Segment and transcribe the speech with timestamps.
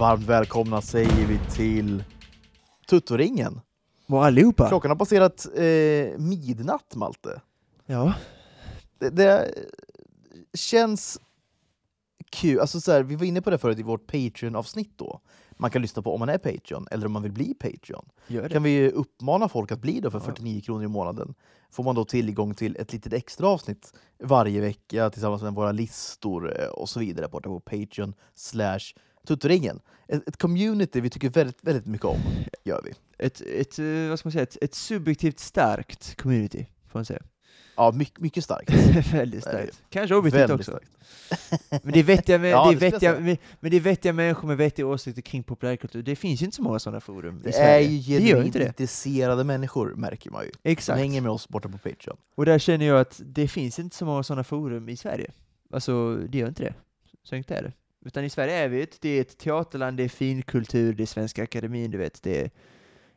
[0.00, 2.04] Varmt välkomna säger vi till
[2.88, 3.60] Tuttoringen.
[4.08, 4.68] Och allihopa.
[4.68, 7.40] Klockan har passerat eh, midnatt, Malte.
[7.86, 8.14] Ja.
[8.98, 9.54] Det, det
[10.54, 11.20] känns
[12.30, 12.60] kul.
[12.60, 15.20] Alltså så här, vi var inne på det förut i vårt Patreon-avsnitt då.
[15.52, 18.08] Man kan lyssna på om man är Patreon eller om man vill bli Patreon.
[18.26, 18.48] Gör det.
[18.48, 20.24] kan vi uppmana folk att bli det för Ja.
[20.24, 21.34] 49 kronor i månaden.
[21.70, 26.60] Får man då tillgång till ett litet extra avsnitt varje vecka tillsammans med våra listor
[26.60, 28.80] eh, och så vidare borta på Patreon slash
[29.26, 29.80] Tuttoringen.
[30.08, 32.20] Ett, ett community vi tycker väldigt, väldigt mycket om,
[32.64, 32.92] gör vi.
[33.26, 37.20] Ett, ett, eh, vad ska man säga, ett, ett subjektivt starkt community, får man säga.
[37.76, 38.70] Ja, mycket, mycket starkt.
[39.14, 39.82] väldigt starkt.
[39.90, 40.80] Kanske objektivt också.
[41.82, 43.36] Men det är vettiga, med, Ja, det är vettiga, säga.
[43.60, 46.02] men, det är vettiga människor med vettiga åsikter kring populärkultur.
[46.02, 47.88] Det finns ju inte så många sådana forum i Det är Sverige.
[47.88, 50.50] ju det genuint inte intresserade människor, märker man ju.
[50.62, 50.98] Exakt.
[50.98, 52.16] hänger med oss borta på Patreon.
[52.34, 55.30] Och där känner jag att det finns inte så många sådana forum i Sverige.
[55.72, 56.74] Alltså, det gör inte det.
[57.22, 57.72] Så enkelt är det.
[58.04, 61.06] Utan i Sverige är vi ett, det är ett teaterland, det är finkultur, det är
[61.06, 62.50] Svenska Akademin, du vet, det är,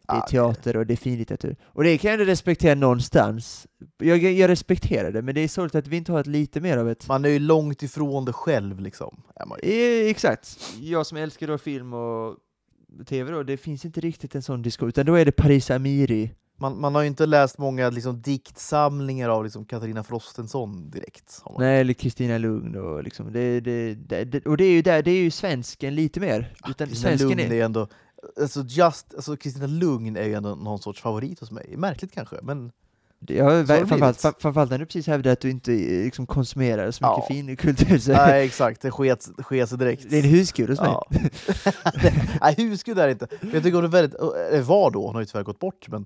[0.07, 1.55] det är teater och det är finlitteratur.
[1.63, 3.67] Och det kan jag ändå respektera någonstans.
[3.97, 6.77] Jag, jag respekterar det, men det är sorgligt att vi inte har ett lite mer
[6.77, 7.07] av ett...
[7.07, 9.23] Man är ju långt ifrån det själv, liksom.
[9.63, 10.59] Eh, exakt.
[10.79, 12.37] Jag som älskar då film och
[13.05, 16.31] tv då, det finns inte riktigt en sån diskussion, utan då är det Paris Amiri.
[16.57, 21.41] Man, man har ju inte läst många liksom, diktsamlingar av liksom, Katarina Frostenson direkt.
[21.59, 25.11] Nej, eller Kristina Lugn och liksom, det, det, det, och det är ju där, det
[25.11, 26.53] är ju svensken lite mer.
[26.69, 27.87] Utan Kristina Lugn är, är ändå...
[28.41, 31.73] Alltså, just, alltså, Kristina Lugn är ju ändå någon sorts favorit hos mig.
[31.77, 32.71] Märkligt kanske, men
[33.27, 37.17] Ja, framförallt, framförallt när du precis hävdade att du inte eh, liksom, konsumerar så mycket
[37.17, 37.25] Ja.
[37.27, 40.09] fin kultur, så nej, exakt, det sket sig direkt.
[40.09, 40.89] det är en husgud hos mig.
[40.89, 41.07] Ja.
[42.41, 43.27] nej, husgud är det inte.
[43.53, 46.05] Jag tycker hon är väldigt, eller var då, hon har ju tyvärr gått bort, men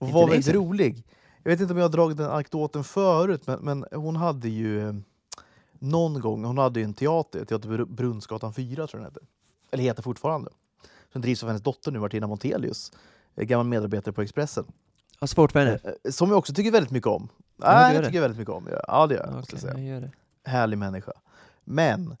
[0.00, 1.04] Inte var väldigt rolig.
[1.42, 4.88] Jag vet inte om jag har dragit den anekdoten förut, men, men hon hade ju
[4.88, 4.94] eh,
[5.78, 9.20] någon gång, hon hade ju en teater, Teater Br- Brunnsgatan 4 tror jag den hette.
[9.70, 10.50] Eller heter fortfarande.
[11.12, 12.92] Som drivs av hennes dotter nu, Martina Montelius,
[13.36, 14.64] eh, gammal medarbetare på Expressen.
[15.20, 15.78] Har svårt för henne.
[15.84, 17.28] Eh, Som jag också tycker väldigt mycket om.
[17.56, 18.04] Ja, det det?
[18.04, 18.68] tycker jag väldigt mycket om.
[18.88, 19.44] Ja, det gör jag.
[19.52, 20.10] jag säga jag gör det.
[20.50, 21.12] härlig människa.
[21.64, 22.16] Men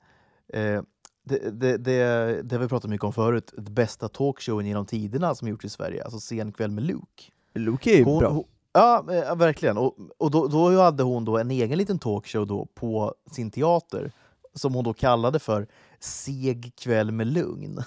[0.48, 0.82] eh,
[1.24, 5.34] det, det, det, det har vi pratat mycket om förut, det bästa talkshowen genom tiderna
[5.34, 7.22] som gjorts i Sverige, alltså Sen kväll med Luke.
[7.54, 8.28] Luke är ju bra.
[8.28, 9.78] hon, ja, ja, verkligen.
[9.78, 14.12] Och, och då, då hade hon då en egen liten talkshow då på sin teater
[14.54, 15.66] som hon då kallade för
[16.00, 17.82] Seg kväll med lugn.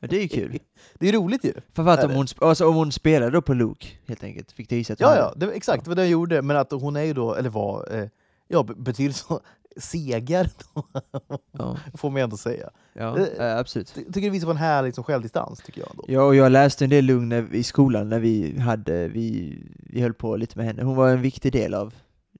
[0.00, 0.58] Ja, det är ju kul.
[0.98, 1.52] Det är roligt ju.
[1.72, 4.52] Framförallt om hon, alltså, om hon spelade då på Luke, helt enkelt.
[4.52, 6.42] Fick det att hon Ja, ja, det, exakt, det var det jag gjorde.
[6.42, 8.08] Men att hon är ju då, eller var, eh,
[8.50, 9.40] ja, be- betyder så
[9.76, 10.50] seger,
[11.52, 12.70] Ja, får man ändå säga.
[12.92, 13.92] ja Eh, absolut.
[13.96, 15.90] Jag tycker det visar på en härlig liksom, självdistans, tycker jag.
[15.90, 16.04] Ändå.
[16.08, 20.14] Ja, och jag läste en del lugn i skolan när vi hade, vi, vi höll
[20.14, 20.82] på lite med henne.
[20.82, 21.94] Hon var en viktig del av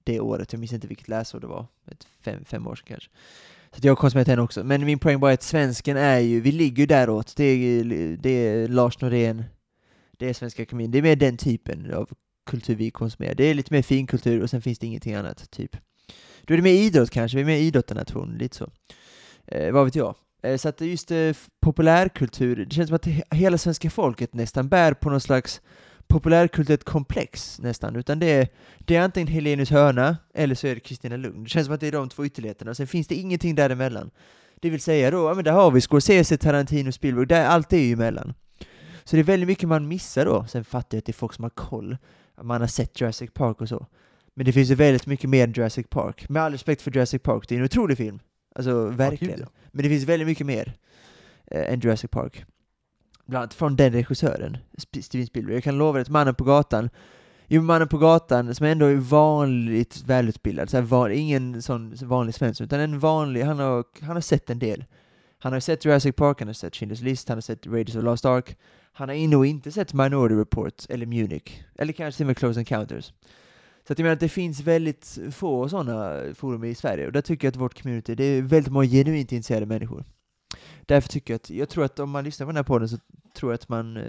[0.04, 3.10] det året, jag minns inte vilket läsår det var, ett fem, fem år sedan kanske.
[3.72, 4.64] Så jag har konsumerat henne också.
[4.64, 7.32] Men min poäng bara är att svensken är ju, vi ligger ju däråt.
[7.36, 7.84] Det är,
[8.16, 9.44] det är Lars Norén,
[10.18, 12.08] det är Svenska Akademin, det är mer den typen av
[12.46, 13.34] kultur vi konsumerar.
[13.34, 15.76] Det är lite mer finkultur och sen finns det ingenting annat, typ.
[16.42, 18.70] Då är det mer idrott kanske, vi är mer idrottarnation, lite så.
[19.46, 20.14] Eh, vad vet jag.
[20.42, 24.68] Eh, så att just eh, populärkultur, det känns som att he- hela svenska folket nästan
[24.68, 25.60] bär på någon slags
[26.06, 30.80] populärkulturellt komplex nästan, utan det är, det är antingen Helenius hörna eller så är det
[30.80, 31.44] Kristina Lugn.
[31.44, 34.10] Det känns som att det är de två ytterligheterna, Och sen finns det ingenting däremellan.
[34.60, 37.78] Det vill säga då, ja men där har vi Scorsese, Tarantino, Spielberg, där, allt är
[37.78, 38.34] ju emellan.
[39.04, 41.34] Så det är väldigt mycket man missar då, sen fattar jag att det är folk
[41.34, 41.96] som har koll,
[42.42, 43.86] man har sett Jurassic Park och så.
[44.34, 46.28] Men det finns ju väldigt mycket mer än Jurassic Park.
[46.28, 48.20] Med all respekt för Jurassic Park, det är en otrolig film.
[48.54, 49.38] Alltså verkligen.
[49.38, 50.76] gud, Men det finns väldigt mycket mer
[51.46, 52.44] eh, än Jurassic Park.
[53.26, 55.54] Bland annat från den regissören, Steven Spielberg.
[55.54, 56.90] Jag kan lova dig att Mannen på gatan,
[57.46, 62.34] jo Mannen på gatan som ändå är vanligt välutbildad, så här van, ingen sån vanlig
[62.34, 64.84] svensk, utan en vanlig, han har, han har sett en del.
[65.38, 68.00] Han har sett Jurassic Park, han har sett Schindler's List, han har sett Raiders of
[68.00, 68.56] the Lost Ark.
[68.92, 72.60] Han har nog inte sett Minority Report eller Munich, eller kanske till och med Close
[72.60, 73.12] Encounters.
[73.86, 77.20] Så att jag menar att det finns väldigt få sådana forum i Sverige, och där
[77.20, 80.04] tycker jag att vårt community, det är väldigt många genuint intresserade människor.
[80.86, 82.96] Därför tycker jag att, jag tror att om man lyssnar på den här podden så
[83.36, 84.02] tror jag att man, eh,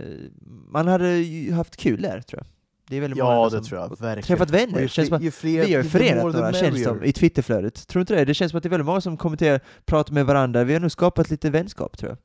[0.69, 2.47] man hade ju haft kul där, tror jag.
[2.87, 3.89] Det är väldigt många Ja, som det tror jag.
[3.89, 4.23] Verkligen.
[4.23, 6.83] Träffat vänner, ju det känns som ju att fler, vi har ju förenat några, känns
[6.83, 7.87] som, i Twitterflödet.
[7.87, 8.25] Tror du inte det?
[8.25, 10.79] Det känns som att det är väldigt många som kommenterar, pratar med varandra, vi har
[10.79, 12.17] nog skapat lite vänskap, tror jag.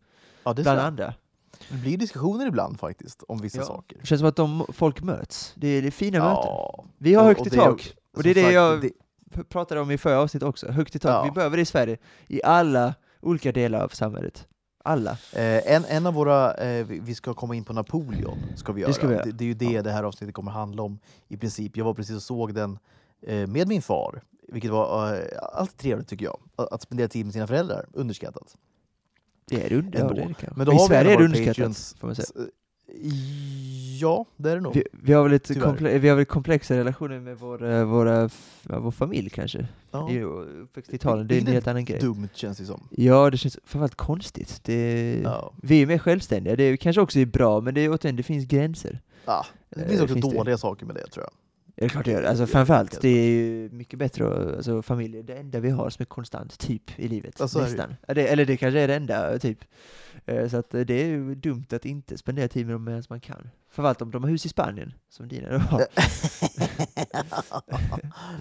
[0.44, 1.14] Ja, det, Bland andra.
[1.70, 3.64] Det blir diskussioner ibland faktiskt, om vissa Ja.
[3.64, 3.98] saker.
[4.00, 5.52] Det känns som att de, folk möts.
[5.56, 6.34] Det är, det är fina möten.
[6.44, 6.84] Ja.
[6.98, 7.94] Vi har Och- högt och i det- tak.
[8.16, 10.68] Och det är det sagt, jag det- pratade om i förra avsnittet också.
[10.70, 11.10] Högt i tak.
[11.10, 11.24] Ja.
[11.24, 11.96] Vi behöver det i Sverige.
[12.26, 14.46] I alla olika delar av samhället.
[14.84, 15.10] Alla.
[15.10, 18.88] Eh, en, en av våra, eh, vi ska komma in på Napoleon, ska vi göra.
[18.88, 19.24] Det ska vi göra.
[19.24, 20.98] Det, det är ju det det här avsnittet kommer handla om
[21.28, 21.76] i princip.
[21.76, 22.78] Jag var precis och såg den
[23.22, 25.20] eh, med min far, vilket var eh,
[25.52, 26.38] alltid trevligt tycker jag.
[26.56, 28.56] Att, att spendera tid med sina föräldrar, underskattat.
[29.50, 30.46] Det är det, det det kanske.
[30.56, 32.26] Men då I har Sverige är det underskattat, får man säga.
[34.00, 34.74] Ja, det är det nog.
[34.74, 35.66] Vi, vi, har väl Tyvärr.
[35.66, 38.30] komple- vi har väl komplexa relationer med vår, eh, våra,
[38.68, 39.68] ja, vår familj kanske.
[39.90, 40.10] Ja.
[40.10, 42.00] I uppväxt i Italien, det är en helt annan grej.
[42.00, 42.88] Dumt känns det som.
[42.90, 44.60] Ja, det känns framförallt konstigt.
[44.64, 45.52] Det, Ja.
[45.62, 48.44] Vi är mer självständiga, det kanske också är bra, men det, är, återigen, det finns
[48.46, 49.00] gränser.
[49.24, 50.36] Ja, det Eh, finns också finns det.
[50.36, 51.32] dåliga saker med det tror jag.
[51.78, 52.22] Ja, Det är klart det gör.
[52.22, 55.90] Alltså framförallt, det är ju mycket bättre att, alltså familj är det enda vi har
[55.90, 57.36] som är konstant, typ, i livet.
[57.38, 57.76] Ja, så är det ju.
[57.76, 57.96] Nästan.
[58.14, 59.58] Det, eller det kanske är det enda, typ.
[60.26, 63.02] Eh, Så att eh, det är ju dumt att inte spendera tid med dem medan
[63.08, 63.48] man kan.
[63.70, 65.80] Framförallt om de har hus i Spanien, som dina har.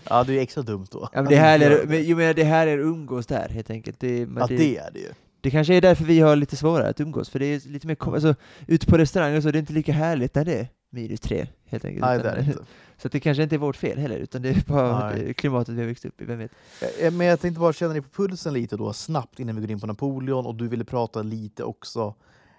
[0.10, 1.10] ja, det är extra dumt då.
[1.14, 4.00] Ja, men det här är, men, jo, men det här är umgås där helt enkelt.
[4.00, 5.10] Det, Ja, det, det är det ju.
[5.42, 7.98] det kanske är därför vi har lite svårare att umgås, för det är lite mer,
[8.14, 8.36] alltså,
[8.68, 11.48] ute på restaurang och så, det är inte lika härligt när det är minus tre,
[11.66, 12.06] helt enkelt.
[12.06, 12.66] Nej, det är inte.
[12.98, 15.34] Så det kanske inte är vårt fel heller, utan det är bara Nej.
[15.34, 16.52] klimatet vi har växt upp i, vem vet?
[17.00, 19.72] Eh, Men jag tänkte bara känna dig på pulsen lite då, snabbt innan vi går
[19.72, 20.46] in på Napoleon.
[20.46, 22.16] Och du ville prata lite också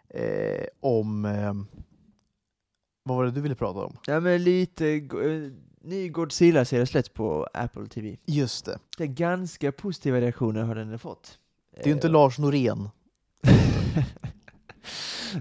[0.08, 1.24] eh, om...
[1.24, 1.54] Eh,
[3.02, 3.96] vad var det du ville prata om?
[4.06, 5.02] Ja men lite, eh,
[5.82, 8.16] ny Godzilla-serie släpps på Apple TV.
[8.24, 8.78] Just det.
[8.98, 11.38] Det är ganska positiva reaktioner har den fått.
[11.74, 12.88] Det är ju inte Eh, Lars Norén.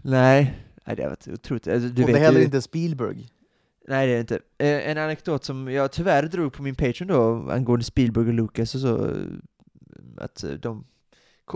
[0.03, 1.67] Nej, nej det har varit otroligt.
[1.67, 3.29] Alltså, du och det vet är heller ju, inte Spielberg.
[3.87, 4.35] Nej det är det inte.
[4.57, 8.75] Eh, en anekdot som jag tyvärr drog på min Patreon då, angående Spielberg och Lucas
[8.75, 9.15] och så, eh,
[10.17, 10.85] att eh, de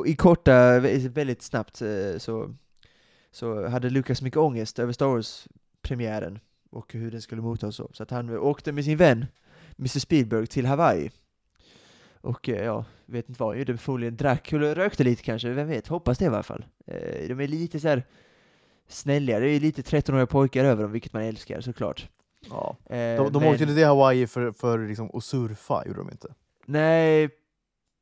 [0.05, 2.55] i korta, vä- väldigt snabbt eh, så,
[3.31, 6.39] så hade Lucas mycket ångest över Star Wars-premiären
[6.69, 7.89] och hur den skulle mottas så.
[7.93, 9.25] Så att han åkte med sin vän,
[9.77, 11.11] Mr Spielberg, till Hawaii.
[12.21, 15.87] Och ja, vet inte vad han gjorde, förmodligen drack eller rökte lite kanske, vem vet,
[15.87, 16.65] hoppas det i alla fall.
[17.27, 18.03] De är lite så här
[18.89, 22.09] snälliga, det är lite 13-åriga pojkar över dem, vilket man älskar såklart.
[22.49, 22.77] Ja.
[22.85, 26.33] Eh, De, de men- åkte till Hawaii för, för liksom, att surfa, gjorde de inte?
[26.65, 27.29] Nej,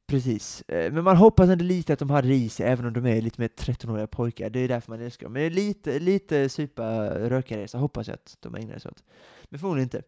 [0.07, 0.62] precis.
[0.68, 3.06] Eh, Men man hoppas ändå lite att de hade det i sig, även om de
[3.06, 4.50] är lite mer 13-åriga pojkar.
[4.50, 5.34] Det är därför man älskar dem.
[5.34, 9.04] Men lite, lite supa rökarresa hoppas jag att de ägnar sig åt.
[9.50, 10.01] Men förmodligen inte.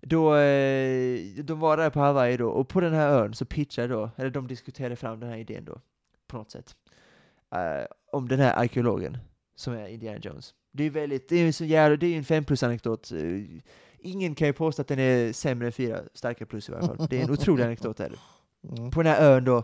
[0.00, 3.88] Då, eh, de var där på Hawaii då, och på den här ön så pitchade
[3.88, 5.80] då, eller de diskuterade fram den här idén då,
[6.26, 6.76] på något sätt.
[7.54, 9.18] Eh, om den här arkeologen,
[9.56, 10.54] som är Indiana Jones.
[10.72, 13.12] Det är väldigt, det är så jävla, det är en 5 plus anekdot.
[13.12, 13.42] Eh,
[13.98, 17.06] Ingen kan ju påstå att den är sämre än fyra starka plus i alla fall.
[17.10, 18.12] Det är en otrolig anekdot här.
[18.78, 18.90] Mm.
[18.90, 19.62] På den här ön då,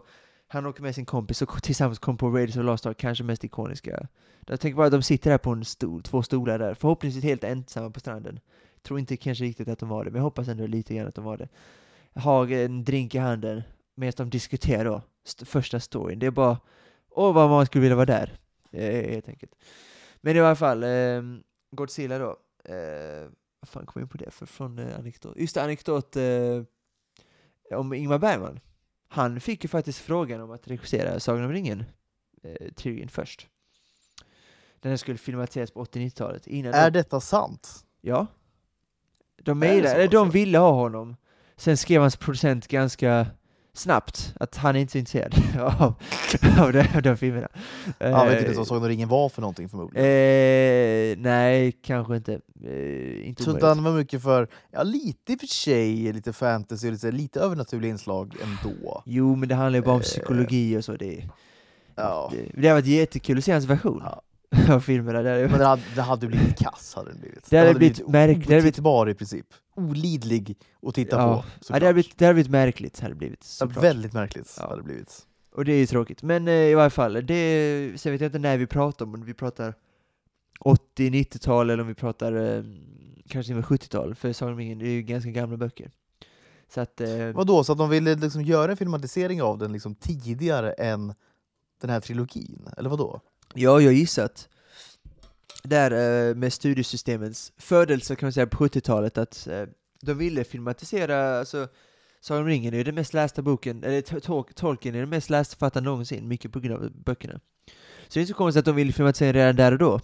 [0.49, 3.44] han åker med sin kompis och tillsammans kom på Raiders of Lost Ark, kanske mest
[3.44, 4.06] ikoniska.
[4.47, 7.44] Jag tänker bara att de sitter där på en stol, två stolar där, förhoppningsvis helt
[7.44, 8.41] ensamma på stranden.
[8.83, 11.15] Tror inte kanske riktigt att de var det, men jag hoppas ändå lite grann att
[11.15, 11.49] de var det.
[12.21, 13.62] Har en drink i handen
[13.94, 16.19] medan de diskuterar då, st- första storyn.
[16.19, 16.59] Det är bara,
[17.11, 18.33] åh vad man skulle vilja vara där,
[18.72, 19.54] eh, helt enkelt.
[20.20, 21.22] Men i alla fall, eh,
[21.70, 22.36] Godzilla då.
[22.64, 23.28] Eh,
[23.60, 25.36] vad fan kom jag in på det för från eh, anekdot?
[25.36, 26.62] Just det, anekdot eh,
[27.78, 28.60] om Ingmar Bergman.
[29.08, 31.84] Han fick ju faktiskt frågan om att regissera Sagan om ringen,
[32.42, 33.48] eh, trilogin först.
[34.80, 36.46] Den här skulle filmatiseras på 80-90-talet.
[36.46, 37.86] Innan Är de, detta sant?
[38.00, 38.26] Ja.
[39.42, 41.16] De mejlade, de ville ha honom.
[41.56, 43.26] Sen skrev hans producent ganska
[43.74, 45.94] snabbt att han är inte så intresserad av,
[46.60, 47.48] av, de, av de filmerna.
[48.00, 50.04] Han vet inte ens vad Sagan om ringen var för någonting förmodligen.
[50.06, 52.40] Eh, nej, kanske inte.
[52.64, 56.90] Eh, inte Så den var mycket för, ja lite i och för sig, lite fantasy,
[56.90, 59.02] lite, lite övernaturliga inslag ändå.
[59.06, 60.96] Jo, men det handlar ju bara om Eh, psykologi och så.
[60.96, 61.29] Det,
[61.94, 62.32] Ja.
[62.34, 64.22] det, det har varit jättekul att se hans version Ja.
[64.56, 67.51] Det hade, Men det hade, det hade blivit kass, hade den blivit.
[67.51, 69.47] Det hade blivit det hade blivit- otittbar i princip.
[69.77, 70.56] Olidlig
[70.87, 71.43] att titta Ja.
[71.43, 71.44] på.
[71.69, 73.01] ja, det, hade blivit, det hade blivit märkligt.
[73.01, 73.85] Hade det blivit, såklart.
[73.85, 74.63] väldigt märkligt Ja.
[74.69, 75.27] hade det blivit.
[75.55, 76.23] Och det är ju tråkigt.
[76.23, 79.35] Men eh, i varje fall, det, vet jag inte när vi pratar om, om vi
[79.35, 79.75] pratar
[80.61, 82.63] 80-90-tal eller om vi pratar eh,
[83.29, 85.91] kanske till och med 70-tal, för Sagan om ringen det är ju ganska gamla böcker.
[86.75, 89.94] Så att, eh, Vadå, så att de ville liksom göra en filmatisering av den liksom
[89.94, 91.15] tidigare än
[91.81, 92.69] den här trilogin?
[92.77, 93.21] Eller vadå?
[93.55, 94.49] Ja, jag gissar att
[95.63, 95.91] där
[96.29, 99.65] eh, med studiesystemens födelse kan man säga på 70-talet att eh,
[100.03, 101.69] de ville filmatisera, alltså
[102.21, 105.09] Sagan om ringen är ju den mest lästa boken, eller Tol- Tol- Tolkien är den
[105.09, 107.41] mest lästa författaren någonsin, mycket på grund av böckerna.
[108.09, 110.01] Så det är inte så konstigt att de ville filmatisera redan där och då.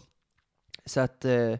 [0.87, 1.55] Så att eh,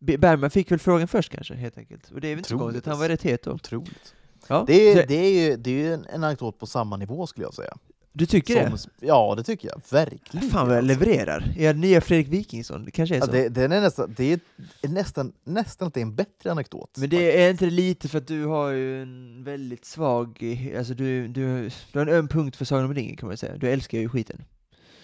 [0.00, 2.10] Bergman fick väl frågan först kanske, helt enkelt.
[2.10, 3.50] Och det är väl inte så konstigt, han var rätt het då.
[3.50, 4.14] Otroligt.
[4.48, 4.64] Ja.
[4.66, 7.46] Det är, det är ju, det är ju en, en anekdot på samma nivå skulle
[7.46, 7.76] jag säga.
[8.12, 9.80] Du tycker Som- Ja, det tycker jag.
[9.90, 10.46] Verkligen.
[10.46, 10.52] det?
[10.52, 11.04] Fan vad jag alltså.
[11.04, 11.52] levererar.
[11.58, 12.84] Är jag nya Fredrik Wikingsson?
[12.84, 13.32] Det kanske är Ja, så.
[13.32, 14.40] det, den är nästan, det är,
[14.82, 16.90] är nästan, nästan att det är en bättre anekdot.
[16.98, 20.94] Men det är inte det lite för att du har ju en väldigt svag, alltså
[20.94, 23.56] du, du, du har en öm punkt för Sagan om ringen kan man säga.
[23.56, 24.44] Du älskar ju skiten.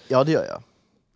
[0.09, 0.63] Ja, det gör jag.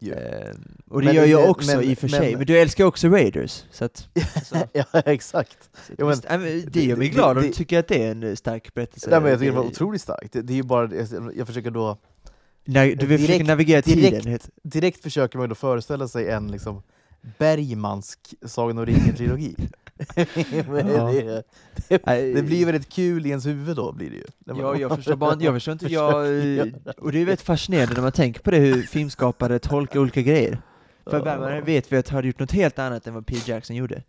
[0.03, 0.57] Ehm,
[0.91, 3.09] och det Men- gör jag också men- i och för sig, men du älskar också
[3.09, 3.65] Raiders.
[3.73, 5.59] Så att, alltså, ja, exakt.
[5.87, 8.23] så Jo, men- nej, det gör mig glad om du tycker att det är en
[8.23, 9.11] eh, stark berättelse.
[9.11, 10.33] Nej, men jag tycker det var otroligt starkt.
[10.33, 11.99] Det, det är ju bara, jag, jag försöker då
[12.65, 14.39] När, du vill försöka Direkt- navigera direkt- tiden.
[14.63, 16.83] Direkt försöker man då föreställa sig en liksom
[17.39, 19.55] Bergmansk Sagan om ringen-trilogi.
[20.69, 21.13] Men Ja.
[21.13, 21.45] det,
[21.89, 24.25] det, det blir ju väldigt kul i ens huvud då, blir det ju.
[24.45, 26.17] Ja, jag förstår bara jag förstår inte, jag,
[26.99, 30.63] och det är väldigt fascinerande när man tänker på det, hur filmskapare tolkar olika grejer.
[31.05, 31.23] För.
[31.25, 34.03] Bergman vet vi att har gjort något helt annat än vad Peter Jackson gjorde.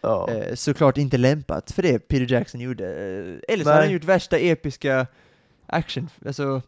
[0.00, 0.30] Ja.
[0.30, 2.84] Eh, såklart inte lämpat för det Peter Jackson gjorde.
[2.84, 5.06] Eh, eller så har han gjort värsta episka
[5.66, 6.62] action, alltså,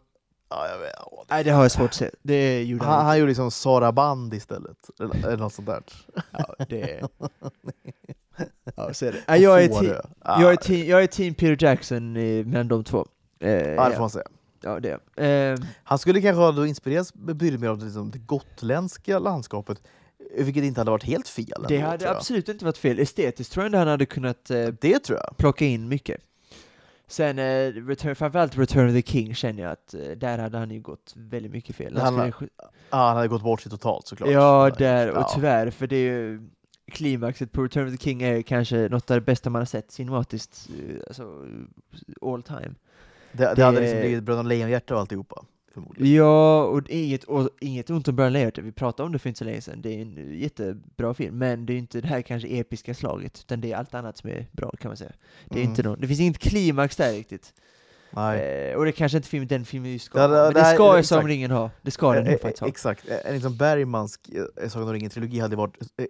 [0.49, 0.91] Ja, jag vet.
[0.97, 2.09] Ja, det- nej det har jag svårt att se.
[2.21, 5.83] Det gjorde Han, han han gjorde liksom Sara Band istället, eller, eller något sånt där.
[6.31, 7.01] Ja, det...
[8.75, 9.17] ja, så är det.
[9.27, 10.01] Ja, jag, är te- det.
[10.25, 12.13] Ja, jag, är team, jag är team Peter Jackson
[12.49, 13.05] mellan de två.
[13.39, 14.25] Eh, Ja, det får man säga.
[14.63, 15.25] ja, det.
[15.25, 19.81] Eh, Han skulle kanske ha inspirerats betydligt mer av det, liksom, det gotländska landskapet,
[20.37, 21.47] vilket inte hade varit helt fel.
[21.47, 22.99] det ändå, tror hade absolut inte varit fel.
[22.99, 25.37] Estetiskt tror jag han hade kunnat eh, Det tror jag.
[25.37, 26.21] plocka in mycket.
[27.07, 30.71] Sen, eh, return, framförallt Return of the King känner jag att eh, där hade han
[30.71, 31.97] ju gått väldigt mycket fel.
[31.97, 32.49] Han Han skulle
[32.89, 34.29] han hade gått bort sig totalt såklart.
[34.29, 34.73] ja, Nej.
[34.77, 36.49] där, och tyvärr, för det är ju
[36.91, 39.91] klimaxet på Return of the King är kanske något av det bästa man har sett
[39.91, 41.45] cinematiskt, eh, alltså
[42.21, 42.75] all time.
[43.31, 46.15] Det, det, det- hade liksom blivit Bröderna Lejonhjärta och alltihopa, förmodligen.
[46.15, 49.37] Ja, och inget, och inget ont om Brian Leonard, vi pratade om det för inte
[49.37, 52.47] så länge sedan, det är en jättebra film, men det är inte det här kanske
[52.47, 55.11] episka slaget, utan det är allt annat som är bra kan man säga.
[55.49, 55.69] Det, är Mm.
[55.69, 57.53] inte någon, det finns inget klimax där riktigt.
[58.13, 58.69] Nej.
[58.71, 60.99] Eh, och det kanske inte film, den filmen ska Ja, det- men det ska ju
[60.99, 61.07] exakt.
[61.21, 61.69] som ringen ha.
[61.81, 62.67] Det ska den Eh, eh, faktiskt ha.
[62.67, 64.29] Exakt, en liksom Bergmansk
[64.61, 66.05] eh, Sagan om ringen-trilogi hade varit eh,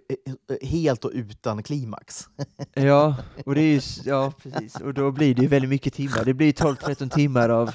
[0.48, 2.24] eh, eh, helt och utan klimax.
[2.74, 3.16] Ja,
[3.46, 6.34] och det är ju, ja precis, och då blir det ju väldigt mycket timmar, det
[6.34, 7.70] blir ju 12-13 timmar av,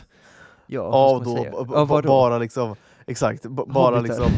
[0.68, 4.02] ja, Av då, Av bara liksom, exakt, b- bara Hobbitar.
[4.02, 4.32] liksom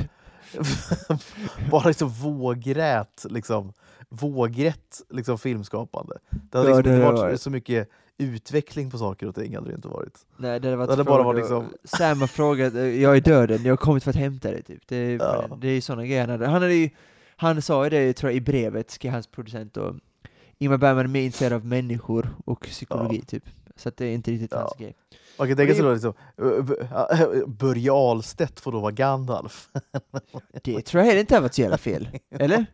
[1.72, 3.74] bara liksom vågrät, liksom,
[4.10, 6.16] vågrätt liksom filmskapande.
[6.52, 7.42] Det hade Ja, liksom det inte varit.
[7.42, 7.90] så mycket
[8.20, 9.56] utveckling på saker och ting.
[9.56, 10.18] Hade det inte varit.
[10.38, 13.22] Nej, det hade varit Det hade bara varit liksom- Sam har frågat, eh, jag är
[13.22, 14.82] döden, jag har kommit för att hämta dig typ.
[14.88, 15.58] Det är, Ja.
[15.62, 16.46] det är sådana grejer han hade.
[16.48, 16.90] Han, hade ju,
[17.36, 19.96] han sa ju det, tror jag, i brevet, skrev hans producent och
[20.58, 23.44] Ingmar Bergman är mer intresserad av människor och psykologi typ.
[23.76, 24.60] Så att det är inte riktigt Ja.
[24.60, 24.96] hans grej.
[25.38, 27.10] Man kan tänka sig då liksom, eh, ja,
[27.48, 29.70] Börje Ahlstedt får då vara Gandalf.
[30.64, 32.10] Det tror jag heller inte har varit så jävla fel.
[32.32, 32.66] Eller?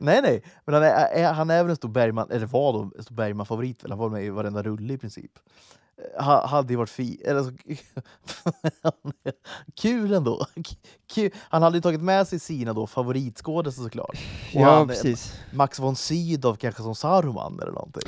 [0.00, 2.90] Nej, nej, men han är, är, han är väl en stor Bergman, eller var då
[2.98, 5.30] en stor Bergman-favorit, han var med i varenda rulle i princip.
[6.18, 7.22] Eh, Ha, hade ju varit fi...
[7.24, 7.52] Eller så,
[9.74, 10.46] kul ändå!
[11.14, 11.30] Kul.
[11.38, 14.18] Han hade ju tagit med sig sina då favoritskådisar såklart.
[14.54, 15.34] Och ja, han- precis.
[15.52, 18.02] Max von Sydow kanske som Saruman eller någonting.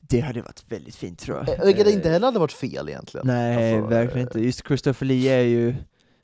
[0.00, 1.48] Det hade varit väldigt fint tror jag.
[1.58, 3.26] Eh, Vilket Eh, inte heller hade varit fel egentligen.
[3.26, 4.40] Nej, Alltså, verkligen inte.
[4.40, 5.74] Just Christopher Lee är ju,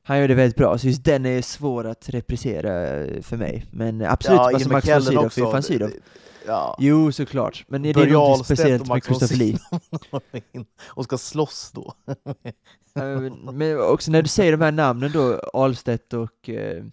[0.02, 2.72] han gör det väldigt bra, så just den är svår att reprisera
[3.22, 3.66] för mig.
[3.70, 5.50] Men absolut, Ja, alltså Max von Sydow, också.
[5.50, 5.90] fan Sydow.
[6.46, 6.76] Ja.
[6.80, 7.64] Jo, såklart.
[7.68, 9.58] Men är det Börje något speciellt med Christopher Lee?
[10.86, 11.94] Och ska slåss då.
[13.52, 16.84] Men också när du säger de här namnen då, Ahlstedt och eh,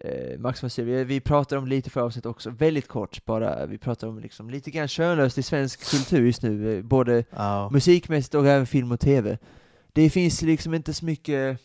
[0.00, 3.78] eh, Max von Sydow, vi- pratar om lite för avsnitt också, väldigt kort bara, vi
[3.78, 7.70] pratar om liksom lite grann könlöst i svensk kultur just nu, eh, både Ja.
[7.72, 9.38] musikmässigt och även film och tv.
[9.92, 11.58] Det finns liksom inte så mycket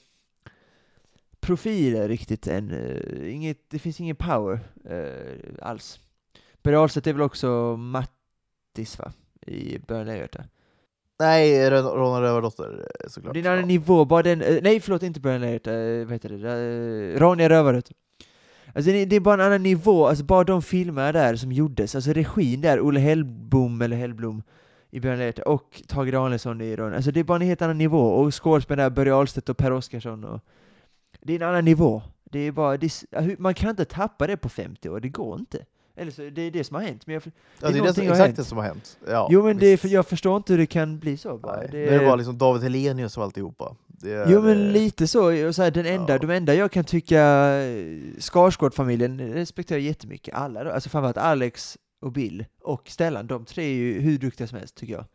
[1.48, 6.00] profiler riktigt än, eh, inget, det finns ingen power eh, alls.
[6.64, 9.12] Börje Ahlstedt är väl också Mattis va?
[9.48, 10.44] I Lejonhjärta.
[11.20, 13.34] Nej, Ron- Ronna Rövardotter eh, såklart.
[13.34, 13.66] Det är en annan Ja.
[13.68, 17.92] nivå, bara den, nej förlåt inte eh, vad heter det, uh, Ronja Rövarröt.
[18.76, 22.12] Alltså det, är bara en annan nivå, alltså bara de filmerna där som gjordes, alltså
[22.12, 24.44] regin där, Olle Hellbom eller Hellblom
[24.92, 27.78] i Början Lejonhjärta och Tage Danielsson i Ron, alltså det är bara en helt annan
[27.78, 30.42] nivå, och skådespelare där, Börje Ahlstedt och Per Oscarsson och
[31.28, 32.02] det är en annan nivå.
[32.24, 35.40] Det är bara, det är, man kan inte tappa det på 50 år, det går
[35.40, 35.66] inte.
[35.96, 37.08] Eller så, det är det som har hänt.
[37.08, 37.24] Men jag,
[37.62, 38.36] Ja, det är det som, exakt hänt.
[38.38, 38.98] det som har hänt.
[39.08, 41.58] Ja, jo men det är, jag förstår inte hur det kan bli så bara.
[41.58, 43.76] Nej, Det det är bara liksom David Helenius och alltihopa.
[43.88, 46.20] Det Jo men lite så, och så här, den enda, Ja.
[46.20, 52.46] de enda jag kan tycka, eh, Skarsgård-familjen respekterar jättemycket, alla alltså framförallt Alex och Bill
[52.62, 55.06] och Stellan, de tre är ju hur duktiga som helst tycker jag.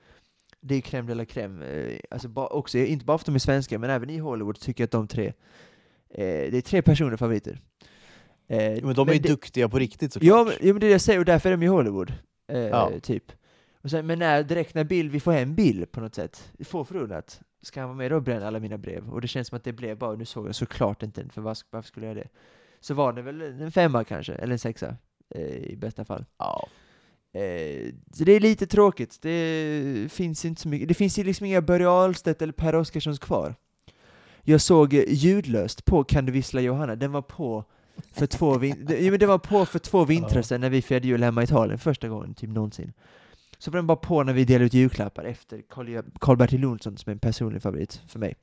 [0.61, 3.35] Det är crème de la crème, eh, alltså ba, också, inte bara för att de
[3.35, 5.33] är svenska, men även i Hollywood tycker jag att de tre,
[6.14, 7.61] det är tre personer favoriter.
[8.49, 10.28] Eh, Men de är ju det- duktiga på riktigt såklart.
[10.28, 12.12] Ja, men, ja, men det är det jag säger, och därför är de i Hollywood.
[12.52, 12.90] Eh, Ja.
[13.02, 13.33] Typ.
[13.83, 16.85] Och sen, men när, direkt när Bill, vi får hem Bill på något sätt, få
[16.85, 19.11] förunnat, ska han vara med och bränna alla mina brev?
[19.11, 21.83] Och det känns som att det blev bara, nu såg jag såklart inte, för varför,
[21.83, 22.28] skulle jag det?
[22.81, 24.97] Så var det väl en femma kanske, eller en sexa,
[25.35, 26.25] eh, i bästa fall.
[26.38, 26.69] Ja.
[27.40, 31.47] Eh, så det är lite tråkigt, det finns inte så mycket, det finns ju liksom
[31.47, 33.54] inga Börje Ahlstedt eller Per Oscarssons kvar.
[34.42, 37.64] Jag såg eh, ljudlöst på Kan du vissla Johanna, den var på
[38.12, 41.06] för två, vin- det- men den var på för två vintrar sedan när vi firade
[41.08, 42.92] jul hemma i Italien, första gången typ någonsin.
[43.58, 47.11] Så var den bara på när vi delade ut julklappar efter Carl- Carl-Bertil Jonsson som
[47.11, 48.34] är en personlig favorit för mig.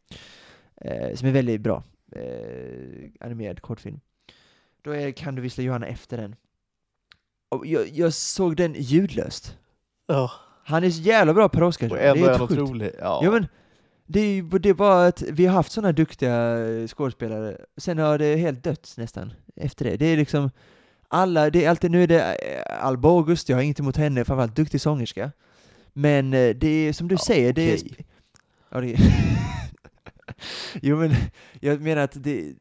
[0.82, 1.84] eh, som är väldigt bra.
[2.16, 4.00] Eh, animerad kortfilm.
[4.82, 6.36] Då är Kan du vissla Johanna efter den.
[7.50, 9.58] Och jag, jag såg den ljudlöst.
[10.08, 10.32] Ja.
[10.64, 11.98] Han är så jävla bra Per Oscarsson.
[11.98, 12.92] Och Det är ändå är helt han otrolig.
[13.00, 13.22] Ja.
[13.24, 13.48] Ja men,
[14.12, 17.98] det är ju det är bara att vi har haft sådana duktiga eh, skådespelare, sen
[17.98, 19.98] har det helt dött nästan efter det.
[19.98, 20.52] Det är liksom,
[21.08, 24.26] alla, det är alltid, nu är det eh, Alba August, jag har inget emot henne,
[24.26, 25.32] framförallt duktig sångerska.
[25.94, 27.80] Men eh, det är som du Ja, säger, det är...
[28.70, 28.98] Ja, det
[30.82, 31.12] jo men,
[31.60, 32.54] jag menar att det,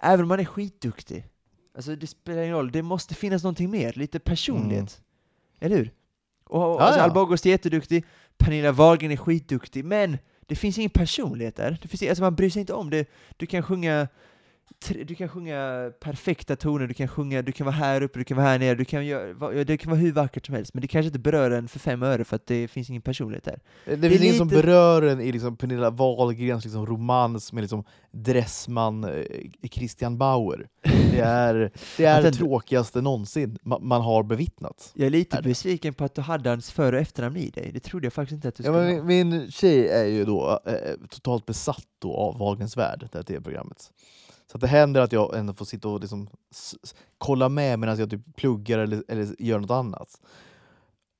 [0.00, 1.24] även om man är skitduktig,
[1.74, 5.00] alltså det spelar ingen roll, det måste finnas någonting mer, lite personlighet.
[5.60, 5.90] Eller hur?
[6.44, 6.78] Och, och, Mm.
[6.78, 7.00] Ja, alltså.
[7.00, 8.04] Alba August är jätteduktig,
[8.38, 11.78] Pernilla Wahlgren är skitduktig, men det finns ingen personlighet där.
[11.82, 13.10] Det finns, alltså man bryr sig inte om det.
[13.36, 14.08] Du kan sjunga
[15.06, 18.36] du kan sjunga perfekta toner, du kan sjunga, du kan vara här uppe, du kan
[18.36, 20.88] vara här nere, du kan göra, det kan vara hur vackert som helst, men det
[20.88, 23.60] kanske inte berör en för fem öre för att det finns ingen personlighet där.
[23.84, 27.84] Det, Det finns ingen som berör en i liksom Pernilla Wahlgrens liksom romans med liksom
[28.10, 29.24] Dressman eh,
[29.70, 30.68] Christian Bauer.
[31.12, 34.92] Det är det, är Att det tråkigaste någonsin ma- man har bevittnat.
[34.94, 37.70] Jag är lite Är besviken på att du hade hans för och efternamn i dig,
[37.74, 39.04] det trodde jag faktiskt inte att du Ja, skulle men ha.
[39.04, 40.74] min, min tjej är ju då eh,
[41.10, 43.90] totalt besatt då av Wahlgrens värld, det här tv-programmet.
[44.52, 46.28] Så det händer att jag ändå får sitta och liksom
[47.18, 50.20] kolla med medan jag typ pluggar eller, eller gör något annat.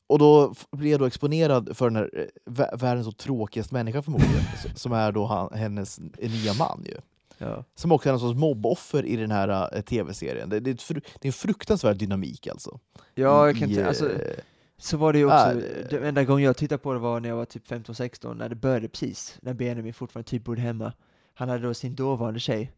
[0.09, 4.03] Och då blir jag då exponerad för den här eh, vä- världens så tråkigaste människa
[4.03, 4.43] förmodligen,
[4.75, 6.95] som är då han, hennes nya man ju.
[7.39, 7.65] Ja.
[7.75, 10.49] Som också är någon sorts mobboffer i den här eh, tv-serien.
[10.49, 12.79] Det, det, det är en fruktansvärd dynamik alltså.
[13.15, 14.39] Ja, jag kan inte, alltså, eh,
[14.79, 17.29] Så var det ju också, det- den enda gången jag tittade på det var när
[17.29, 20.93] jag var typ 15-16, när det började precis, när Benjamin fortfarande typ bodde hemma.
[21.35, 22.73] Han hade då sin dåvarande tjej.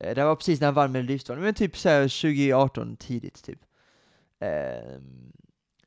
[0.00, 3.58] Eh, Det var precis när han vann Melodifestivalen, men typ såhär 2018 tidigt typ.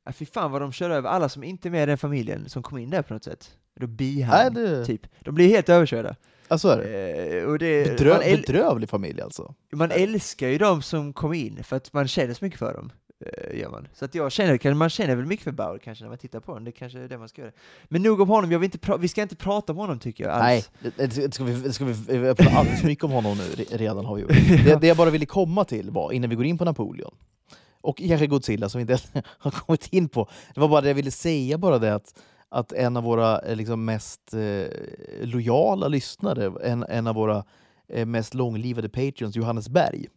[0.05, 2.49] Ja, fy fan vad de kör över alla som inte är med i den familjen,
[2.49, 3.57] som kom in där på något sätt.
[3.75, 5.01] Då bihang, det, typ.
[5.19, 6.15] De blir helt överkörda.
[6.47, 7.37] ja, så är det.
[7.39, 9.53] Eh, och det Bedrö, man, äl- bedrövlig familj alltså.
[9.71, 12.91] man älskar ju de som kom in, för att man känner så mycket för dem.
[13.25, 13.87] Eh, Gör man.
[13.93, 16.51] Så att jag känner, man känner väl mycket för Bauer kanske när man tittar på
[16.51, 17.51] honom, det kanske är det man ska göra.
[17.83, 20.33] Men nog om honom, jag vill inte vi ska inte prata om honom tycker jag
[20.33, 20.69] alls.
[20.79, 23.11] Nej, det, det ska vi, det ska vi, vi har pratat alldeles för mycket om
[23.11, 24.31] honom nu, re- redan har vi gjort.
[24.65, 27.13] Det, det jag bara ville komma till var, innan vi går in på Napoleon,
[27.81, 29.03] och kanske Godzilla som vi inte
[29.39, 32.71] har kommit in på, det var bara det jag ville säga, bara det att, att
[32.71, 34.65] en av våra eh, liksom, mest eh,
[35.21, 37.43] lojala lyssnare, en, en av våra
[37.89, 40.07] eh, mest långlivade patreons, Johannes Berg,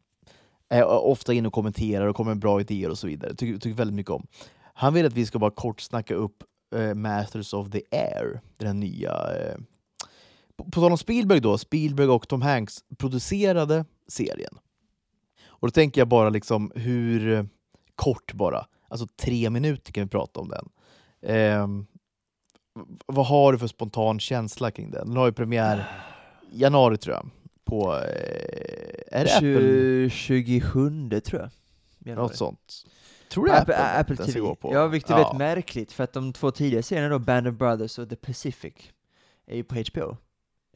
[0.70, 3.34] Eh, är ofta inne och kommenterar och kommer med bra idéer och så vidare.
[3.34, 4.26] Tycker, tycker väldigt mycket om.
[4.74, 6.42] Han vill att vi ska bara kort snacka upp
[6.74, 9.56] eh, Masters of the Air, den nya eh,
[10.56, 14.58] på, på tal om Spielberg då, Spielberg och Tom Hanks producerade serien.
[15.46, 17.44] Och då tänker jag bara liksom hur eh,
[17.94, 20.68] kort bara, alltså tre minuter kan vi prata om den.
[21.22, 21.86] Ehm,
[23.06, 25.08] vad har du för spontan känsla kring den?
[25.08, 25.88] Den har ju premiär
[26.52, 27.30] i januari tror jag.
[27.66, 30.10] På, eh, är det Apple?
[30.10, 31.50] 20, 27 tror jag.
[31.98, 32.26] Januari.
[32.28, 32.86] Något sånt.
[33.30, 34.54] Tror du Apple, Apple, Apple den TV.
[34.54, 34.74] på?
[34.74, 37.98] Ja, vilket är väldigt märkligt, för att de två tidigare serierna då, Band of Brothers
[37.98, 38.74] och The Pacific,
[39.46, 40.16] är ju på HBO.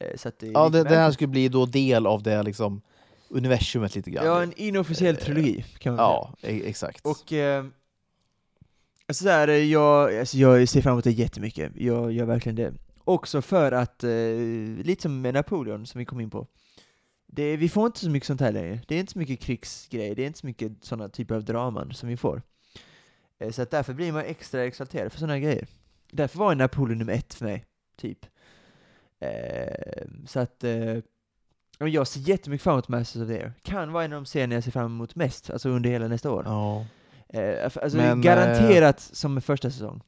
[0.01, 2.81] Eh, Så det Ja, det, det här skulle bli då del av det liksom
[3.29, 4.25] universumet lite grann.
[4.25, 6.07] Ja, en inofficiell Eh, trilogi kan man säga.
[6.07, 7.05] ja e- exakt.
[7.05, 7.65] Och eh,
[9.07, 11.71] alltså där, eh, jag, alltså jag ser fram emot det jättemycket.
[11.75, 12.73] Jag gör verkligen det.
[13.03, 14.09] Också för att, eh,
[14.83, 16.47] lite som med Napoleon som vi kom in på,
[17.33, 18.79] det, vi får inte så mycket sånt här längre.
[18.87, 21.93] Det är inte så mycket krigsgrejer, det är inte så mycket sådana typer av draman
[21.93, 22.41] som vi får.
[23.39, 25.67] Eh, så att därför blir man extra exalterad för sådana grejer.
[26.11, 27.65] Därför var Napoleon nummer ett för mig,
[27.97, 28.25] typ.
[29.19, 30.97] Eh, så att, eh,
[31.77, 33.53] ja, jag ser jättemycket fram emot Masters of the Air.
[33.61, 36.31] Kan vara en av de serierna jag ser fram emot mest, alltså under hela nästa
[36.31, 36.43] år.
[36.45, 36.85] ja.
[37.81, 40.01] Alltså Men, garanterat som en första säsong.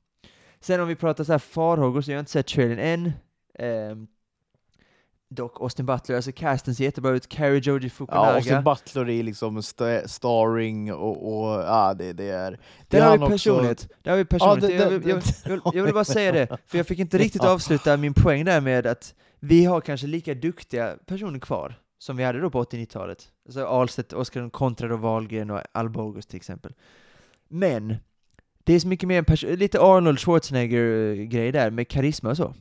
[0.60, 3.12] Sen om vi pratar så här farhågor så har jag inte sett trailern än.
[5.36, 7.28] Dock Austin Butler, alltså casten ser jättebra ut.
[7.30, 8.32] Carrie Joji Ja, Fukunaga.
[8.36, 12.52] Austin Butler är liksom sta- starring och, och ja, det, det är...
[12.52, 12.58] Det
[12.98, 13.90] där är har vi också- personlighet.
[14.02, 14.78] Där har vi personlighet.
[14.80, 17.00] det- jag, vill, det- jag, jag, vill, jag vill bara säga det, för jag fick
[17.00, 17.50] inte riktigt Ja.
[17.54, 22.24] avsluta min poäng där med att vi har kanske lika duktiga personer kvar som vi
[22.24, 23.28] hade då på 80-90-talet.
[23.46, 26.74] Alltså Ahlstedt, Oskar kontra då Wahlgren och Alba August till exempel.
[27.48, 27.96] Men,
[28.64, 32.54] det är så mycket mer lite Arnold Schwarzenegger-grej där med karisma och så.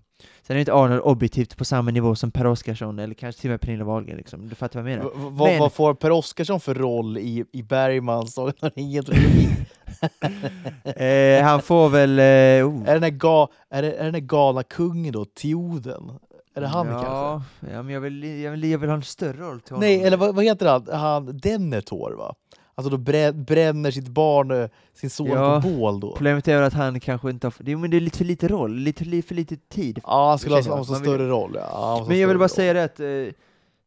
[0.43, 3.53] Sen är inte Arnold objektivt på samma nivå som Per Oscarsson eller kanske till och
[3.53, 4.49] med Pernilla Wahlgren liksom.
[4.49, 5.11] Du fattar vad jag menar?
[5.11, 9.49] V- vad, Men- vad får Per Oscarsson för roll i, i Bergmans Sagan om ringen-trilogi?
[10.85, 12.19] eh, han får väl...
[12.19, 12.25] Eh,
[12.69, 12.89] oh.
[12.89, 16.13] Är den här, ga, är, det, är den här galna kungen då, Teoden?
[16.55, 17.75] Är det han ja, kanske?
[17.75, 19.89] Ja, men jag vill, jag, vill, jag vill ha en större roll till honom.
[19.89, 21.01] Nej, eller vad, vad heter han?
[21.01, 22.35] han Denethor va?
[22.85, 25.61] Alltså då brä, bränner sitt barn, eh, sin son Ja.
[25.63, 26.13] på bål då.
[26.13, 27.55] Problemet är väl att han kanske inte har...
[27.65, 30.01] Jo men det är lite för lite roll, lite li- för lite tid.
[30.05, 31.57] Ja, han skulle ha, vill- större roll.
[31.61, 32.49] Ja, Men jag vill bara roll.
[32.49, 33.07] säga det att eh,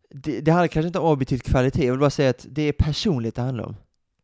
[0.09, 2.71] det, det handlar kanske inte om objektiv kvalitet, jag vill bara säga att det är
[2.71, 3.75] personligt det handlar om.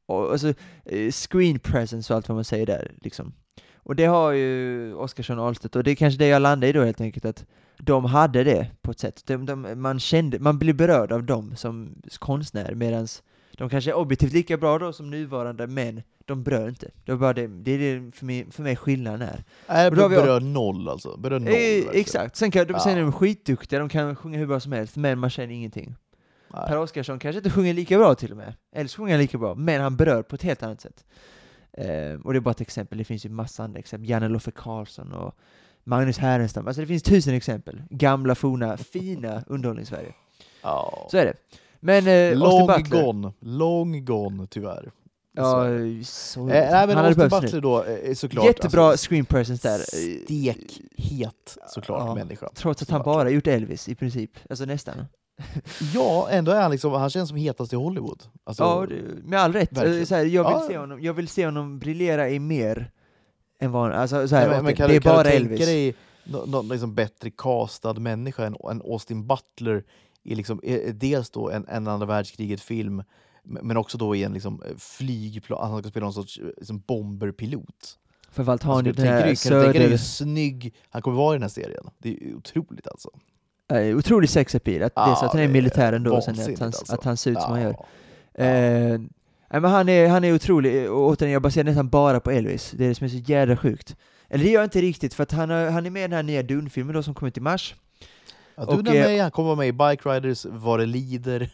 [0.06, 0.54] Och, alltså,
[0.86, 3.34] eh, screen presence och allt vad man säger där liksom.
[3.84, 6.72] Och det har ju Oskarsson och Ahlstedt, och det är kanske det jag landar i
[6.72, 7.46] då helt enkelt, att
[7.78, 9.24] de hade det på ett sätt.
[9.26, 13.08] De, de, man kände, man blev berörd av dem som konstnär, medan
[13.58, 16.92] de kanske är objektivt lika bra då som nuvarande, men de berör inte.
[17.06, 19.44] Det är bara det, det är det för mig, för mig skillnaden är.
[19.68, 21.18] Nej, då har vi- berör noll alltså.
[21.18, 21.50] Berör noll.
[21.54, 23.04] Eh, exakt, sen, kan, de, sen är Ja.
[23.04, 25.96] de skitduktiga, de kan sjunga hur bra som helst, men man känner ingenting.
[26.54, 26.68] Nej.
[26.68, 29.38] Per Oscarsson kanske inte sjunger lika bra till och med, eller så sjunger han lika
[29.38, 31.06] bra, men han berör på ett helt annat sätt.
[31.74, 34.52] Eh, och det är bara ett exempel, det finns ju massa andra exempel, Janne Loffe
[34.52, 35.36] Karlsson och
[35.84, 37.84] Magnus Härenstam, alltså det finns tusen exempel.
[37.90, 40.14] Gamla, forna, fina underhållningssverige.
[40.62, 41.08] Ja.
[41.12, 41.34] Så är det.
[41.82, 43.34] Men eh, Long Butler, gone.
[43.40, 44.92] Long gone, tyvärr.
[45.36, 45.64] ja,
[46.04, 48.46] Så- Eh, nej, men han Austin Butler då, eh, såklart.
[48.46, 49.80] Jättebra alltså, screen presence där.
[49.80, 52.16] eh, Stekhet såklart, Ja.
[52.16, 52.50] människa.
[52.56, 54.96] Trots att han bara gjort Elvis i princip, alltså nästan.
[55.94, 58.24] Ja, ändå är han liksom, han känns som hetast i Hollywood.
[58.44, 58.88] Alltså, Ja,
[59.24, 59.78] med all rätt.
[59.78, 59.92] Eh, här,
[60.26, 60.66] jag, vill Ja.
[60.68, 62.92] se honom, jag vill se honom briljera i mer
[63.60, 65.66] än vad alltså, så här, nej, men, men kan, det du, är kan bara Elvis.
[65.66, 69.84] dig någon nå, liksom bättre castad människa än, än Austin Butler
[70.24, 73.04] i liksom, eh, dels då en, en andra världskriget-film
[73.44, 76.80] men också då i en liksom, eh, flygplan, han ska spela någon sorts eh, liksom
[76.88, 77.98] bomberpilot.
[78.32, 79.98] Framförallt har han Alltså, den här dig hur söder...
[79.98, 81.84] snygg han kommer vara i den här serien?
[81.98, 83.10] Det är otroligt alltså.
[83.74, 86.66] Eh, otrolig sexappeal, att Ja, dels att han är militär ändå och sen att han,
[86.68, 86.94] alltså.
[86.94, 87.76] att han ser ut som han gör.
[88.38, 88.44] Ja.
[88.44, 89.00] Eh,
[89.50, 92.72] men han, är, han är otrolig, och återigen, jag baserar nästan bara på Elvis.
[92.78, 93.96] Det är det som är så jävla sjukt.
[94.30, 96.12] Eller det gör jag inte riktigt, för att han, har- han är med i den
[96.14, 97.76] här nya Dune-filmen då som kommer ut i mars.
[98.56, 100.86] Ja, du och, är eh, med, han kommer vara med i Bike Riders, Vad det
[100.86, 101.50] lider.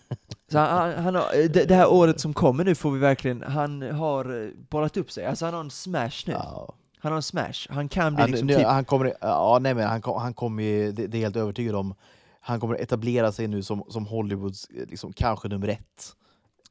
[0.52, 3.42] Så han, han, har, eh, det, det här året som kommer nu får vi verkligen,
[3.42, 5.26] han har eh, bollat upp sig.
[5.26, 6.34] Alltså han har en smash nu.
[6.34, 6.74] Ja.
[7.00, 7.68] Han har en smash.
[7.70, 8.66] Han kan bli Han, liksom nu, typ...
[8.66, 11.76] han kommer, ja, nej, men han, han kommer ju, det, det är jag helt övertygad
[11.76, 11.96] om,
[12.42, 16.16] han kommer etablera sig nu som, som Hollywoods eh, liksom, kanske nummer ett.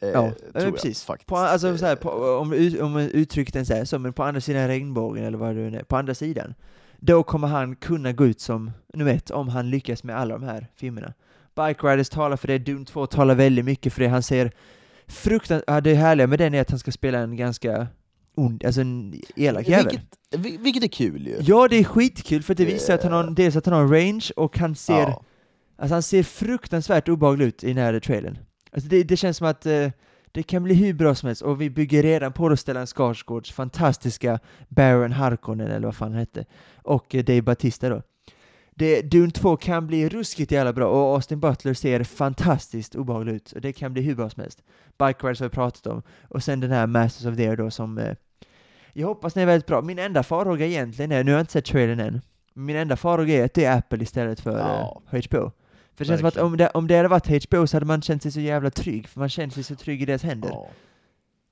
[0.01, 1.05] Eh, Ja, eh, jag, precis.
[1.05, 1.29] faktiskt.
[1.29, 4.41] På, alltså, så här, Eh, på, om, om uttrycket ens är så, men på andra
[4.41, 6.55] sidan regnbågen eller vad det nu är, på andra sidan,
[6.99, 10.45] då kommer han kunna gå ut som nummer ett om han lyckas med alla de
[10.47, 11.13] här filmerna.
[11.57, 14.53] Bike Riders talar för det, Doom 2 talar väldigt mycket för det, han ser
[15.07, 17.87] fruktansvärt, ja, det härliga med den är att han ska spela en ganska
[18.35, 19.87] ond, alltså en elak jävel.
[19.91, 21.37] vilket, vil- vilket är kul ju.
[21.41, 23.89] Ja, det är skitkul för att det visar att han har, dels att han har
[23.89, 25.23] range och han ser Ja.
[25.79, 28.39] Alltså han ser fruktansvärt obehaglig ut i den här trailern.
[28.73, 29.91] Alltså det, det känns som att eh,
[30.37, 33.53] det kan bli hur bra som helst, och vi bygger redan på då Stellan Skarsgårds
[33.53, 36.45] fantastiska Baron Harkonnen, eller vad fan han hette,
[36.83, 38.03] och eh, Dave Batista då.
[38.75, 43.53] Det, Dune 2 kan bli ruskigt jävla bra, och Austin Butler ser fantastiskt obehaglig ut,
[43.53, 44.63] och det kan bli hur bra som helst.
[44.99, 47.71] Bike Rides har vi pratat om, och sen den här Masters of the Air då
[47.71, 48.15] som eh,
[48.93, 49.83] jag hoppas den är väldigt bra.
[49.83, 52.21] Min enda farhåga egentligen är, nu har jag inte sett trailern än,
[52.55, 55.03] min enda farhåga är att det är Apple istället för Ja.
[55.13, 55.51] eh, HBO.
[55.97, 58.03] För det känns som att om det, om det hade varit HBO så hade man
[58.03, 60.49] känt sig så jävla trygg, för man känner sig så trygg i deras händer.
[60.49, 60.69] Ja.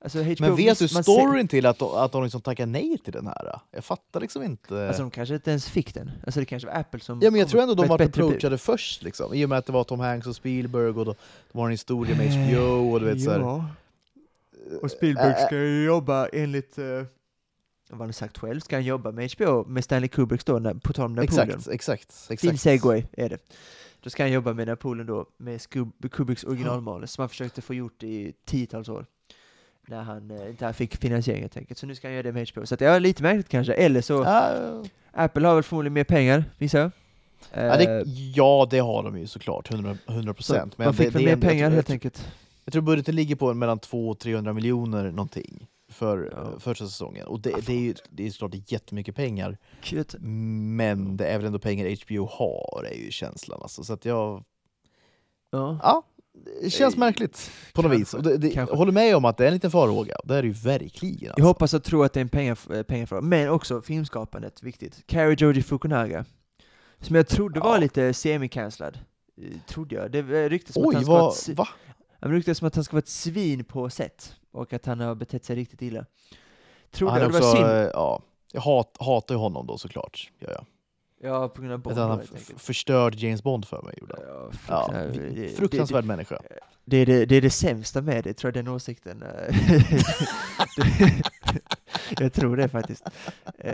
[0.05, 3.27] Alltså HBO, Men vet du storyn till att att de liksom tackar nej till den
[3.27, 3.59] här?
[3.71, 4.87] Jag fattar liksom inte.
[4.87, 6.11] Alltså de kanske inte ens fick den.
[6.25, 9.03] Alltså det kanske var Apple som ja, men jag tror ändå de var approachade först,
[9.03, 9.33] liksom.
[9.33, 11.15] i och med att det var Tom Hanks och Spielberg och de,
[11.51, 13.65] de har en historia med HBO och du vet så här, Ja,
[14.81, 16.85] och Spielberg Äh, ska ju jobba enligt, uh,
[17.89, 20.93] vad han har sagt själv, ska han jobba med HBO, med Stanley Kubricks då, på
[20.93, 21.49] tal om Napoleon.
[21.49, 22.09] Exakt, exakt.
[22.11, 22.41] exakt.
[22.41, 23.37] Fin segway är det.
[24.05, 27.73] Då ska han jobba med Napoleon då, med Skub- Kubricks originalmanus, som han försökte få
[27.73, 29.05] gjort i tiotals år.
[29.87, 31.79] När han eh, inte fick finansiering helt enkelt.
[31.79, 32.65] Så nu ska han göra det med HBO.
[32.65, 33.73] Så att, ja, lite märkligt kanske.
[33.73, 34.51] Eller så, Ja,
[35.11, 36.91] Apple har väl förmodligen mer pengar, gissar jag.
[37.53, 38.03] ja, det, Eh,
[38.35, 40.77] ja, det har de ju såklart, 100 100 så procent.
[40.77, 42.27] man fick väl mer pengar helt enkelt.
[42.65, 46.59] Jag tror budgeten ligger på mellan 200 och 300 miljoner någonting för Ja.
[46.59, 47.27] första säsongen.
[47.27, 50.05] Och det, Ah, det är ju det är såklart jättemycket pengar, Kul.
[50.21, 53.59] men det är väl ändå pengar HBO har, är ju känslan.
[53.61, 53.83] Alltså.
[53.83, 54.43] Så att jag...
[55.51, 55.79] Ja.
[55.83, 56.03] Ja,
[56.63, 58.13] det känns Eh, märkligt på något kanske, vis.
[58.13, 60.41] Och det, det, jag håller med om att det är en liten farhåga, det är
[60.41, 61.29] det ju verkligen.
[61.29, 61.39] Alltså.
[61.41, 65.03] Jag hoppas och tror att det är en pengar, pengarfråga, men också filmskapandet, viktigt.
[65.07, 66.25] Carrie Joji Fukunaga,
[66.99, 67.77] som jag trodde var Ja.
[67.77, 68.97] lite semi-cancellad,
[69.41, 70.11] eh, trodde jag.
[70.11, 71.33] Det ryktas som att Oj, han ska vara vad...
[71.33, 71.67] ett, Va?
[72.21, 75.15] han ryktas som att han ska vara ett svin på sätt, och att han har
[75.15, 76.05] betett sig riktigt illa.
[76.91, 77.65] Trodde Han det var också, synd.
[77.65, 80.31] eh, ja, jag hat, hatar ju honom då såklart.
[80.39, 80.65] Ja, ja.
[81.21, 83.93] Ja, på grund av Bond Att han har förstörd James Bond för mig.
[84.01, 84.15] Gjorde.
[84.27, 85.35] Ja, Ja, fruktansvärt.
[85.35, 86.41] Det- fruktansvärd människa.
[86.87, 89.23] Det är det, det är det sämsta med det, tror jag, den åsikten.
[92.19, 93.03] jag tror det faktiskt.
[93.59, 93.73] Eh,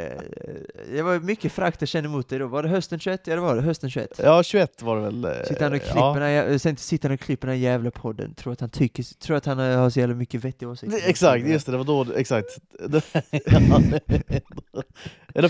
[0.91, 2.47] det var mycket frakt jag kände emot dig då.
[2.47, 3.21] Var det hösten 21?
[3.27, 3.61] Ja, det var det.
[3.61, 4.19] Hösten 21.
[4.23, 5.25] Ja, 21 var det väl.
[5.25, 6.59] eh, Sitter han och klipper, ja.
[6.59, 8.33] sen sitter han och klipper den här jävla podden.
[8.33, 10.99] Tror att han tycker, tror att han har så jävla mycket vettiga åsikter.
[11.09, 12.47] Exakt, just det, det var då, exakt.
[12.79, 13.01] det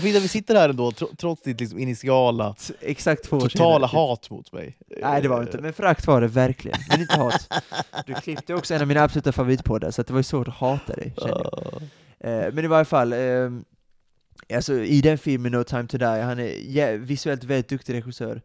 [0.00, 4.06] fint att vi sitter här ändå, tro- trots ditt liksom initiala, Exakt totala senare.
[4.08, 4.76] hat mot mig.
[5.02, 6.78] Nej det var inte, men frakt var det verkligen.
[6.90, 7.48] Men inte hat.
[8.06, 10.92] Du klippte också en av mina absoluta favoritpoddar, så det var ju svårt att hata
[10.92, 11.72] dig, kände jag.
[12.18, 12.28] Ja.
[12.30, 13.50] Eh, men i varje fall, eh,
[14.54, 18.42] alltså i den filmen No time to die, han är visuellt väldigt duktig regissör.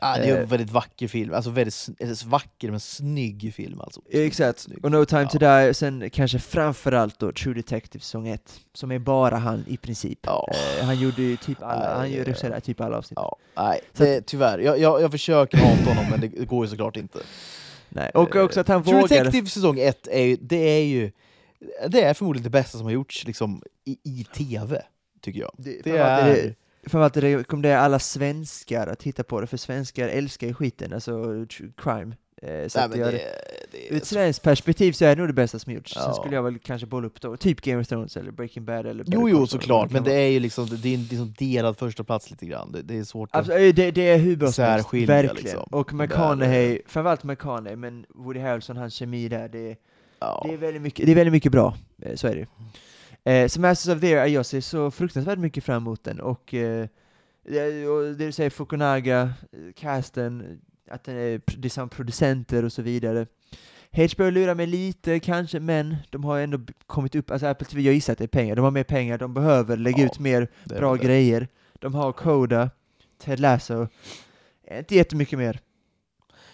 [0.00, 0.42] Ah, det är Eh.
[0.42, 4.00] en väldigt vacker film, alltså väldigt eller vacker men snygg film alltså.
[4.10, 4.84] Exakt, Snygg.
[4.84, 5.60] och No time to Ja.
[5.64, 10.18] die, sen kanske framförallt då True Detective säsong 1, som är bara han i princip.
[10.22, 10.48] Ja.
[10.80, 13.18] Eh, han gjorde ju typ alla, han regisserade typ alla avsnitt.
[13.20, 14.58] Ja, nej, det, tyvärr.
[14.58, 17.18] Jag, jag, jag försöker hata honom men det, det går ju såklart inte.
[17.88, 18.10] Nej.
[18.14, 19.18] Och också att han True vågade...
[19.18, 21.10] Detective säsong 1 är ju, det är ju,
[21.88, 24.82] det är förmodligen det bästa som har gjorts liksom, i, i TV,
[25.20, 25.50] tycker jag.
[25.58, 26.26] Det, Det är...
[26.34, 31.46] det- Framförallt rekommenderar alla svenskar att titta på det, för svenskar älskar ju skiten, alltså
[31.76, 32.16] crime.
[32.42, 33.20] Eh, så nej, men jag, det,
[33.72, 35.94] det Ur svenskt perspektiv så är det nog det bästa som gjorts.
[35.94, 36.12] Sen Ja.
[36.14, 39.04] skulle jag väl kanske bolla upp då, typ Game of Thrones eller Breaking Bad eller
[39.06, 42.30] Jo, jo, såklart, men det är ju liksom, det är en liksom delad första plats
[42.30, 42.72] lite grann.
[42.72, 43.36] Det, det är svårt att...
[43.36, 45.36] Alltså, eh, det, det är hur bra som helst, verkligen.
[45.36, 45.62] liksom.
[45.70, 49.76] Och McConaughey, framförallt McConaughey, men Woody Harrelson, hans kemi där, det,
[50.20, 50.42] ja.
[50.48, 51.76] det, är, väldigt mycket, det är väldigt mycket bra.
[52.02, 52.46] Eh, Så är
[53.24, 56.20] det eh, Så Masters of the Air, jag ser så fruktansvärt mycket fram emot den,
[56.20, 56.86] och, eh,
[57.48, 59.22] det- och det du säger Fukunaga,
[59.52, 63.26] eh, casten, att den är, det är samma producenter och så vidare.
[64.14, 67.94] HBO lurar mig lite kanske, men de har ändå kommit upp, alltså Apple TV, jag
[67.94, 70.48] gissar att det är pengar, de har mer pengar, de behöver lägga Ja, ut mer
[70.64, 71.48] bra grejer.
[71.78, 72.70] De har Coda,
[73.18, 73.88] Ted Lasso,
[74.70, 75.60] Eh, inte jättemycket mer.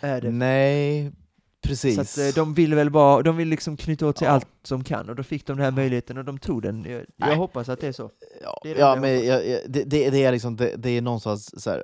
[0.00, 0.30] Är det.
[0.30, 1.12] Nej,
[1.64, 1.94] precis.
[1.94, 4.33] Så att, eh, de vill väl bara, de vill liksom knyta åt sig Ja.
[4.33, 6.85] allt som kan, och då fick de den här möjligheten och de tog den.
[6.88, 8.11] Jag, jag hoppas att det är så.
[8.42, 10.90] Ja, Det är det ja jag men jag, det, det, det är liksom, det, det
[10.90, 11.83] är någonstans så här,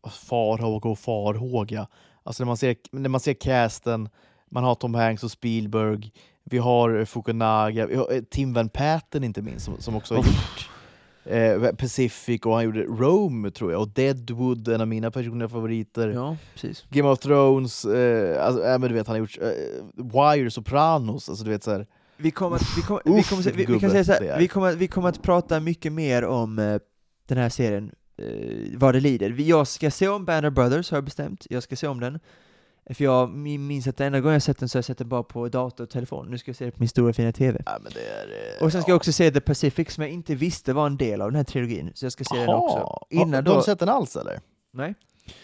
[0.00, 1.86] ah, farhåga och farhåga.
[2.22, 4.08] Alltså när man ser, när man ser casten,
[4.50, 6.12] man har Tom Hanks och Spielberg,
[6.44, 10.22] vi har Fukunaga, vi har eh, Tim Van Patten inte minst, som, som också har
[10.22, 10.70] gjort
[11.26, 16.08] eh, Pacific och han gjorde Rome tror jag, och Deadwood, en av mina personliga favoriter.
[16.08, 16.84] Ja, precis.
[16.90, 21.28] Game of Thrones, eh, alltså, äh, men du vet han har gjort eh, Wire, Sopranos,
[21.28, 21.86] alltså du vet så här,
[22.16, 24.18] Vi kommer att, vi kommer, vi kommer, se- vi, vi gubbe kan säga så det
[24.28, 24.38] här, är.
[24.38, 26.78] vi kommer, vi kommer att prata mycket mer om eh,
[27.28, 29.34] den här serien, eh, vad det lider.
[29.38, 31.46] Jag ska se om Banner Brothers, har jag bestämt.
[31.50, 32.18] Jag ska se om den.
[32.94, 34.98] För jag min- minns att den enda gången jag sett den så har jag sett
[34.98, 36.26] den bara på dator och telefon.
[36.30, 37.62] Nu ska jag se det på min stora fina TV.
[37.66, 37.76] ja, är...
[38.58, 38.92] eh, Och sen ska ja.
[38.92, 41.44] jag också se The Pacific som jag inte visste var en del av den här
[41.44, 41.90] trilogin.
[41.94, 43.06] Så jag ska se den också.
[43.10, 44.40] Innan har, Du då, sett den alls eller?
[44.72, 44.94] nej.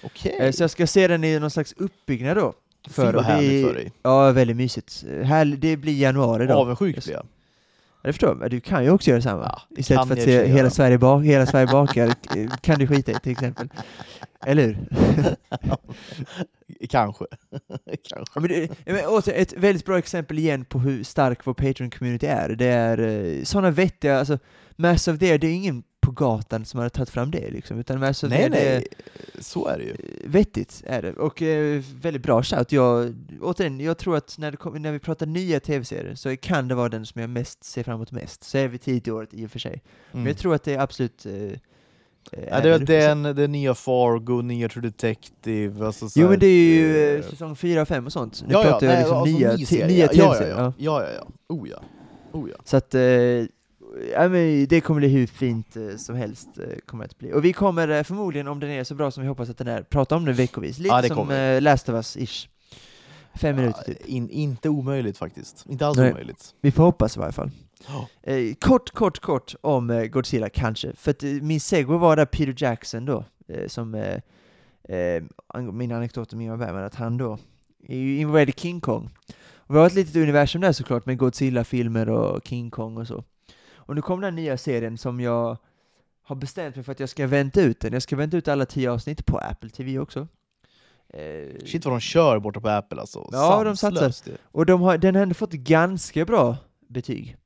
[0.05, 0.37] Okej.
[0.41, 2.53] Eh, Så jag ska se den i någon slags uppbyggnad då.
[2.87, 3.93] Fy För, vad och det härligt är- för dig.
[4.03, 5.05] Ja, väldigt mysigt.
[5.25, 6.55] Här, det blir januari då.
[6.55, 7.27] Avundsjuk blir jag.
[8.03, 9.43] Det förstår jag, men du kan ju också göra detsamma.
[9.43, 10.71] Ja, Istället för att se hela.
[10.71, 12.15] Sverige, bak, hela Sverige bakar,
[12.61, 13.69] kan du skita i till exempel.
[14.47, 14.77] Eller hur?
[16.89, 17.25] Kanske.
[18.09, 18.41] Kanske.
[18.41, 22.49] Men det, men återigen, ett väldigt bra exempel igen på hur stark vår Patreon-community är.
[22.49, 24.39] Det är eh, sådana vettiga, alltså
[24.77, 27.79] Mass of the Air, det är ingen på gatan som har tagit fram det liksom,
[27.79, 28.87] utan the Nej, det nej.
[29.39, 29.91] Så är det ju.
[29.91, 31.13] eh, vettigt är det.
[31.13, 32.73] Och eh, väldigt bra shout.
[32.73, 36.75] Jag, återigen, jag tror att när, kom, när vi pratar nya tv-serier så kan det
[36.75, 38.45] vara den som jag mest ser fram emot mest.
[38.45, 39.83] Så är vi tidigt i året i och för sig.
[40.11, 40.27] Men Mm.
[40.31, 41.33] jag tror att det är absolut eh,
[42.51, 46.47] Ja, det är den, den nya Fargo, nya True Detective, alltså så Jo men det
[46.47, 48.43] är ju eh, eh, säsong 4 och 5 och sånt.
[48.47, 49.37] Nu Ja, ja, pratar jag nej, liksom alltså,
[49.77, 50.57] nya, nya ja, ja, tv-serier.
[50.57, 51.03] ja, Ja.
[51.03, 51.09] ja, ja,
[51.49, 51.55] ja.
[51.55, 51.83] Oh ja.
[52.33, 52.57] Oh ja.
[52.65, 53.01] Så att, eh,
[54.13, 57.33] ja, men det kommer bli hur fint eh, som helst, eh, kommer att bli.
[57.33, 59.69] Och vi kommer eh, förmodligen, om den är så bra som vi hoppas att den
[59.69, 60.79] är, prata om den veckovis.
[60.79, 62.49] Lite Ja, det som eh, Last of Us-ish.
[63.35, 64.07] Fem minuter typ.
[64.07, 65.67] In, inte omöjligt faktiskt.
[65.69, 66.11] Inte alls Nej.
[66.13, 66.55] omöjligt.
[66.61, 67.51] Vi får hoppas i varje fall.
[67.89, 68.09] Ja.
[68.33, 70.93] Eh, kort, kort, kort om Godzilla kanske.
[70.97, 73.95] För att min segway var där Peter Jackson då, eh, som
[74.89, 75.23] eh,
[75.73, 77.39] min anekdot om Ingmar Bergman, att han då
[77.89, 79.11] är ju involverad i King Kong.
[79.55, 83.25] Och vi har ett litet universum där såklart med Godzilla-filmer och King Kong och så.
[83.93, 85.57] Och nu kom den nya serien som jag
[86.23, 87.93] har bestämt mig för att jag ska vänta ut den.
[87.93, 90.29] Jag ska vänta ut alla tio avsnitt på Apple TV också.
[91.09, 93.29] Eh, Shit vad de kör borta på Apple alltså.
[93.33, 94.31] Ja, de satsar.
[94.31, 94.37] Ju.
[94.43, 96.57] och de har, den har ändå fått ganska bra
[96.89, 97.37] betyg.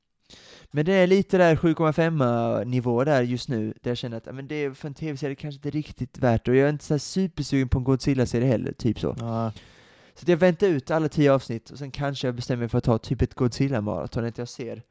[0.70, 4.48] Men det är lite där 7,5 nivå där just nu, där jag känner att men
[4.48, 6.50] det är för en tv-serie kanske inte riktigt värt det.
[6.50, 9.16] Och jag är inte så här supersugen på en Godzilla-serie heller, typ så.
[9.18, 9.52] Ja.
[10.14, 12.84] Så jag väntar ut alla tio avsnitt och sen kanske jag bestämmer mig för att
[12.84, 14.82] ta typ ett Godzilla-maraton, att jag ser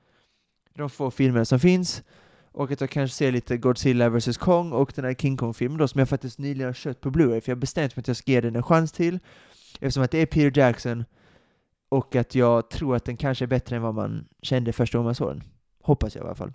[0.78, 2.04] de få filmerna som finns
[2.52, 5.88] och att jag kanske ser lite Godzilla vs Kong och den här King Kong-filmen då
[5.88, 8.18] som jag faktiskt nyligen har köpt på Blu-ray för jag har bestämt mig att jag
[8.18, 9.20] ska ge den en chans till
[9.80, 11.04] eftersom att det är Peter Jackson
[11.90, 15.06] och att jag tror att den kanske är bättre än vad man kände första gången
[15.06, 15.44] man såg den.
[15.82, 16.54] Hoppas jag i alla fall.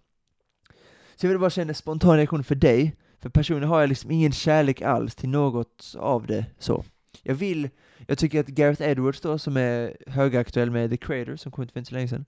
[1.17, 4.33] Så jag vill bara känna spontan reaktion för dig, för personligen har jag liksom ingen
[4.33, 6.85] kärlek alls till något av det så.
[7.23, 7.69] Jag vill,
[8.07, 11.73] jag tycker att Gareth Edwards då, som är högaktuell med The Creator, som kom ut
[11.73, 12.25] för inte så länge sedan,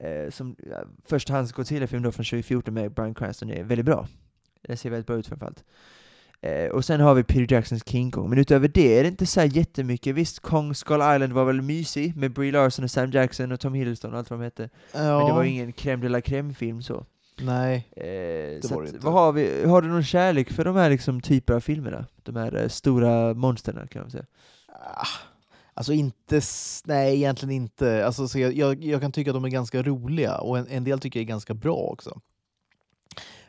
[0.00, 4.08] eh, som ja, första hans Godzilla-film då från 2014 med Bryan Cranston är väldigt bra.
[4.62, 5.64] Den ser väldigt bra ut framförallt.
[6.42, 9.26] Eh, och sen har vi Peter Jacksons King Kong, men utöver det är det inte
[9.26, 10.14] så jättemycket.
[10.14, 13.74] Visst, Kong Skull Island var väl mysig, med Brie Larson och Sam Jackson och Tom
[13.74, 14.68] Hiddleston och allt vad de hette.
[14.92, 17.06] Ja, Men det var ingen crème de la crème-film så.
[17.40, 17.88] Nej.
[17.96, 19.06] Eh, så var det att, inte.
[19.06, 19.64] vad har vi?
[19.66, 22.06] Har du någon kärlek för de här liksom typer av filmerna?
[22.22, 24.26] De här eh, stora monsterna kan man säga.
[24.94, 25.06] Ah,
[25.80, 26.40] Alltså inte,
[26.84, 28.06] nej egentligen inte.
[28.06, 30.84] Alltså, så jag, jag, jag kan tycka att de är ganska roliga och en, en
[30.84, 32.20] del tycker jag är ganska bra också.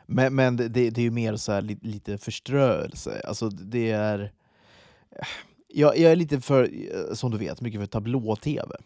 [0.06, 3.22] Men, men det, det är ju mer så här, li, lite förströelse.
[3.24, 4.32] Alltså det är...
[5.68, 6.70] Jag, jag är lite för,
[7.14, 8.76] som du vet, mycket för tablå-tv.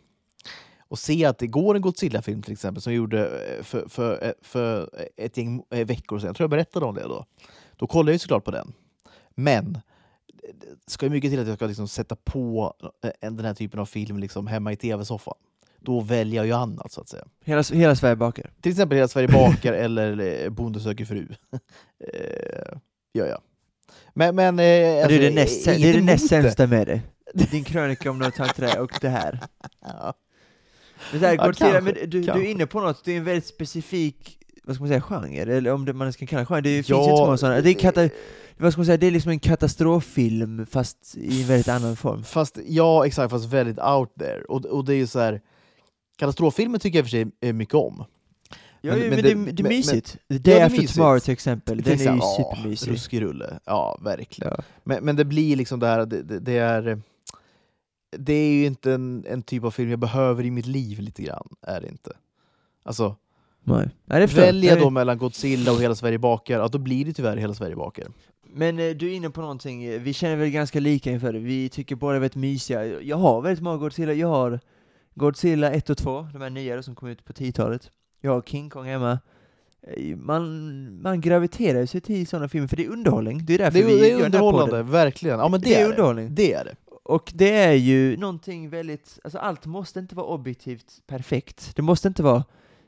[0.78, 4.24] Och se att det går en Godzilla-film till exempel som jag gjorde eh, för, för,
[4.24, 6.26] eh, för ett gäng eh, veckor sedan.
[6.26, 7.26] Jag tror jag berättade om det då.
[7.76, 8.72] Då kollade jag ju såklart på den.
[9.34, 9.78] Men
[10.86, 13.80] ska ju mycket till att jag ska liksom sätta på eh, en- den här typen
[13.80, 15.34] av film liksom hemma i tv-soffan.
[15.80, 17.24] Då väljer jag ju annat så att säga.
[17.44, 18.50] Hela, hela Sverige bakar.
[18.60, 21.28] Till exempel Hela Sverige bakar eller eh, Bonde söker fru.
[22.14, 22.78] eh,
[23.14, 23.40] gör jag.
[24.14, 24.54] Men, men...
[24.58, 27.00] Eh, det är alltså, det näst, det, är det näst sämsta med det.
[27.50, 29.40] Din krönika om något tanträ och det här.
[29.80, 30.14] Ja.
[31.12, 33.46] Men här, Ja, kanske, men du, du är inne på något, det är en väldigt
[33.46, 35.56] specifik, vad ska man säga, genre?
[35.56, 37.36] Eller om det, man ska kalla det genre, det finns Ja, ju inte så många
[37.36, 37.60] sådana.
[37.60, 38.08] Det är, kata,
[38.58, 42.24] vad ska man säga, det är liksom en katastroffilm fast i en väldigt annan form.
[42.24, 44.42] Fast, ja, exakt, fast väldigt out there.
[44.44, 45.40] Och, och det är ju så här...
[46.18, 48.04] Katastroffilmer tycker jag i och för sig mycket om.
[48.80, 50.16] Ja, Men- men, men det, det- det är men- mysigt.
[50.28, 50.94] Det Day är After mysigt.
[50.96, 52.90] Tomorrow till exempel, den är ju Ja, supermysig.
[52.92, 53.58] Ruskig rulle.
[53.64, 54.52] Ja, verkligen.
[54.58, 54.64] Ja.
[54.84, 57.00] Men, men det blir liksom det här, det, det, det är...
[58.18, 61.22] Det är ju inte en, en typ av film jag behöver i mitt liv lite
[61.22, 62.10] grann, är det inte.
[62.82, 63.16] Alltså,
[63.68, 63.88] Nej.
[64.04, 64.52] Nej, det förstår jag.
[64.52, 67.54] väljer jag då mellan Godzilla och Hela Sverige bakar, ja, då blir det tyvärr Hela
[67.54, 68.06] Sverige bakar.
[68.54, 71.38] Men eh, du är inne på någonting, eh, vi känner väl ganska lika inför det,
[71.38, 72.86] vi tycker båda är väldigt mysiga.
[73.02, 74.60] Jag har väldigt många Godzilla, jag har
[75.14, 77.90] Godzilla 1 och 2, de här nyare som kom ut på 10-talet.
[78.20, 79.18] Jag har King Kong hemma.
[79.96, 83.44] Eh, Man, man graviterar sig till sådana filmer, för det är underhållning.
[83.46, 85.38] Det är därför Det är, vi det är underhållande, verkligen.
[85.38, 86.28] Ja men det, Det är är underhållning.
[86.34, 86.42] det.
[86.42, 86.74] Det är det.
[87.04, 91.76] Och det är ju någonting väldigt, alltså allt måste inte vara objektivt perfekt.
[91.76, 92.44] Det måste inte vara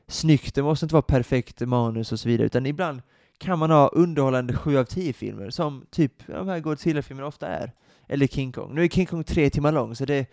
[0.09, 3.01] snyggt, det måste inte vara perfekt manus och så vidare, utan ibland
[3.37, 7.71] kan man ha underhållande 7 av 10 filmer, som typ de här Godzilla-filmerna ofta är.
[8.07, 8.75] Eller King Kong.
[8.75, 10.25] Nu är King Kong tre timmar lång, så det är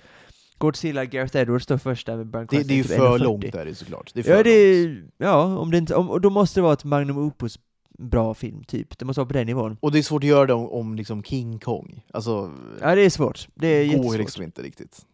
[0.58, 3.18] Godzilla, Gareth Edwards står först där med Bryan Det, det är ju för 1,40.
[3.18, 4.10] långt där, såklart.
[4.14, 6.62] Det är för Ja, det är, ja, om det inte, om, och då måste det
[6.62, 7.58] vara ett Magnum Opus
[7.98, 8.98] bra film, typ.
[8.98, 9.76] Det måste vara på den nivån.
[9.80, 12.04] Och det är svårt att göra det om, om liksom King Kong.
[12.12, 13.48] Alltså, Ja, det är svårt.
[13.54, 14.18] Det är går jättesvårt.
[14.18, 15.06] liksom inte riktigt.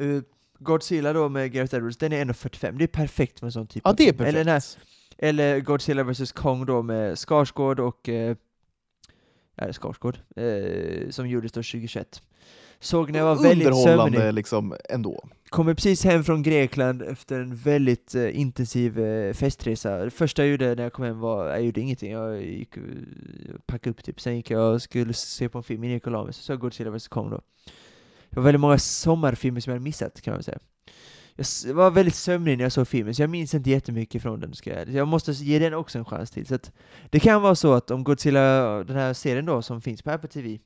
[0.00, 0.22] Uh,
[0.62, 2.78] Godzilla då med Gareth Edwards, den är 1,45.
[2.78, 4.38] Det är perfekt med en sån typ Ja, av det är perfekt.
[4.38, 4.62] Eller, här,
[5.18, 8.08] eller Godzilla vs Kong då med Skarsgård och...
[8.08, 8.36] Uh,
[9.54, 10.18] ja, Skarsgård.
[10.36, 12.22] eh, som gjordes då 2021.
[12.82, 14.34] Såg när jag var väldigt sömnig.
[14.34, 15.28] liksom ändå.
[15.48, 20.10] Kommer precis hem från Grekland efter en väldigt eh, intensiv uh, festresa.
[20.10, 22.12] Första jag gjorde när jag kom hem var, jag gjorde ingenting.
[22.12, 22.82] Jag gick och
[23.66, 24.20] packade upp typ.
[24.20, 26.32] Sen gick jag och skulle se på en film innan jag gick och la mig.
[26.32, 27.40] Så såg Godzilla vs Kong då.
[28.30, 30.58] Det var väldigt många sommarfilmer som jag hade missat kan man säga.
[31.66, 34.54] Jag var väldigt sömnig när jag såg filmen, så jag minns inte jättemycket från den.
[34.54, 36.46] Ska jag, jag måste ge den också en chans till.
[36.46, 36.72] Så att
[37.10, 38.40] det kan vara så att om Godzilla,
[38.84, 40.58] den här serien då, som finns på Apple TV,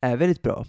[0.00, 0.66] är väldigt bra,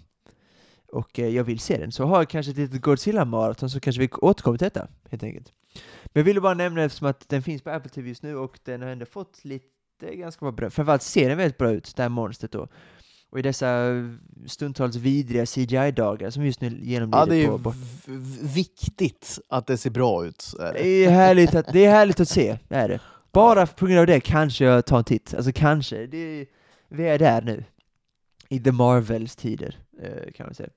[0.92, 4.00] och eh, jag vill se den, så har jag kanske ett litet Godzilla-maraton, så kanske
[4.00, 5.52] vi återkommer till detta, helt enkelt.
[6.04, 8.58] Men jag ville bara nämna eftersom att den finns på Apple TV just nu, och
[8.64, 9.66] den har ändå fått lite
[10.00, 10.70] ganska bra beröm.
[10.70, 12.68] Framförallt ser den väldigt bra ut, det här monstret då.
[13.30, 13.84] Och i dessa
[14.46, 19.38] stundtals vidriga CGI-dagar som just nu genomlider Ja, det är på, på v- v- viktigt
[19.48, 20.54] att det ser bra ut.
[20.60, 20.78] Är det.
[20.82, 23.00] det är, härligt att, det är härligt att se, det är det.
[23.32, 25.34] Bara på grund av det kanske jag tar en titt.
[25.34, 26.06] Alltså kanske.
[26.06, 26.46] Det,
[26.88, 27.64] vi är där nu.
[28.48, 30.68] I The Marvels tider, eh, kan man säga.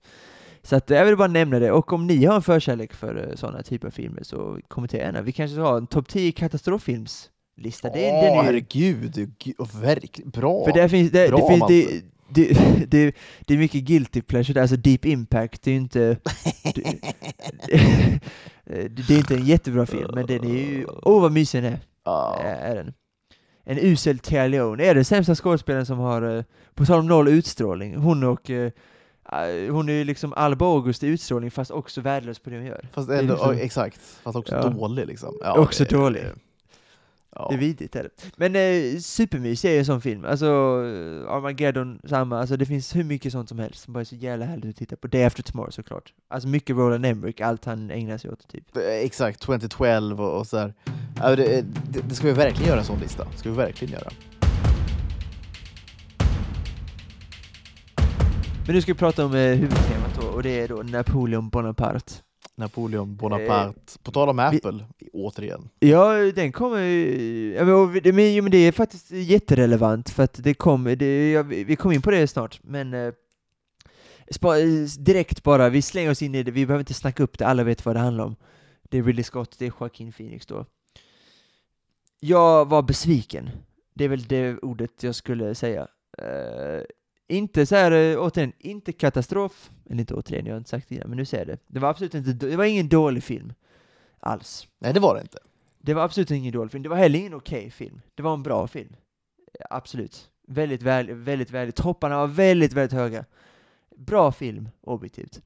[0.63, 1.71] Så att jag vill bara nämna det.
[1.71, 5.21] Och om ni har en förkärlek för eh, sådana typer av filmer så kommentera gärna.
[5.21, 7.89] Vi kanske ska ha en topp 10 katastroffilmslista.
[7.89, 10.65] Det, är- den Åh, är ju, herregud, gu- verkligen bra.
[10.65, 12.01] för där finns, det, Bra, det, finns det.
[12.33, 12.53] Det,
[12.87, 16.17] det, det är mycket guilty pleasure, alltså Deep Impact, det är ju inte...
[16.75, 16.81] Det,
[18.89, 20.85] det är inte en jättebra film, men den är ju...
[20.85, 21.79] Åh oh, vad mysig den är!
[22.05, 22.39] Ja.
[22.43, 22.93] Är den.
[23.65, 27.95] En usel Leone är den sämsta skådespelaren som har, eh, på tal om noll utstrålning,
[27.95, 28.71] hon och eh,
[29.31, 32.65] eh, hon är ju liksom Alba August i utstrålning fast också värdelös på det hon
[32.65, 32.89] gör.
[32.93, 33.99] Fast ändå, liksom- exakt.
[34.23, 34.69] Fast också Ja.
[34.69, 35.37] dålig liksom.
[35.41, 36.23] Ja, Också det- dålig.
[37.35, 37.47] Ja.
[37.49, 38.09] Det är vidrigt är det.
[38.35, 40.25] Men eh, Supermys är ju en sån film.
[40.25, 42.39] Alltså, eh, Armageddon, samma.
[42.39, 44.75] Alltså det finns hur mycket sånt som helst som bara är så jävla härligt att
[44.75, 45.07] titta på.
[45.07, 46.13] Day After Tomorrow såklart.
[46.27, 48.77] Alltså mycket Roland Emmerich, allt han ägnar sig åt typ.
[48.77, 50.73] Eh, Exakt, 2012 och, och så här.
[51.19, 53.27] Ja, det, det, det ska vi verkligen göra en sån lista.
[53.35, 54.09] ska vi verkligen göra.
[58.65, 62.13] Men nu ska vi prata om eh, huvudtemat då, och det är då Napoleon Bonaparte.
[62.55, 63.99] Napoleon Bonaparte.
[64.03, 65.69] På tal om vi- Apple, återigen.
[65.79, 67.53] Ja, den kommer ju...
[67.53, 70.95] Ja, men, vi- det är faktiskt jätterelevant för att det kommer...
[70.95, 72.93] Det, ja, vi vi kommer in på det snart, men...
[72.93, 73.13] Eh,
[74.31, 74.65] spa, eh,
[74.99, 77.63] direkt bara, vi slänger oss in i det, vi behöver inte snacka upp det, alla
[77.63, 78.35] vet vad det handlar om.
[78.89, 80.65] Det är Ridley Scott, det är Joaquin Phoenix då.
[82.19, 83.49] Jag var besviken.
[83.93, 85.87] Det är väl det ordet jag skulle säga.
[86.17, 86.81] Eh,
[87.27, 90.95] inte så här, eh, återigen, inte katastrof, eller inte återigen, jag har inte sagt det
[90.95, 91.63] innan, men nu säger jag det.
[91.67, 93.53] Det var absolut inte, det var ingen dålig film.
[94.19, 94.67] Alls.
[94.79, 95.39] Nej, det var det inte.
[95.77, 96.83] Det var absolut ingen dålig film.
[96.83, 98.01] Det var heller ingen okej film.
[98.15, 98.95] Det var en bra film.
[99.69, 100.29] Absolut.
[100.47, 101.71] Väldigt väl, väldigt väl.
[101.71, 103.25] Topparna var väldigt, väldigt höga.
[103.97, 105.41] Bra film, objektivt.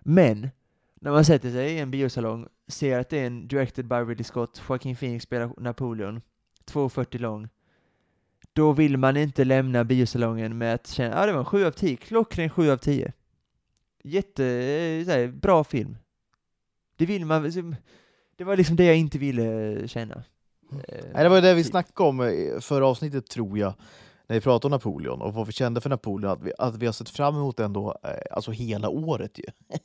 [0.00, 0.50] Men,
[0.94, 4.24] när man sätter sig i en biosalong, ser att det är en directed by Ridley
[4.24, 6.20] Scott, Joaquin Phoenix spelar Napoleon,
[6.66, 7.48] 2.40 lång,
[8.54, 11.64] då vill man inte lämna biosalongen med att känna, ja ah, det var en 7
[11.64, 13.12] av 10, klockren 7 av 10.
[14.04, 15.96] Jätte, eh, här, bra film.
[16.96, 17.52] Det vill man,
[18.36, 20.14] det var liksom det jag inte ville känna.
[20.88, 21.70] Eh, Nej, det var det vi typ.
[21.70, 23.74] snackade om förra avsnittet, tror jag,
[24.26, 26.86] när vi pratade om Napoleon och vad vi kände för Napoleon, att vi, att vi
[26.86, 29.44] har sett fram emot den då, eh, alltså hela året ju.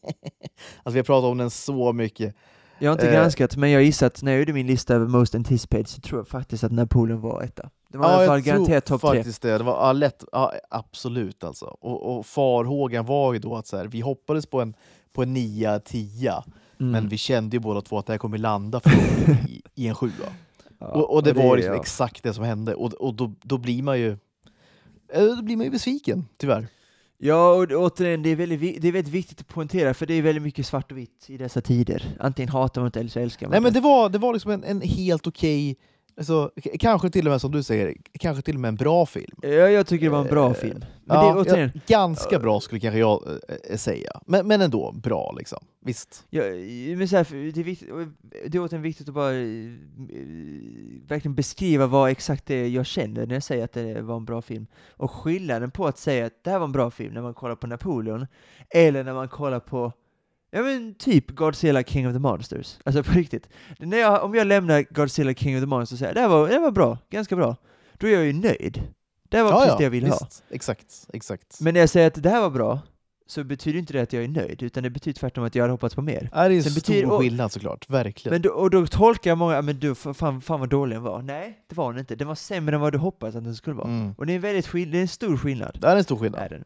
[0.84, 2.36] alltså vi har pratat om den så mycket.
[2.80, 3.13] Jag har inte Eh.
[3.13, 6.20] granskat, men jag gissar att när jag gjorde min lista över Most Anticipated så tror
[6.20, 7.70] jag faktiskt att Napoleon var etta.
[7.91, 8.97] Det var alla fall garanterat tre.
[8.97, 9.57] faktiskt det.
[9.57, 11.65] Det var ja, lätt, ja, absolut alltså.
[11.65, 14.73] Och, och farhågan var ju då att så här, vi hoppades på en,
[15.13, 16.43] på en 9 10
[16.79, 16.91] Mm.
[16.91, 18.81] men vi kände ju båda två att det här kommer landa
[19.47, 20.11] i, i en sjua.
[20.81, 21.79] Ja, och, och det var liksom ja.
[21.79, 24.17] exakt det som hände, och, och då, då blir man ju
[25.13, 26.67] eh, då blir man ju besviken, tyvärr.
[27.17, 30.21] Ja, och återigen, det är, väldigt, det är väldigt viktigt att poängtera, för det är
[30.21, 32.17] väldigt mycket svart och vitt i dessa tider.
[32.19, 33.79] Antingen hatar man inte eller så älskar man Nej men inte.
[33.79, 35.77] det var, det var liksom en, en helt okej,
[36.20, 39.38] alltså, kanske till och med som du säger, kanske till och med en bra film.
[39.41, 40.86] Ja, jag tycker det var en bra Eh, film.
[41.05, 43.24] Men ja, det är återigen, ja, ganska bra skulle kanske jag
[43.70, 45.59] eh, säga, men, men ändå bra liksom.
[45.86, 46.26] Visst.
[46.30, 46.43] Ja,
[46.97, 47.89] men så här, det, är viktigt,
[48.45, 49.32] det är återigen viktigt att bara
[51.07, 54.26] verkligen beskriva vad exakt det är jag känner när jag säger att det var en
[54.26, 54.67] bra film.
[54.89, 57.55] Och skillnaden på att säga att det här var en bra film när man kollar
[57.55, 58.28] på Napoleon,
[58.70, 59.93] eller när man kollar på
[60.51, 62.77] Ja men typ Godzilla King of the Monsters.
[62.85, 63.49] Alltså på riktigt.
[63.79, 66.47] När jag, om jag lämnar Godzilla King of the Monsters och säger det här var,
[66.47, 67.55] det här var bra, ganska bra,
[67.97, 68.81] då är jag ju nöjd.
[69.29, 70.27] Det här var precis det jag ville ha.
[70.49, 71.61] Exakt, exakt.
[71.61, 72.79] Men när jag säger att det här var bra,
[73.27, 75.73] så betyder inte det att jag är nöjd, utan det betyder tvärtom att jag hade
[75.73, 76.29] hoppats på mer.
[76.33, 78.33] Ja, det är en Sen stor betyder- och- skillnad såklart, verkligen.
[78.33, 81.21] Men då, och då tolkar många, men du, fan, fan vad dålig den var.
[81.21, 82.15] Nej, det var den inte.
[82.15, 83.87] Den var sämre än vad du hoppades att den skulle vara.
[83.87, 84.13] mm.
[84.17, 85.77] Och det är en väldigt det är en stor skillnad.
[85.81, 86.63] Det är en stor skillnad.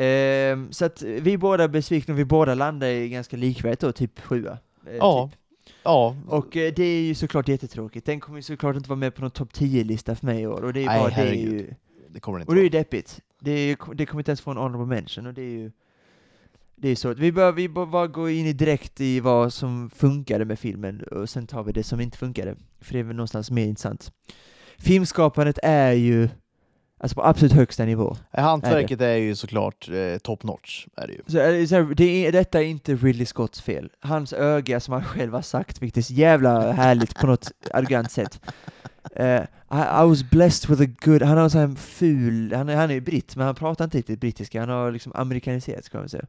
[0.00, 4.20] Ehm, så att vi båda är besvikna, vi båda landar i ganska likvärdigt då, typ
[4.20, 4.58] sjua.
[4.86, 5.28] Eh, Ja.
[5.32, 5.38] Typ.
[5.82, 8.06] Ja, Och eh, det är ju såklart jättetråkigt.
[8.06, 10.64] Den kommer ju såklart inte vara med på någon topp 10-lista för mig i år,
[10.64, 11.52] och det är ju Nej, bara, det är herregud.
[11.52, 11.74] ju,
[12.08, 13.20] det kommer inte och det är ju deppigt.
[13.40, 15.70] Det, är, ju- det kommer inte ens få en honorable mention, och det är ju
[16.76, 17.14] det är så.
[17.14, 21.00] Vi bör, vi bör bara gå in i direkt i vad som funkade med filmen,
[21.02, 22.56] och sen tar vi det som inte funkade.
[22.80, 24.12] För det är väl någonstans mer intressant.
[24.78, 26.28] Filmskapandet är ju
[26.98, 28.16] alltså på absolut högsta nivå.
[28.36, 30.86] Nej, Hantverket är ju såklart eh, top notch.
[30.96, 31.20] Är det ju.
[31.26, 33.90] Så, är det så här, det är, detta är inte Ridley Scotts fel.
[34.00, 38.10] Hans öga, som han själv har sagt, vilket är så jävla härligt på något arrogant
[38.10, 38.40] sätt.
[39.14, 41.22] Eh, I, I was blessed with a good...
[41.22, 42.52] Han har så här en ful...
[42.54, 44.60] Han är, han är ju britt, men han pratar inte riktigt brittiska.
[44.60, 46.26] Han har liksom amerikaniserats, kan man säga.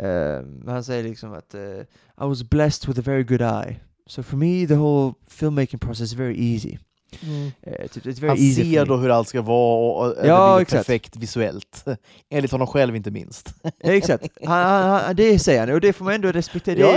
[0.00, 1.80] Eh, men han säger liksom att eh,
[2.20, 3.80] I was blessed with a very good eye.
[4.06, 6.78] So for me, the whole filmmaking process is very easy.
[7.62, 10.62] Eh, typ, very Han ser då hur allt ska vara och, och Ja, det blir
[10.62, 10.86] exakt.
[10.86, 11.84] perfekt visuellt.
[12.30, 13.54] Enligt honom själv inte minst.
[13.62, 14.28] Ja, exakt.
[14.44, 16.78] Han, han, han, det säger han, och det får man ändå respektera.
[16.78, 16.92] Ja,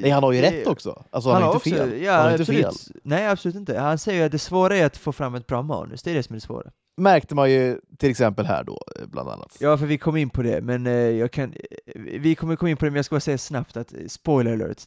[0.00, 1.04] Nej, han har ju det- rätt också.
[1.10, 2.02] Alltså, han, har inte också- fel.
[2.02, 2.64] Ja, han har inte absolut.
[2.64, 2.96] fel.
[3.02, 3.78] Nej, absolut inte.
[3.78, 6.02] Han säger att det svåra är att få fram ett bra manus.
[6.02, 6.70] Det är det som är det svåra.
[7.00, 9.56] Märkte man ju till exempel här då, eh, bland annat.
[9.60, 11.54] Ja, för vi kom in på det, men eh, jag kan...
[11.94, 14.82] Vi kommer komma in på det, men jag ska bara säga snabbt att, spoiler alert,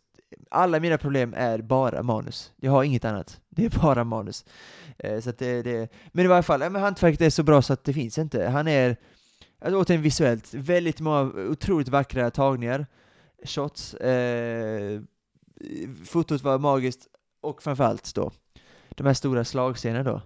[0.52, 2.52] alla mina problem är bara manus.
[2.62, 3.38] Jag har inget annat.
[3.60, 4.46] Det är bara manus.
[4.98, 7.62] Eh, så att det, det, men i varje fall, eh, men hantverket är så bra
[7.62, 8.48] så att det finns inte.
[8.48, 8.98] Han är,
[9.60, 12.86] alltså, återigen visuellt, väldigt många otroligt vackra tagningar,
[13.46, 15.02] shots, eh,
[16.06, 17.08] fotot var magiskt,
[17.42, 18.32] och framförallt då,
[18.90, 20.22] de här stora slagscenerna då.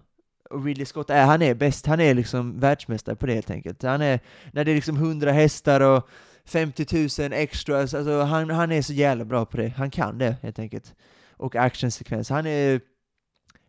[0.50, 3.84] Och Ridley Scott är, han är bäst, han är liksom världsmästare på det helt enkelt.
[3.84, 4.20] Han är,
[4.52, 6.10] när det är liksom 100 hästar och
[6.46, 9.70] 50 000 extras, alltså han, han är så jävla bra på det.
[9.70, 10.96] Han kan det helt enkelt.
[11.38, 12.36] Och actionsekvenser.
[12.36, 12.82] han är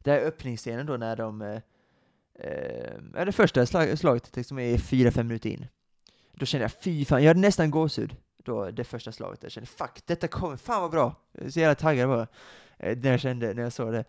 [0.04, 1.60] det här är öppningsscenen då när de, eh,
[2.50, 5.66] eh, det första slag, slaget liksom är fyra, fem minuter in.
[6.34, 9.42] Då kände jag fy fan, jag hade nästan gåshud då det första slaget.
[9.42, 11.14] Jag kände fuck, detta kommer, fan vad bra!
[11.32, 12.26] Jag är så jävla taggad bara.
[12.78, 14.04] Eh, när jag kände, när jag såg det.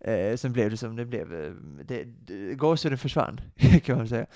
[0.00, 1.52] Eh, sen blev det som det blev, eh,
[1.84, 3.40] det, det, gåshuden försvann,
[3.84, 4.26] kan man säga.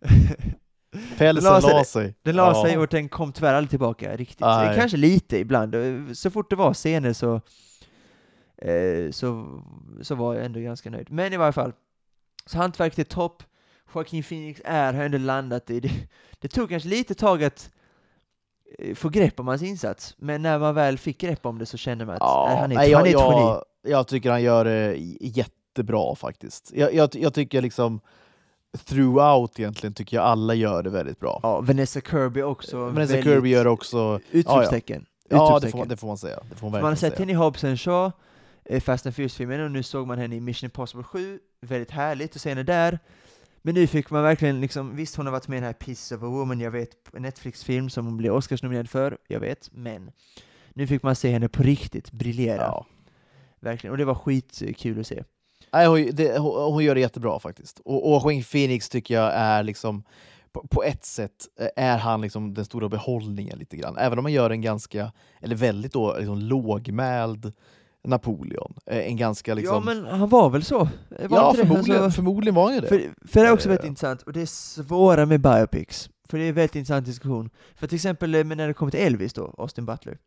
[1.18, 2.14] Pälsen la sig- la sig.
[2.22, 2.64] Den la Ja.
[2.64, 4.38] sig och den kom tyvärr aldrig tillbaka riktigt.
[4.74, 5.74] Kanske lite ibland.
[6.14, 7.40] Så fort det var scener så,
[8.58, 9.60] eh, så,
[10.02, 11.10] så var jag ändå ganska nöjd.
[11.10, 11.72] Men i varje fall,
[12.46, 13.42] så hantverket är topp.
[13.94, 15.90] Joaquin Phoenix är, har ändå landat i det.
[16.38, 17.70] Det tog kanske lite tag att
[18.78, 21.76] eh, få grepp om hans insats, men när man väl fick grepp om det så
[21.76, 23.40] kände man att Ja, nej, han är, nej, han är jag, ett geni.
[23.46, 26.72] jag, jag tycker han gör det jättebra faktiskt.
[26.74, 28.00] Jag, jag, jag tycker liksom
[28.86, 31.40] throughout egentligen tycker jag alla gör det väldigt bra.
[31.42, 32.78] Ja, Vanessa Kirby också.
[32.78, 34.20] Vanessa väldigt- Kirby gör också...
[34.30, 35.06] Utropstecken.
[35.28, 35.78] Ja, det Utropstecken.
[35.80, 36.40] får, det får man säga.
[36.50, 38.12] Det får man Man har sett henne i Hobbs and Shaw, eh,
[38.80, 41.38] Fast and Furious-filmen, och nu såg man henne i Mission Impossible 7.
[41.60, 42.98] Väldigt härligt att se henne där.
[43.62, 46.16] Men nu fick man verkligen liksom, visst hon har varit med i den här Piece
[46.16, 50.10] of a Woman, jag vet, en Netflix-film som hon blev Oscarsnominerad för, jag vet, men
[50.74, 52.62] nu fick man se henne på riktigt briljera.
[52.62, 52.86] Ja.
[53.60, 55.24] Verkligen, och det var skitkul att se.
[55.72, 57.80] Nej, hon, det, hon, hon gör det jättebra faktiskt.
[57.80, 60.04] Och, och Joaquin Phoenix tycker jag är liksom,
[60.52, 63.96] på, på ett sätt eh, är han liksom den stora behållningen lite grann.
[63.96, 67.52] Även om han gör en ganska, eller väldigt då, liksom lågmäld
[68.04, 68.74] Napoleon.
[68.86, 69.74] Eh, En ganska liksom...
[69.74, 70.78] Ja men han var väl så?
[70.78, 70.88] Var
[71.30, 72.88] ja, förmodligen, Alltså, förmodligen var han ju det.
[72.88, 72.98] För,
[73.28, 73.70] för det är också Eh.
[73.70, 76.10] väldigt intressant, och det är svåra med biopics.
[76.28, 77.50] För det är en väldigt intressant diskussion.
[77.76, 80.18] För till exempel eh, när det kommer till Elvis då, Austin Butler,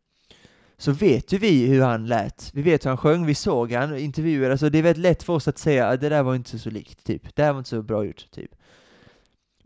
[0.78, 2.50] så vet ju vi hur han lät.
[2.54, 5.32] Vi vet hur han sjöng, vi såg han, intervjuer, alltså det är väldigt lätt för
[5.32, 7.36] oss att säga att det där var inte så likt, typ.
[7.36, 8.50] Det här var inte så bra gjort, typ.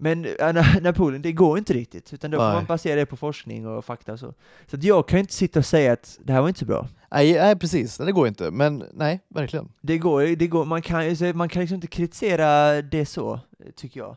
[0.02, 2.54] Men Na- Napoleon, det går inte riktigt, utan då får Nej.
[2.54, 4.34] man basera det på forskning och fakta och så.
[4.66, 6.66] Så att jag kan ju inte sitta och säga att det här var inte så
[6.66, 6.88] bra.
[7.10, 7.96] Nej, nej, precis.
[7.96, 8.50] Det går inte.
[8.50, 9.72] Men nej, verkligen.
[9.80, 13.40] Det går, det går man, kan, man kan liksom inte kritisera det så,
[13.76, 14.16] tycker jag.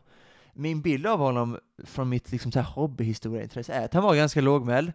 [0.54, 4.40] Min bild av honom från mitt liksom så här hobbyhistorieintresse är att han var ganska
[4.40, 4.92] lågmäld,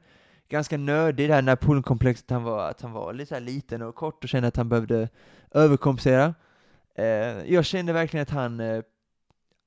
[0.49, 4.23] ganska nördig, det här Napoleonkomplexet, han var, att han var lite så liten och kort
[4.23, 5.09] och kände att han behövde
[5.51, 6.33] överkompensera.
[6.95, 7.05] Eh,
[7.53, 8.81] jag kände verkligen att han, eh,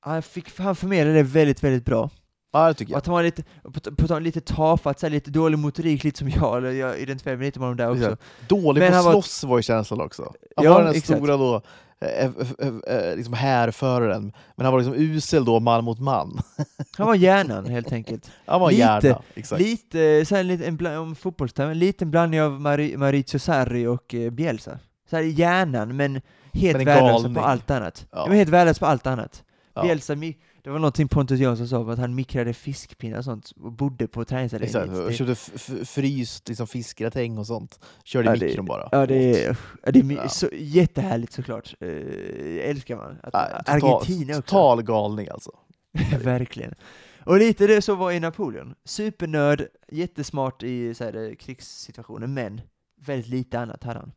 [0.05, 2.09] han, fick, han förmedlade det väldigt, väldigt bra.
[2.53, 2.97] Ja, det tycker Och jag.
[2.97, 6.29] att han var lite, på, på lite tafatt, så här, lite dålig motorik, lite som
[6.29, 8.17] jag, eller jag identifierar mig lite med honom där också.
[8.47, 10.33] Dålig Men på att slåss var ju känslan också.
[10.55, 11.19] Han Ja, var den exakt.
[11.19, 11.61] stora då,
[12.01, 16.39] eh, eh, eh, liksom härföraren, men han var liksom usel då man mot man.
[16.97, 18.31] Han var hjärnan, helt enkelt.
[18.45, 19.61] Han var Lite- hjärna, exakt.
[19.61, 23.87] Lite, så här, lite en bland, om fotbollstermer, en liten blandning av Mari, Maurizio Sarri
[23.87, 24.79] och eh, Bielsa.
[25.09, 26.21] Så här hjärnan, men
[26.53, 28.07] helt Men värdelös på allt annat.
[28.11, 28.25] Ja.
[28.27, 28.33] Ja.
[28.33, 29.43] helt värdelös på allt annat.
[29.75, 29.81] Ja.
[29.83, 30.15] Bielsa,
[30.63, 34.07] det var någonting Pontus Jansson sa om att han mikrade fiskpinnar och sånt och bodde
[34.07, 34.95] på Exakt, träningsanläggningen.
[35.01, 37.79] jag Det- köpte fryst liksom fiskgratäng och sånt.
[38.03, 38.89] Körde Ja, i mikron bara.
[38.91, 40.29] Ja, det är, ja, det är Ja.
[40.29, 41.73] Så, jättehärligt såklart.
[41.83, 43.17] Uh, älskar man.
[43.23, 44.41] Att, Nej, total, Argentina också.
[44.41, 45.51] total galning alltså.
[46.23, 46.75] Verkligen.
[47.25, 48.75] Och lite det så var i Napoleon.
[48.85, 52.61] Supernörd, jättesmart i så här, eh, krigssituationer, men
[53.05, 54.11] väldigt lite annat hade han.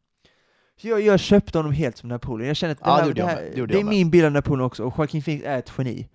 [0.81, 2.49] Så jag, jag köpte honom helt som Napoleon.
[2.49, 3.53] Jag känner att det, Ja, det här, det, här.
[3.55, 6.09] Det det är min bild av Napoleon också, och Joaquin Phoenix är ett geni.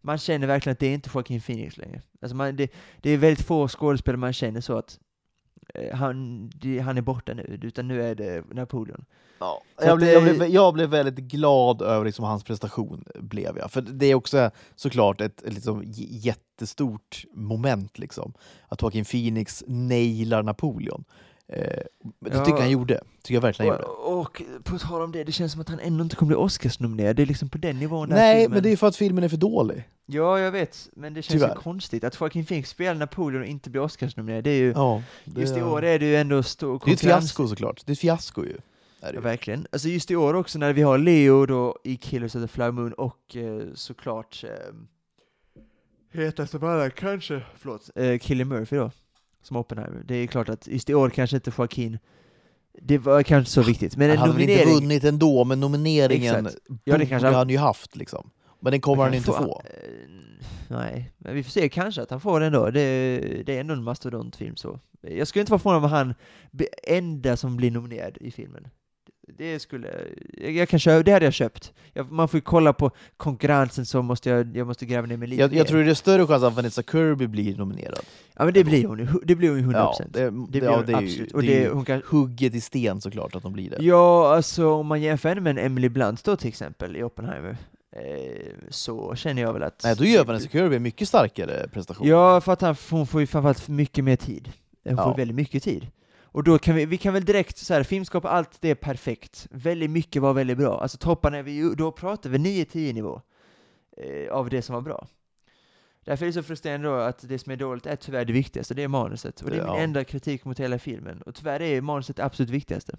[0.00, 2.02] Man känner verkligen att det är inte Joaquin Phoenix längre.
[2.22, 4.98] Alltså man, det, det är väldigt få skådespelare man känner så att
[5.74, 6.50] eh, han,
[6.82, 9.04] han är borta nu, utan nu är det Napoleon.
[9.38, 9.62] Ja.
[9.78, 13.70] Så Jag, blev, jag, blev, jag blev väldigt glad över liksom hans prestation, blev jag.
[13.70, 18.32] För det är också såklart ett, liksom jättestort moment, liksom.
[18.68, 21.04] att Joaquin Phoenix nailar Napoleon.
[21.48, 21.86] Eh, det
[22.20, 22.44] Ja.
[22.44, 23.00] tycker jag han gjorde.
[23.22, 23.90] tycker jag verkligen han gjorde.
[23.92, 26.36] Och, och på tal om det, det känns som att han ändå inte kommer bli
[26.36, 27.16] Oscarsnominerad.
[27.16, 28.54] Det är liksom på den nivån Nej, filmen.
[28.54, 29.88] men det är för att filmen är för dålig.
[30.06, 31.54] Ja, jag vet, men det känns Tyvärr.
[31.54, 34.44] ju konstigt att Joaquin Phoenix spelar Napoleon och inte blir Oscarsnominerad.
[34.44, 36.76] Det är ju, Ja, det, just i år är det ju ändå stor det är
[36.76, 37.24] ett konkurrens.
[37.24, 37.82] fiasko såklart.
[37.86, 38.56] Det är ett fiasko ju.
[39.00, 39.66] Är Ja, verkligen.
[39.72, 42.72] Alltså just i år också när vi har Leo då i Killers of the Flower
[42.72, 44.74] Moon och eh, såklart eh,
[46.20, 48.90] hetast av alla kanske, förlåt, eh, Cillian Murphy då,
[49.46, 50.02] som Oppenheimer.
[50.04, 51.98] Det är klart att just i år kanske inte Joaquin,
[52.82, 55.60] det var kanske så viktigt, men han en hade väl inte nominering, vunnit ändå, men
[55.60, 56.58] nomineringen Exakt.
[56.68, 57.96] Ja, det borde kanske han- han ju haft.
[57.96, 58.30] Liksom.
[58.60, 59.62] Men den kommer han inte få.
[59.64, 59.70] Eh,
[60.68, 62.70] nej, men vi får se kanske att han får den då.
[62.70, 64.80] Det, det är ändå en mastodontfilm så.
[65.00, 66.14] Jag skulle inte vara förvånad om han
[66.86, 68.68] enda som blir nominerad i filmen.
[69.28, 69.88] Det skulle,
[70.32, 71.72] jag, kan köpa, det hade jag köpt.
[71.92, 75.28] Jag, man får ju kolla på konkurrensen så måste jag, jag måste gräva ner mig
[75.28, 78.00] lite Jag, jag tror det är större chans att Vanessa Kirby blir nominerad.
[78.36, 79.72] Ja men det blir hon ju, det blir hon ju 100%.
[79.74, 81.32] Ja, det, det, blir ja, hon det är ju, absolut.
[81.32, 83.76] Och det det, är hon kan, hugget i sten såklart att de blir det.
[83.80, 87.56] ja, alltså om man jämför henne med en Emily Blunt då till exempel i Oppenheimer,
[87.96, 89.80] eh, så känner jag väl att...
[89.84, 92.08] Nej, då gör Vanessa Kirby en mycket starkare prestation.
[92.08, 94.52] Ja, för att han, hon får ju framförallt mycket mer tid.
[94.84, 95.14] Hon får Ja.
[95.14, 95.86] väldigt mycket tid.
[96.36, 99.46] Och då kan vi, vi kan väl direkt så här, filmskap, allt det är perfekt.
[99.50, 100.80] Väldigt mycket var väldigt bra.
[100.80, 103.20] Alltså topparna, vi, då pratar vi 9-10 nivå
[103.96, 105.06] eh, av det som var bra.
[106.04, 108.74] Därför är det så frustrerande då att det som är dåligt är tyvärr det viktigaste,
[108.74, 109.40] det är manuset.
[109.40, 109.72] Och det är Ja.
[109.72, 111.22] min enda kritik mot hela filmen.
[111.22, 112.96] Och tyvärr är manuset det absolut viktigaste.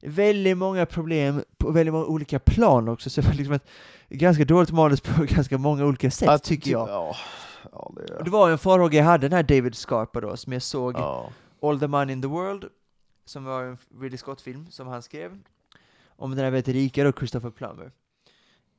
[0.00, 3.68] Väldigt många problem på väldigt många olika plan också, så det var liksom ett
[4.08, 6.88] ganska dåligt manus på ganska många olika sätt, Att- tycker jag.
[6.88, 7.16] Ja,
[7.72, 10.52] ja, det, Och det var en farhåga jag hade, den här David Scarpa då, som
[10.52, 10.94] jag såg.
[11.62, 12.64] All the Money in the World,
[13.24, 15.38] som var en Ridley Scott-film som han skrev.
[16.06, 17.92] Om den här vet rika då, Christopher Plummer.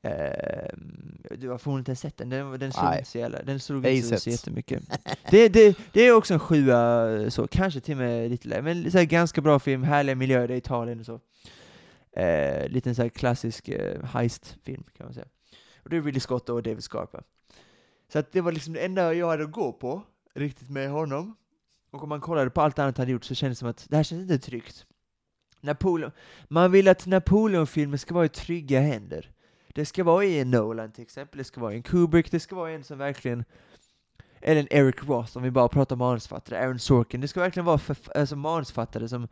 [0.01, 2.97] Ehm, du har förmodligen inte sett den, den, den slog Nej.
[2.97, 4.83] inte så jävla, den slog inte så, jättemycket.
[5.31, 8.91] Det, det, det är också en sjua, så, kanske till och med lite lägre, men
[8.91, 11.19] så här, ganska bra film, härliga miljöer, det är Italien och så.
[12.19, 15.27] Eh, liten så här klassisk eh, heist-film kan man säga.
[15.83, 17.23] Och det är Ridley Scott och David Scarpa.
[18.13, 20.01] Så att det var liksom det enda jag hade att gå på,
[20.33, 21.35] riktigt med honom.
[21.93, 23.95] Och om man kollade på allt annat han gjort så kändes det som att det
[23.95, 24.85] här känns inte tryggt.
[25.61, 26.11] Napoleon,
[26.47, 29.31] man vill att Napoleon-filmer ska vara i trygga händer.
[29.73, 32.39] Det ska vara i en Nolan till exempel, det ska vara i en Kubrick, det
[32.39, 33.45] ska vara i en som verkligen
[34.41, 37.21] eller en Eric Roth om vi bara pratar manusfattare, Aaron Sorkin.
[37.21, 39.27] Det ska verkligen vara för, alltså manusfattare som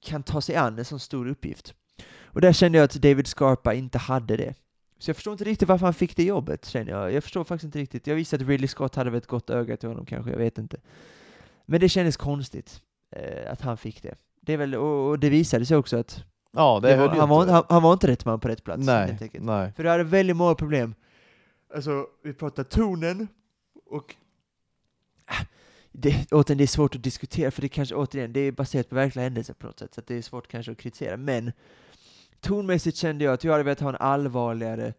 [0.00, 1.74] kan ta sig an en sån stor uppgift.
[2.22, 4.54] Och där kände jag att David Scarpa inte hade det.
[4.98, 7.12] Så jag förstår inte riktigt varför han fick det jobbet, känner jag.
[7.12, 8.06] Jag förstår faktiskt inte riktigt.
[8.06, 10.58] Jag visste att Ridley Scott hade väl ett gott öga till honom kanske, jag vet
[10.58, 10.76] inte.
[11.66, 14.14] Men det kändes konstigt eh, att han fick det.
[14.40, 17.28] Det är väl, och, och det visade sig också att ja, det, det var, han,
[17.28, 17.52] var, inte.
[17.52, 18.86] han, han var inte rätt man på rätt plats.
[18.86, 19.72] Nej, nej.
[19.72, 20.94] För det hade väldigt många problem.
[21.74, 23.28] Alltså, vi pratar tonen
[23.86, 24.14] och
[25.26, 25.44] Ah,
[25.92, 28.94] det, återigen, det är svårt att diskutera för det kanske, återigen, det är baserat på
[28.94, 31.16] verkliga händelser på något sätt, så det är svårt kanske att kritisera.
[31.16, 31.52] Men
[32.40, 34.94] tonmässigt kände jag att jag hade velat ha en allvarligare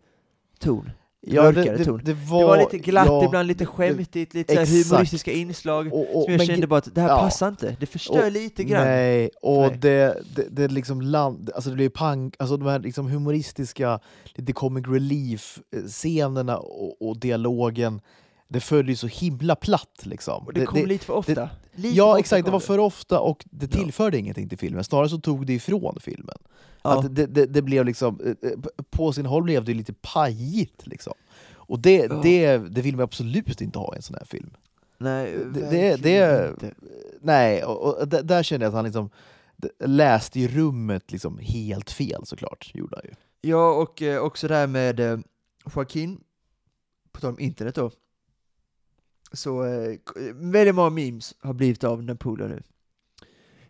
[0.59, 0.89] ton.
[1.33, 2.01] Mörkare ton.
[2.03, 4.89] Det var, Det var lite glatt ja, ibland, lite skämtigt, lite så exakt.
[4.89, 5.93] humoristiska inslag.
[5.93, 7.19] och, och, Som jag men kände bara att det här ja.
[7.19, 8.83] passar inte, det förstör Och- lite grann.
[8.87, 9.77] Nej, och Nej.
[9.81, 13.99] det, det, det liksom land, alltså det blir pang, alltså de här liksom humoristiska,
[14.35, 18.01] lite comic relief-scenerna och, och dialogen,
[18.47, 20.43] det följer ju så himla platt liksom.
[20.45, 21.49] Och det kom lite för ofta.
[21.75, 23.79] lite för ja ofta exakt, det var för ofta och det Ja.
[23.81, 26.37] tillförde ingenting till filmen, snarare så tog det ifrån filmen.
[26.85, 26.99] Ja.
[26.99, 28.57] Att det, det, det blev liksom, eh, eh,
[28.89, 31.13] på sin håll blev det lite pajigt liksom.
[31.53, 32.19] Och det, Ja.
[32.23, 34.49] det, det vill man absolut inte ha i en sån här film.
[34.97, 36.73] Nej, det- det- det- inte.
[37.21, 39.09] Nej, och, och där, kände jag att han liksom
[39.79, 43.15] läste i rummet liksom helt fel såklart, gjorde han ju.
[43.49, 45.19] Ja, och eh, också där med eh,
[45.75, 46.19] Joaquin,
[47.11, 47.91] på tal om internet då,
[49.33, 49.95] så eh,
[50.33, 52.63] väldigt många memes har blivit av Napoleon nu.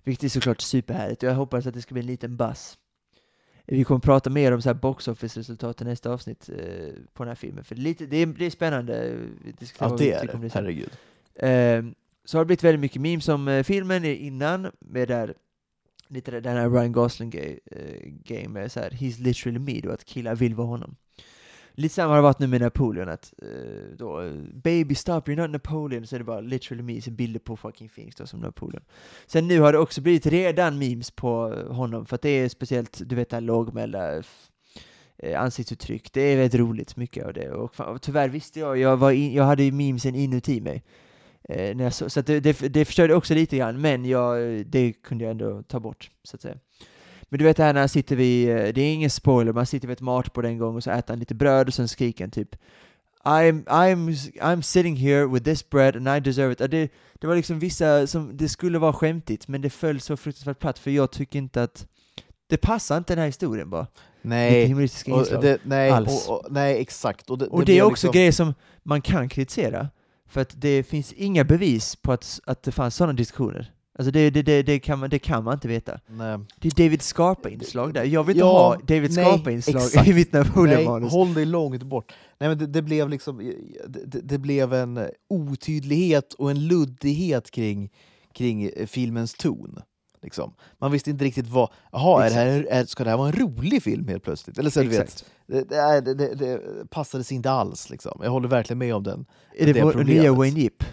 [0.04, 2.78] Vilket är såklart superhärligt, och jag hoppas att det ska bli en liten buzz.
[3.68, 5.08] Vi kommer prata mer om så här box
[5.82, 8.50] i nästa avsnitt eh, på den här filmen, för det lite, det är, det är
[8.50, 9.18] spännande.
[9.80, 10.50] Ja, det är det.
[10.50, 10.64] sen.
[10.64, 10.90] Herregud.
[11.36, 11.92] Eh,
[12.26, 15.34] så har det blivit väldigt mycket memes om eh, filmen innan, med där,
[16.08, 19.80] lite där- den här Ryan Gosling gay, eh, game med så här, he's literally me,
[19.82, 20.96] då, att killar vill vara honom.
[21.78, 25.50] Lite samma har det varit nu med Napoleon, att eh, då, baby stop, you're not
[25.50, 28.84] Napoleon, så är det bara literally memes, bilder på fucking Phoenix då som Napoleon.
[29.28, 33.02] Sen nu har det också blivit redan memes på honom, för att det är speciellt,
[33.06, 34.24] du vet det här lågmälda
[35.18, 37.52] eh, ansiktsuttryck, det är väldigt roligt, mycket av det.
[37.52, 40.84] Och, fan, och tyvärr visste jag, jag, var in, jag hade ju memesen inuti mig.
[41.50, 44.66] Eh, när jag så så att det, det, det förstörde också lite grann, men jag,
[44.66, 46.58] det kunde jag ändå ta bort, så att säga.
[47.30, 49.66] Men du vet det här när han sitter vid, eh, det är ingen spoiler, man
[49.66, 52.24] sitter vid ett matbord en gång och så äter han lite bröd och sen skriker
[52.24, 52.56] han typ
[53.26, 54.10] I'm, I'm,
[54.42, 56.58] I'm sitting here with this bread and I deserve it.
[56.58, 60.60] Det, det var liksom vissa som, det skulle vara skämtigt, men det föll så fruktansvärt
[60.60, 61.88] platt för jag tycker inte att
[62.48, 63.88] det passar inte den här historien bara.
[64.22, 64.74] Nej,
[65.36, 66.28] och det, nej, alls.
[66.28, 67.30] och, och, nej exakt.
[67.30, 68.54] Och det, Och det, blev är också liksom, grejer som
[68.84, 69.90] man kan kritisera,
[70.28, 73.72] för att det finns inga bevis på att, att det fanns sådana diskussioner.
[73.98, 76.00] Alltså det, det, det, det, kan man, det kan man inte veta.
[76.08, 76.40] Nej.
[76.60, 78.04] Det är David Scarpa-inslag där.
[78.04, 81.12] Jag vill inte Ja, ha David Scarpa-inslag i mitt Nej, Napoleon-manus.
[81.12, 82.14] håll dig långt bort.
[82.40, 83.38] Nej, men det, det blev liksom
[83.88, 87.90] det, det- det blev en eh, otydlighet och en luddighet kring,
[88.34, 89.80] kring eh, filmens ton.
[90.22, 90.54] Liksom.
[90.80, 93.36] Man visste inte riktigt vad, jaha, är det här, är, ska det här vara en
[93.36, 94.58] rolig film helt plötsligt?
[94.58, 97.90] Eller så, du vet, det, det, det, det, det passade sig inte alls.
[97.90, 98.20] Liksom.
[98.24, 99.26] Jag håller verkligen med om den.
[99.58, 100.84] Är det, det vår nya Wayne Yip?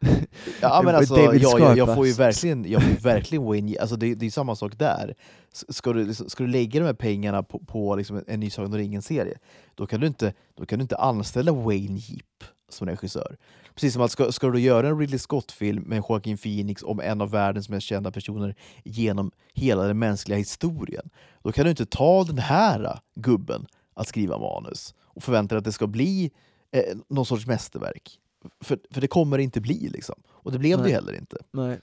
[0.60, 1.94] Ja, men alltså, David ja, jag, jag Scarpa.
[1.94, 5.14] får ju verkligen, jag får ju verkligen Wayne, alltså det, det är samma sak där.
[5.52, 8.72] Ska du, liksom- ska du lägga de här pengarna på, på liksom en, ny Sagan
[8.72, 9.38] om ringen-serie,
[9.74, 13.36] då, kan du inte- då kan du inte anställa Wayne Yip som regissör.
[13.74, 17.20] Precis som att ska, ska du göra en Ridley Scott-film med Joaquin Phoenix om en
[17.20, 21.10] av världens mest kända personer genom hela den mänskliga historien,
[21.42, 25.64] då kan du inte ta den här gubben att skriva manus och förvänta dig att
[25.64, 26.30] det ska bli
[26.72, 28.18] eh, någon sorts mästerverk.
[28.60, 30.22] För, för det kommer det inte bli liksom.
[30.28, 30.90] Och det blev det Nej.
[30.90, 31.36] ju heller inte.
[31.52, 31.80] Nej.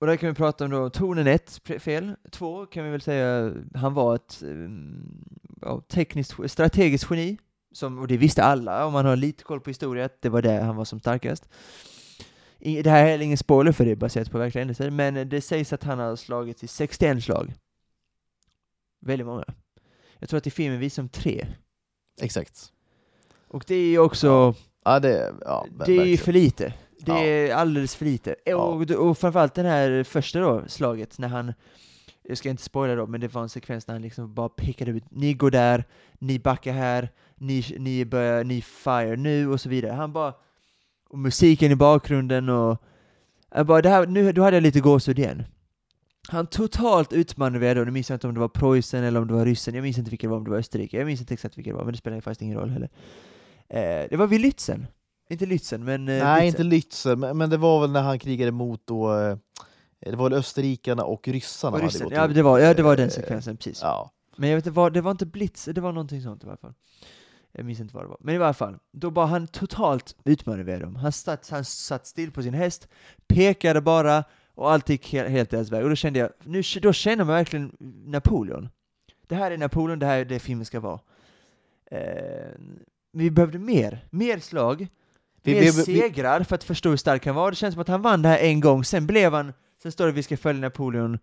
[0.00, 2.16] Och där kan vi prata om då tonen ett, fel.
[2.30, 5.24] Två kan vi väl säga, han var ett um,
[5.60, 7.38] ja, tekniskt, strategiskt geni.
[7.72, 10.42] Som, och det visste alla om man har lite koll på historia, att det var
[10.42, 11.48] där han var som starkast.
[12.58, 15.40] I, det här är ingen spoiler för det är baserat på verkliga händelser, men det
[15.40, 17.54] sägs att han har slagit i 61 slag.
[19.00, 19.44] Väldigt många.
[20.18, 21.46] Jag tror att i filmen visar de tre.
[22.20, 22.72] Exakt.
[23.48, 24.54] Och det är ju också,
[24.84, 26.72] Ja, det, ja, det är ju för lite.
[26.98, 27.18] Det Ja.
[27.18, 28.36] är alldeles för lite.
[28.44, 28.56] Ja.
[28.56, 31.52] Och, och framförallt det här första då, slaget, när han,
[32.22, 34.90] jag ska inte spoila då, men det var en sekvens när han liksom bara pekade
[34.90, 35.84] ut, ni går där,
[36.18, 39.92] ni backar här, ni, ni börjar, ni fire nu och så vidare.
[39.92, 40.34] Han bara,
[41.08, 42.82] och musiken i bakgrunden och,
[43.54, 45.42] jag bara, det här, nu, då hade jag lite gåshud igen.
[46.28, 49.34] Han totalt utmanövrerade, och nu minns jag inte om det var Preussen eller om det
[49.34, 51.34] var ryssen, jag minns inte vilket det var, om det var Österrike, jag minns inte
[51.34, 52.90] exakt vilket det var, men det spelar faktiskt ingen roll heller.
[53.74, 54.86] Eh, det var vid Lützen.
[55.30, 56.08] Inte Lützen, men...
[56.08, 56.46] eh, Nej, Lützen.
[56.46, 59.36] inte Lützen, men, men det var väl när han krigade mot då, eh,
[60.00, 62.82] det var väl österrikarna och ryssarna Och hade ryssen, gått ja, det var, ja, det
[62.82, 63.82] var den sekvensen, precis.
[63.82, 64.10] Ja.
[64.36, 66.74] Men jag vet inte, det var inte Blitz, det var någonting sånt i alla fall.
[67.52, 68.16] Jag minns inte vad det var.
[68.20, 70.96] Men i alla fall, då bara han totalt utmanövrerade dem.
[70.96, 72.88] Han satt, han satt still på sin häst,
[73.26, 75.82] pekade bara, och allt gick he- helt deras väg.
[75.84, 78.68] Och då kände jag, nu, då känner man verkligen Napoleon.
[79.26, 81.00] Det här är Napoleon, det här är det filmen ska vara.
[81.90, 81.98] Eh,
[83.14, 84.88] vi behövde mer, mer slag,
[85.42, 87.50] Vi- mer vi- vi- segrar för att förstå hur stark han var.
[87.50, 89.52] Det känns som att han vann det här en gång, sen blev han,
[89.82, 91.18] sen står det att vi ska följa Napoleon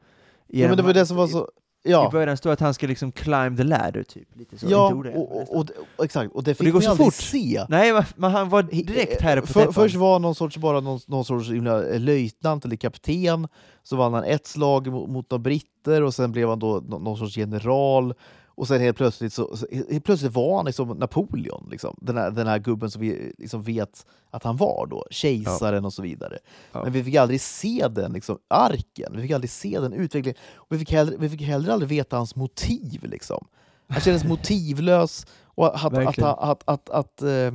[0.48, 1.48] ja, men det var det som var så...
[1.84, 4.28] i Ja, början står att han ska liksom climb the ladder, typ.
[4.36, 4.66] Lite så.
[4.70, 5.66] ja ordagrant, och, och, och,
[5.98, 7.14] och, exakt, och det fick det går man så aldrig fort.
[7.14, 7.66] se.
[7.70, 11.26] Nej, men han var direkt här på För, först var någon sorts, bara någon, någon
[11.26, 13.48] sorts himla löjtnant eller kapten,
[13.84, 17.00] så vann han ett slag mot, mot några britter och sen blev han då nå-
[17.00, 18.14] någon sorts general.
[18.62, 21.96] Och sen helt plötsligt, så, så, helt plötsligt var han liksom Napoleon, liksom.
[22.02, 25.94] den, här, den här gubben som vi liksom vet att han var då, kejsaren och
[25.94, 26.38] så vidare.
[26.72, 26.84] Ja.
[26.84, 30.38] Men vi fick aldrig se den liksom, arken, vi fick aldrig se den utvecklingen.
[30.56, 33.04] Och vi, fick heller, vi fick heller aldrig veta hans motiv.
[33.04, 33.48] Liksom.
[33.88, 35.26] Han kändes motivlös.
[35.44, 37.54] Och att, att, att, att, att, eh,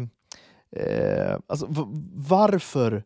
[0.83, 1.67] eh, alltså,
[2.15, 3.05] varför,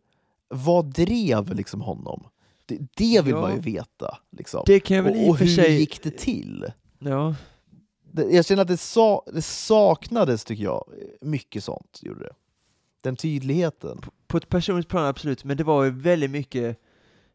[0.49, 2.27] vad drev liksom honom?
[2.67, 3.41] Det, det vill Ja.
[3.41, 4.19] man ju veta.
[4.31, 4.61] Liksom.
[4.61, 5.79] Och och hur sig...
[5.79, 6.67] gick det till?
[6.99, 7.35] Ja.
[8.31, 10.85] Jag känner att det, sa, det saknades, tycker jag,
[11.21, 11.99] mycket sånt.
[12.03, 12.33] Gjorde det.
[13.03, 14.01] Den tydligheten.
[14.27, 16.81] På ett personligt plan, absolut, men det var ju väldigt mycket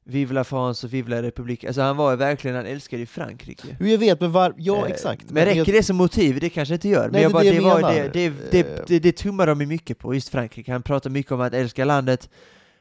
[0.07, 1.67] Vive la France och Vive la République.
[1.67, 3.77] Alltså han var ju verkligen, han älskade ju Frankrike.
[3.79, 5.31] Jo, jag vet, men var, ja Eh, exakt.
[5.31, 6.39] Men räcker jag, det som motiv?
[6.39, 7.03] Det kanske inte gör.
[7.03, 8.83] Men Nej, jag det bara, det jag var, det, det, det, Eh.
[8.87, 10.71] det, det tummar de ju mycket på, just Frankrike.
[10.71, 12.29] Han pratar mycket om att älska landet.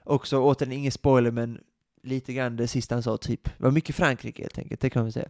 [0.04, 1.58] Också, återigen, ingen spoiler, men
[2.02, 3.44] lite grann det sista han sa, typ.
[3.44, 5.28] Det var mycket Frankrike helt enkelt, det kan man säga.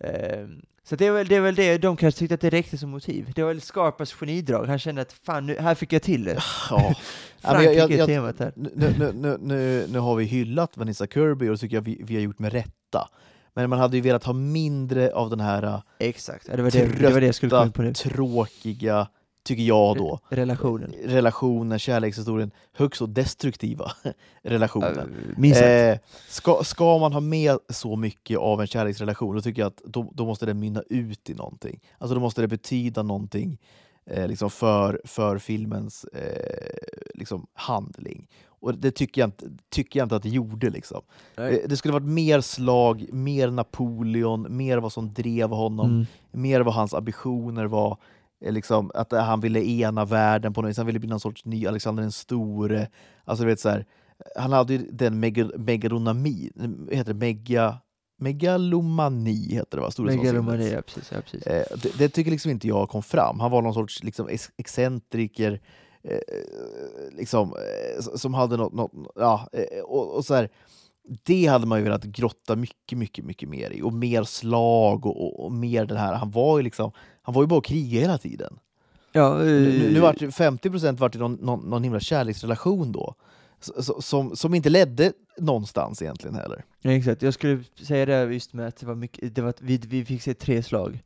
[0.00, 2.78] Ehm, så det är, väl, det är väl det, de kanske tyckte att det räckte
[2.78, 3.32] som motiv.
[3.34, 6.38] Det var väl Scarpas genidrag, han kände att fan, nu, här fick jag till det.
[6.70, 6.94] ja.
[7.46, 8.52] Ja, men Frankrike jag- jag- är temat här.
[8.56, 12.00] nu, nu, nu, nu, nu har vi hyllat Vanessa Kirby och det tycker jag vi,
[12.04, 13.08] vi har gjort med rätta.
[13.54, 16.86] Men man hade ju velat ha mindre av den här Exakt, ja, det var det,
[17.00, 17.92] det, var det jag skulle komma på nu.
[17.94, 19.08] tråkiga,
[19.44, 20.92] tycker jag då, Relationen.
[21.04, 23.92] relationen, kärlekshistorien, högst så destruktiva
[24.42, 24.98] relationen.
[24.98, 25.04] Uh,
[25.36, 25.62] minst.
[25.62, 25.96] Eh,
[26.28, 30.10] ska, ska man ha med så mycket av en kärleksrelation, då tycker jag att då,
[30.14, 31.80] då måste det mynna ut i någonting.
[31.98, 33.58] Alltså då måste det betyda någonting
[34.06, 38.28] eh, liksom för, för filmens eh, liksom handling.
[38.46, 40.70] Och det tycker jag inte, tycker jag inte att det gjorde.
[40.70, 41.02] Liksom.
[41.36, 41.54] Nej.
[41.62, 46.06] Eh, Det skulle varit mer slag, mer Napoleon, mer vad som drev honom, Mm.
[46.32, 47.96] mer vad hans ambitioner var.
[48.52, 51.66] Liksom, att han ville ena världen på något vis, han ville bli någon sorts ny
[51.66, 52.88] Alexander den store.
[53.24, 53.86] Alltså, du vet, så här,
[54.36, 57.78] han hade ju den mega, megalomani, vad heter det, mega,
[58.18, 59.90] megalomani heter det va?
[59.90, 60.44] Storhetsvansinnet.
[60.44, 61.12] Megalomani, ja precis.
[61.12, 61.46] Ja, precis.
[61.46, 63.40] Eh, det, det tycker liksom inte jag kom fram.
[63.40, 65.60] Han var någon sorts liksom, ex- excentriker
[66.02, 66.18] eh,
[67.12, 68.72] liksom, eh, som hade något...
[68.72, 70.48] något ja, eh, och, och så här,
[71.24, 73.82] det hade man ju velat grotta mycket, mycket, mycket mer i.
[73.82, 76.14] Och mer slag och, och, och mer den här...
[76.14, 76.92] Han var ju liksom...
[77.24, 78.58] Han var ju bara och kriga hela tiden.
[79.12, 83.14] Ja, Nu, nu eh, vart det 50% vart det någon, någon, någon himla kärleksrelation då.
[83.60, 86.64] S- s- Som, som inte ledde någonstans egentligen heller.
[86.80, 87.22] ja, exakt.
[87.22, 90.22] Jag skulle säga det just med att det var mycket, det var, vi, vi fick
[90.22, 91.02] se tre slag.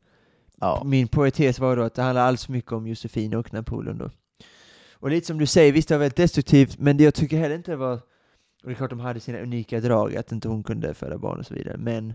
[0.59, 0.81] Ja.
[0.85, 4.09] Min poetes var då att det handlar alls mycket om Josefin och Napoleon då.
[4.93, 7.55] Och lite som du säger, visst det var väldigt destruktivt, men det jag tycker heller
[7.55, 7.93] inte var...
[7.93, 8.01] Och
[8.69, 11.45] det är klart de hade sina unika drag, att inte hon kunde föda barn och
[11.45, 12.13] så vidare, men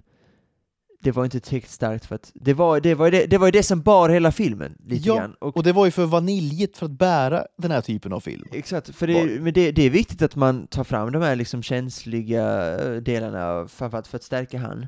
[1.05, 2.33] det var inte tillräckligt starkt för att...
[2.35, 5.17] Det var det, var det, det, var ju det som bar hela filmen, lite Ja,
[5.17, 5.35] grann.
[5.41, 8.49] Och, Och det var ju för vaniljigt för att bära den här typen av film.
[8.53, 11.63] Exakt, för det, men det, det är viktigt att man tar fram de här liksom
[11.63, 14.87] känsliga eh, delarna, framförallt för att stärka han.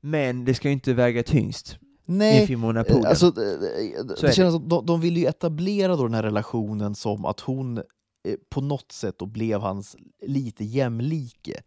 [0.00, 2.52] Men det ska ju inte väga tyngst Nej.
[2.52, 4.32] Eh, Alltså, eh, det det.
[4.32, 7.82] känns som de, de ville ju etablera då den här relationen som att hon
[8.50, 9.96] på något sätt då blev hans
[10.26, 11.62] lite jämlike.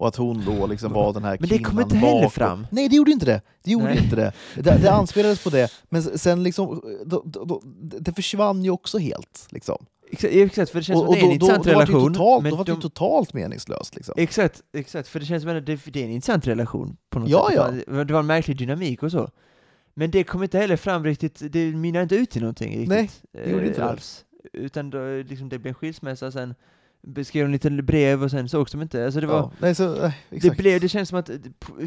[0.00, 2.30] Och att hon då liksom var den här Men det kvinnan kom inte heller bakom.
[2.30, 2.66] fram.
[2.70, 3.40] Nej, det gjorde inte det.
[3.62, 3.98] Det gjorde Nej.
[4.04, 4.32] inte det.
[4.54, 4.78] det.
[4.82, 7.62] Det anspelades på det, men sen liksom, då, då, då,
[8.00, 9.46] det försvann ju också helt.
[9.50, 9.86] Liksom.
[10.12, 11.64] Exakt, exakt, för det känns Och, som och att det är då, en då, intressant
[11.64, 12.12] då, var det ju relation.
[12.14, 13.94] totalt, men då var det de- totalt meningslöst.
[13.96, 14.14] Liksom.
[14.18, 17.28] Exakt, exakt, för det känns som att det, det är en intressant relation på något
[17.28, 17.84] Ja, sätt.
[17.88, 18.04] ja.
[18.04, 19.30] Det var en märklig dynamik och så.
[19.94, 22.88] Men det kom inte heller fram riktigt, det mynnar inte ut i någonting riktigt.
[22.88, 23.86] Nej, det gjorde eh, inte det.
[23.88, 24.24] alls.
[24.52, 26.54] Utan då, liksom, det blev en skilsmässa, sen
[27.02, 29.04] beskrev de lite brev och sen sågs de inte.
[29.04, 31.30] Alltså det var, Ja, nej, så, eh, det, blev, det, känns som att,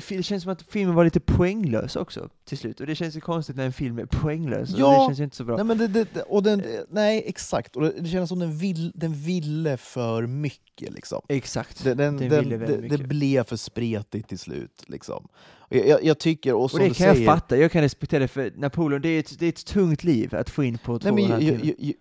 [0.09, 2.79] det känns som att filmen var lite poänglös också till slut.
[2.79, 4.69] Och det känns ju konstigt när en film är poänglös.
[4.77, 4.91] Ja.
[4.91, 5.55] Det känns ju inte så bra.
[5.55, 7.75] Nej, men det, det, och den, nej, exakt.
[7.75, 10.93] Och det, känns som den, vill, den ville för mycket.
[10.93, 11.21] Liksom.
[11.27, 11.83] Exakt.
[11.83, 14.83] Den, den, Den den, det, det blev för spretigt till slut.
[14.87, 15.27] Liksom.
[15.73, 18.27] Jag, jag, jag tycker, och Och det kan jag säger, fatta, jag kan respektera det
[18.27, 21.11] för Napoleon, det är ett, det är ett tungt liv att få in på två
[21.11, 21.93] Nej, men, ju, ju,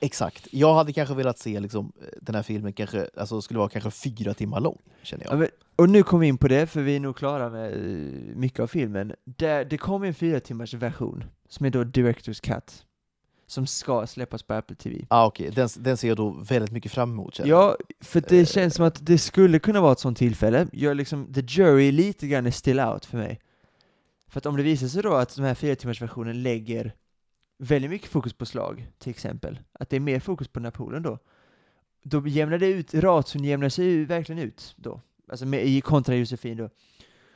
[0.00, 0.48] exakt.
[0.50, 4.34] Jag hade kanske velat se liksom, den här filmen kanske, alltså, skulle vara kanske fyra
[4.34, 5.38] timmar lång, känner Ja, jag.
[5.38, 8.36] men, och nu kommer vi in på det, för vi är nog klara med eh,
[8.36, 9.12] mycket av filmen.
[9.24, 12.84] Där, det kommer en fyra timmars version, som är då Directors Cut,
[13.54, 15.06] som ska släppas på Apple TV.
[15.08, 15.50] Ah, okay.
[15.50, 17.40] den, den ser jag då väldigt mycket fram emot.
[17.44, 20.66] Ja, för det känns som att det skulle kunna vara ett sånt tillfälle.
[20.72, 23.40] Jag liksom, the jury lite grann är still out för mig.
[24.28, 26.94] För att om det visar sig då att den här fyra timmars versionen lägger
[27.58, 31.18] väldigt mycket fokus på slag, till exempel, att det är mer fokus på Napoleon då,
[32.02, 36.16] då jämnar det ut, ration jämnar sig ju verkligen ut då, alltså med, i kontra
[36.16, 36.70] Josefin då.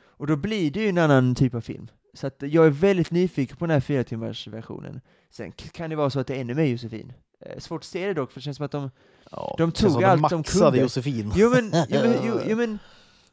[0.01, 1.87] Och då blir det ju en annan typ av film.
[2.13, 5.01] Så att jag är väldigt nyfiken på den här fyra timmars versionen.
[5.31, 7.13] Sen kan det vara så att det är ännu mer Josefin.
[7.45, 8.91] Eh, Svårt att se det dock, för det känns som att de
[9.31, 10.77] Ja, de tog allt de maxade kunde.
[10.81, 11.31] Josefin.
[11.35, 12.79] Jo men, jo, men, jo, jo, men,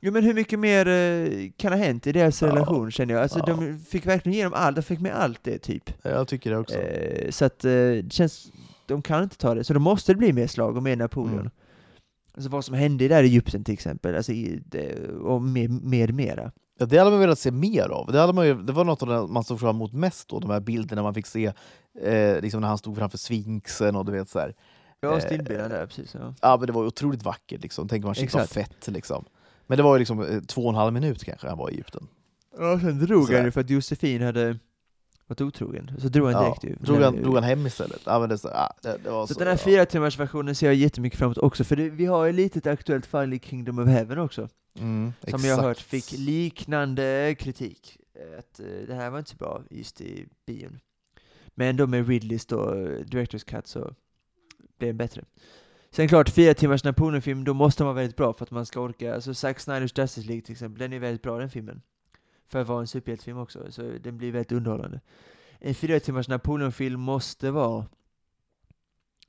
[0.00, 2.48] jo, men hur mycket mer eh, kan ha hänt i deras Ja.
[2.48, 3.22] relation känner jag?
[3.22, 3.44] Alltså Ja.
[3.46, 5.90] de fick verkligen igenom allt, de fick med allt det typ.
[6.02, 6.76] Jag tycker det också.
[6.78, 8.52] Eh, så att det känns,
[8.86, 11.38] de kan inte ta det, så då måste det bli mer slag och mer Napoleon.
[11.40, 11.50] Mm.
[12.34, 14.62] Alltså vad som hände i där Egypten till exempel, alltså i,
[15.22, 16.52] och med, med mera.
[16.78, 18.12] Ja, det hade man velat se mer av.
[18.12, 20.38] Det, hade man ju, det var något av det man såg fram emot mest, då,
[20.40, 21.52] de här bilderna man fick se
[22.02, 24.54] eh, liksom när han stod framför sfinxen och du vet så här.
[25.00, 26.14] Ja, Eh, stillbilden där, precis.
[26.14, 26.34] Ja.
[26.42, 27.62] Ja, men det var ju otroligt vackert.
[27.62, 27.88] Liksom.
[27.88, 28.88] Tänker man, shit vad fett.
[28.88, 29.24] Liksom.
[29.66, 31.72] Men det var ju liksom eh, två och en halv minut kanske han var i
[31.72, 32.08] Egypten.
[32.58, 34.58] Ja, sen drog han ju för att Josefin hade
[35.26, 36.74] varit otrogen, så drog han Ja, direkt ju.
[36.86, 38.00] drog, han, drog han hem istället.
[38.06, 39.58] Ja, men det, så, ja, det, det var Så så, den här ja.
[39.64, 42.58] fyra timmars versionen ser jag jättemycket fram emot också, för det, vi har ju lite
[42.58, 44.48] ett aktuellt fall i Kingdom of Heaven också,
[44.78, 45.90] Mm, som jag har hört exakt.
[46.10, 47.98] fick liknande kritik.
[48.38, 50.78] Att eh, det här var inte så bra just i bion.
[51.54, 52.74] Men då med Ridleys då,
[53.06, 53.80] Directors Cut, så
[54.78, 55.24] blev den bättre.
[55.90, 58.80] Sen klart, fyra timmars Napoleon-film, då måste den vara väldigt bra för att man ska
[58.80, 61.82] orka, alltså Zack Snyders Justice League till exempel, den är väldigt bra den filmen.
[62.48, 65.00] För att vara en superhjältefilm också, så den blir väldigt underhållande.
[65.58, 67.86] En fyra timmars Napoleon-film måste vara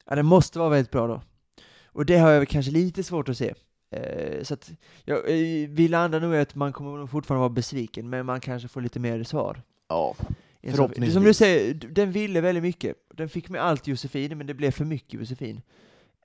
[0.09, 1.21] Ja, den måste vara väldigt bra då.
[1.85, 3.53] Och det har jag kanske lite svårt att se.
[3.91, 4.71] Eh, så att,
[5.05, 8.67] ja, eh, vi landar nog i att man kommer fortfarande vara besviken, men man kanske
[8.67, 9.61] får lite mer svar.
[9.87, 10.15] Ja,
[10.63, 11.13] Förhoppningsvis.
[11.13, 12.95] Som du säger, den ville väldigt mycket.
[13.13, 15.61] Den fick med allt Josefin, men det blev för mycket Josefin.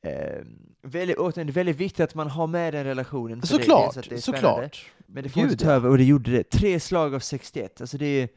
[0.02, 0.44] Eh,
[0.82, 3.40] väldigt, återigen, det är väldigt viktigt att man har med den relationen.
[3.40, 3.96] det- såklart.
[3.96, 4.90] att det är såklart.
[5.06, 6.50] Men det får inte ta över, och det gjorde det.
[6.50, 8.28] Tre slag av 61, alltså det är,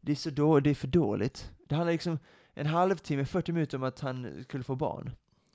[0.00, 1.50] det är, så då, det är för dåligt.
[1.68, 2.18] Det handlar liksom
[2.54, 5.10] en halvtimme, 40 minuter om att han skulle få barn.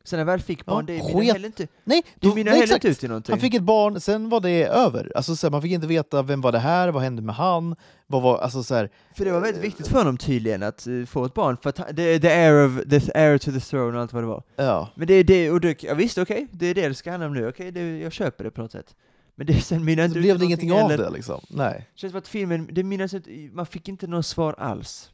[0.05, 2.73] Sen när väl fick barn, Ja, det mynnar heller inte, Nej, det då, nej, heller
[2.73, 3.33] inte ut i någonting.
[3.33, 5.11] Han fick ett barn, sen var det över.
[5.15, 7.75] Alltså, så här, man fick inte veta vem var det här, vad hände med han,
[8.07, 11.05] vad var, alltså så här, För det var väldigt viktigt för honom tydligen att eh,
[11.05, 13.95] få ett barn, för att det är the heir, of, the heir to the throne
[13.97, 14.43] och allt vad det var.
[14.55, 14.89] ja.
[14.95, 17.27] Men det är det, och det, ja, visst okej, det är det det ska handla
[17.27, 18.95] om nu, okej, det, jag köper det på något sätt.
[19.35, 21.03] Men det sen mynnar Så inte ut blev det ingenting av heller.
[21.03, 21.41] det liksom.
[21.49, 21.87] Nej.
[21.95, 23.21] känns som att filmen, det inte,
[23.53, 25.11] man fick inte något svar alls.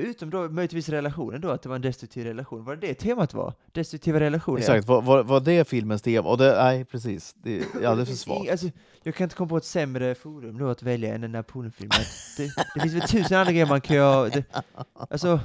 [0.00, 2.64] Utom då möjligtvis relationen då, att det var en destruktiv relation.
[2.64, 3.54] Var det det temat var?
[3.72, 4.58] Destruktiva relationer?
[4.58, 6.28] Exakt, var, var, var det filmens tema?
[6.28, 7.34] Och det, nej, precis.
[7.42, 8.50] Det är alldeles för svagt.
[8.50, 8.66] Alltså,
[9.02, 11.90] jag kan inte komma på ett sämre forum då att välja än en Napoleonfilm.
[12.36, 14.28] det, det finns väl tusen andra grejer man kan göra.
[14.28, 14.44] Det,
[15.10, 15.40] alltså,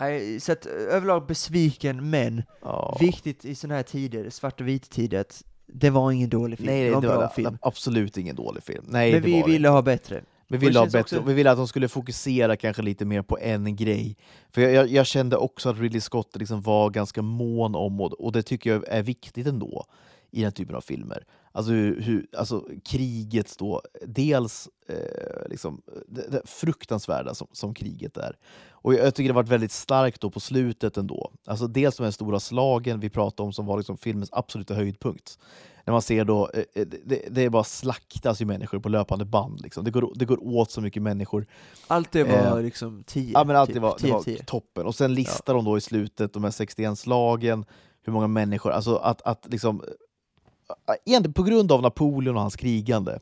[0.00, 2.96] nej, så att eh, överlag besviken, men Ja.
[3.00, 6.70] viktigt i sådana här tider, svart och vit tider, att det var ingen dålig film.
[6.70, 7.58] Nej, det var en det bra var film.
[7.62, 8.84] absolut ingen dålig film.
[8.88, 10.22] Nej, men vi ville ha bättre.
[10.50, 13.38] Vi ville, ha bättre, också- vi ville att de skulle fokusera kanske lite mer på
[13.38, 14.16] en grej.
[14.50, 18.12] För jag, jag, jag kände också att Ridley Scott liksom var ganska mån om, och,
[18.12, 19.84] och det tycker jag är viktigt ändå,
[20.30, 21.24] i den här typen av filmer.
[21.52, 28.16] Alltså, hur, hur, alltså kriget då, dels eh, liksom, det, det fruktansvärda som, som kriget
[28.16, 28.36] är.
[28.70, 31.32] Och jag, jag tycker det varit väldigt starkt då på slutet ändå.
[31.46, 35.38] Alltså dels de här stora slagen vi pratade om som var liksom filmens absoluta höjdpunkt.
[35.84, 39.24] När man ser då, eh, eh, det, det är bara slaktas ju människor på löpande
[39.24, 39.60] band.
[39.60, 39.84] Liksom.
[39.84, 41.46] Det, går, det går åt så mycket människor.
[41.86, 43.32] Allt det var Eh, liksom 10.
[43.34, 44.44] Ja, men allt det typ, var, det 10 var 10.
[44.44, 44.86] toppen.
[44.86, 47.64] Och sen listar de då i slutet de här 61 slagen,
[48.02, 49.82] hur många människor, alltså att, att liksom
[51.34, 53.18] på grund av Napoleon och hans krigande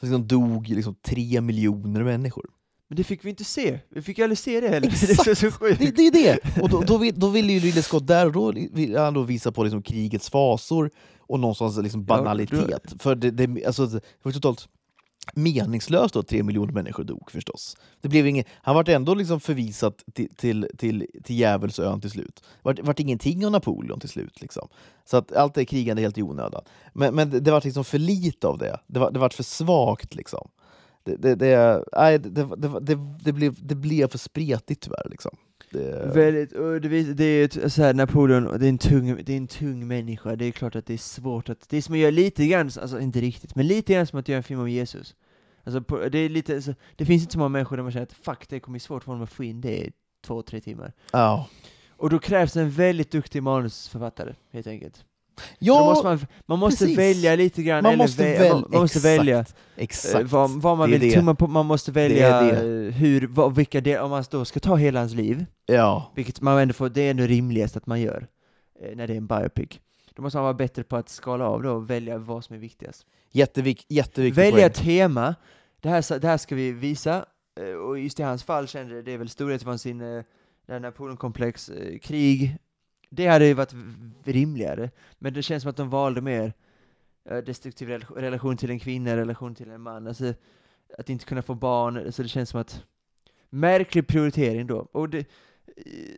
[0.00, 2.50] så liksom dog liksom tre miljoner människor.
[2.90, 3.78] Men det fick vi inte se.
[3.88, 4.88] Vi fick aldrig se det heller.
[4.88, 5.24] Exakt.
[5.24, 5.78] Det är så sjukt.
[5.78, 6.62] Det, det är det!
[6.62, 9.22] Och då, då, vill, då ville ju Ridley Scott där och då vill han då
[9.22, 12.94] visa på liksom krigets fasor och någonstans liksom Ja, banalitet.
[12.98, 14.68] För det, det, alltså, det var totalt
[15.34, 17.76] meningslöst att tre miljoner människor dog förstås.
[18.00, 22.40] Det blev ingen, han vart ändå liksom förvisad till, till, till, till Djävulsön till slut.
[22.42, 24.40] Det vart, vart ingenting av Napoleon till slut.
[24.40, 24.68] Liksom.
[25.04, 26.62] Så att allt det krigande är helt i onödan.
[26.92, 28.80] Men, men det, det vart liksom för lite av det.
[28.86, 30.14] Det, var, det vart för svagt.
[30.14, 30.48] Liksom.
[31.04, 35.06] Det, det, det, nej, det, det, det, det, blev, det blev för spretigt tyvärr.
[35.10, 35.36] Liksom.
[35.70, 39.46] Det, Väldigt, och det, är så här, Napoleon, det är, en tung, det är en
[39.46, 42.10] tung människa, det är klart att det är svårt att, det är som att göra
[42.10, 45.14] lite grann, alltså inte riktigt, men lite grann som att göra en film om Jesus.
[45.64, 48.06] Alltså på, det är lite, så, det finns inte så många människor där man känner
[48.06, 49.92] att fuck, det kommer bli svårt för honom att få in det i
[50.26, 50.92] två, tre timmar.
[51.12, 51.48] ja.
[52.00, 55.04] Och då krävs en väldigt duktig manusförfattare, helt enkelt.
[55.58, 56.98] Ja, måste man, man måste precis.
[56.98, 59.04] välja lite grann, Man måste vä- väl- man, man måste exakt.
[59.18, 59.44] välja
[59.76, 60.14] exakt.
[60.14, 61.16] eh, vad, vad man Det vill det.
[61.16, 62.52] tumma på, man måste välja är
[62.86, 66.40] eh, hur, vad, vilka delar, om man då ska ta hela hans liv, Ja, vilket
[66.40, 68.26] man ändå får, det är ändå rimligast att man gör
[68.82, 69.68] eh, när det är en biopic.
[70.14, 72.60] Då måste man vara bättre på att skala av då och välja vad som är
[72.60, 73.06] viktigast.
[73.32, 75.34] jättevik, jätteviktig Välja ett tema,
[75.80, 77.24] det här, det här ska vi visa,
[77.60, 79.98] eh, och just i hans fall kände det, det är väl storhet från sin
[80.66, 81.70] det här Napoleonkomplex,
[82.02, 82.56] krig,
[83.10, 83.74] det hade ju varit
[84.24, 86.52] rimligare, men det känns som att de valde mer
[87.30, 90.34] eh, destruktiv rel- relation till en kvinna, relation till en man, alltså
[90.98, 92.82] att inte kunna få barn, så det känns som att
[93.50, 94.78] märklig prioritering då.
[94.92, 95.24] Och det, eh,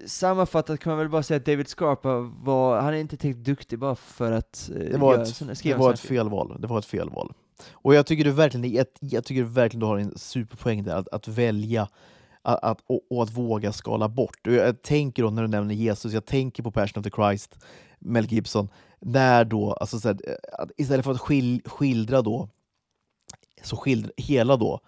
[0.07, 3.79] sammanfattat kan man väl bara säga att David Scarpa var, han är inte tillräckligt duktig
[3.79, 6.57] bara för att eh, Det var göra ett, såna- det var ett felval.
[6.61, 7.33] Det var ett felval.
[7.73, 11.09] Och jag tycker du verkligen, jag, jag tycker verkligen du har en superpoäng där, att,
[11.09, 11.89] att välja
[12.43, 14.47] att, att, och, och att våga skala bort.
[14.47, 17.59] Och jag tänker då när du nämner Jesus, jag tänker på Passion of the Christ,
[17.99, 18.69] Mel Gibson,
[19.01, 20.19] när då, alltså så här,
[20.59, 22.49] att istället för att skil, skildra då,
[23.63, 24.81] så skildra hela då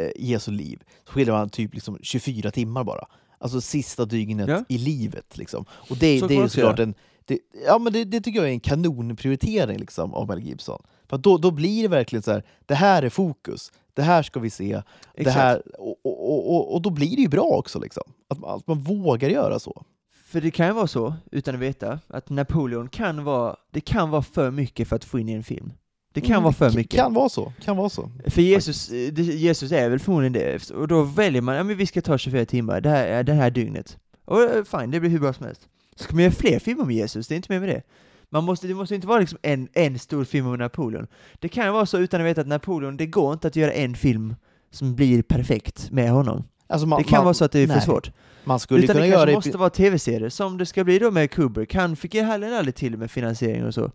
[0.00, 3.08] eh, Jesu liv, så skildrar han typ liksom 24 timmar bara.
[3.38, 4.64] Alltså sista dygnet Ja.
[4.68, 5.36] i livet.
[5.36, 5.64] Liksom.
[5.70, 6.94] Och det, Så det är man ju såklart en
[7.24, 10.82] det, ja, men det, det tycker jag är en kanonprioritering liksom, av Mel Gibson.
[11.08, 14.40] För då, då blir det verkligen så här, det här är fokus, det här ska
[14.40, 14.82] vi se,
[15.14, 17.80] det här, och, och, och, och, då blir det ju bra också.
[17.80, 18.02] Liksom.
[18.28, 19.84] Att, man, att man vågar göra så.
[20.26, 24.10] För det kan ju vara så, utan att veta, att Napoleon kan vara, det kan
[24.10, 25.72] vara för mycket för att få in i en film.
[26.12, 27.00] Det kan Mm, vara för mycket.
[27.00, 27.52] Kan vara så.
[27.60, 28.10] Kan vara så.
[28.26, 32.00] För Jesus, Jesus är väl förmodligen det, och då väljer man, ja men vi ska
[32.02, 33.98] ta 24 timmar, det här, är det här dygnet.
[34.24, 35.68] Och eh, fine, det blir hur bra som helst.
[35.96, 37.28] Ska man göra fler filmer med Jesus?
[37.28, 37.82] Det är inte mer med det.
[38.30, 41.06] Man måste, det måste inte vara liksom en, en stor film om Napoleon.
[41.38, 43.94] Det kan vara så utan att veta att Napoleon, det går inte att göra en
[43.94, 44.34] film
[44.70, 46.44] som blir perfekt med honom.
[46.66, 47.84] Alltså man, Det kan man, vara så att det är för nej.
[47.84, 48.10] svårt.
[48.44, 51.10] Man skulle Utan kunna det kanske i måste vara tv-serier, som det ska bli då
[51.10, 51.74] med Kubrick.
[51.74, 53.90] Han fick ju heller aldrig till med finansiering och så.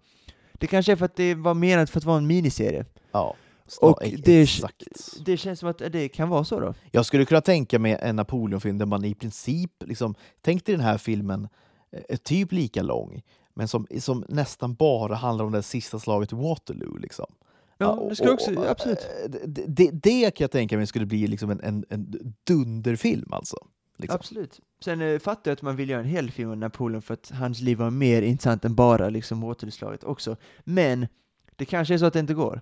[0.54, 2.86] Det kanske är för att det var menat för att vara en miniserie.
[3.12, 3.36] Ja,
[3.82, 4.50] Och det,
[5.26, 6.74] det känns som att det kan vara så då.
[6.92, 10.86] Jag skulle kunna tänka mig en Napoleon-film där man i princip, liksom, tänk dig den
[10.86, 11.48] här filmen,
[11.92, 13.22] eh, är typ lika lång,
[13.54, 16.98] men som, som nästan bara handlar om det sista slaget i Waterloo.
[16.98, 17.26] Liksom.
[17.78, 19.00] Ja, och- det skulle också, absolut.
[19.24, 23.34] eh, Det, det, det kan jag tänka mig skulle bli liksom en, en, en dunderfilm
[23.34, 23.58] alltså.
[23.98, 24.16] Liksom.
[24.16, 24.60] Absolut.
[24.84, 27.32] Sen eh, fattar jag att man vill göra en hel film om Napoleon för att
[27.36, 30.36] hans liv var mer intressant än bara liksom Waterloo-slaget också.
[30.64, 31.08] Men
[31.56, 32.62] det kanske är så att det inte går.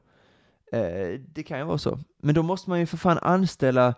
[0.71, 1.99] Eh, det kan ju vara så.
[2.21, 3.95] Men då måste man ju för fan anställa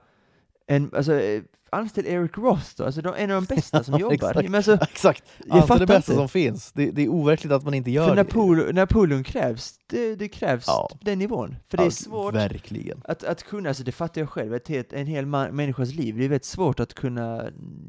[0.76, 4.13] en, alltså, eh, anställ Eric Roth då, alltså de, en av de bästa som jobbar.
[4.13, 4.43] exakt.
[4.43, 6.19] Men alltså, Exakt, jag alltså fattar det bästa inte.
[6.22, 6.72] som finns.
[6.72, 8.24] Det, det är overkligt att man inte gör För det.
[8.24, 10.89] Napoleon, Napoleon krävs, det, det krävs Ja.
[11.01, 11.55] den nivån.
[11.69, 13.01] För det är svårt Verkligen.
[13.05, 16.17] att, att kunna, alltså det fattar jag själv, ett helt, en hel man, människas liv,
[16.17, 17.45] det är väldigt svårt att kunna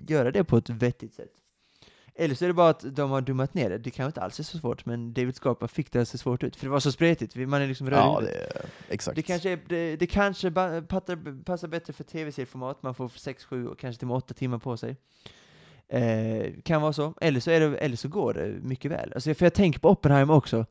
[0.09, 1.31] göra det på ett vettigt sätt.
[2.25, 4.39] Eller så är det bara att de har dummat ner det, det kanske inte alls
[4.41, 6.81] är så svårt, men David Scarpa fick det att se svårt ut, för det var
[6.81, 9.17] så spretigt, man är liksom röd Ja, det, exakt.
[9.17, 10.83] Det kanske, är, det, det kanske ba-
[11.45, 14.59] passar, bättre för tv-serieformat, man får 6, 7 och kanske till och med 8 timmar
[14.59, 14.97] på sig.
[15.89, 19.13] Eh, kan vara så, eller så, är det, eller så går det mycket väl.
[19.15, 20.67] Alltså, för jag tänker på Oppenheimer också,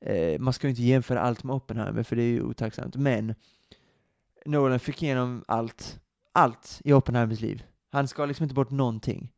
[0.00, 3.34] eh, man ska ju inte jämföra allt med Oppenheimer, för det är ju otacksamt, men
[4.46, 5.98] Nolan fick igenom allt,
[6.32, 7.62] allt i Oppenheimers liv.
[7.92, 9.32] Han ska liksom inte bort någonting.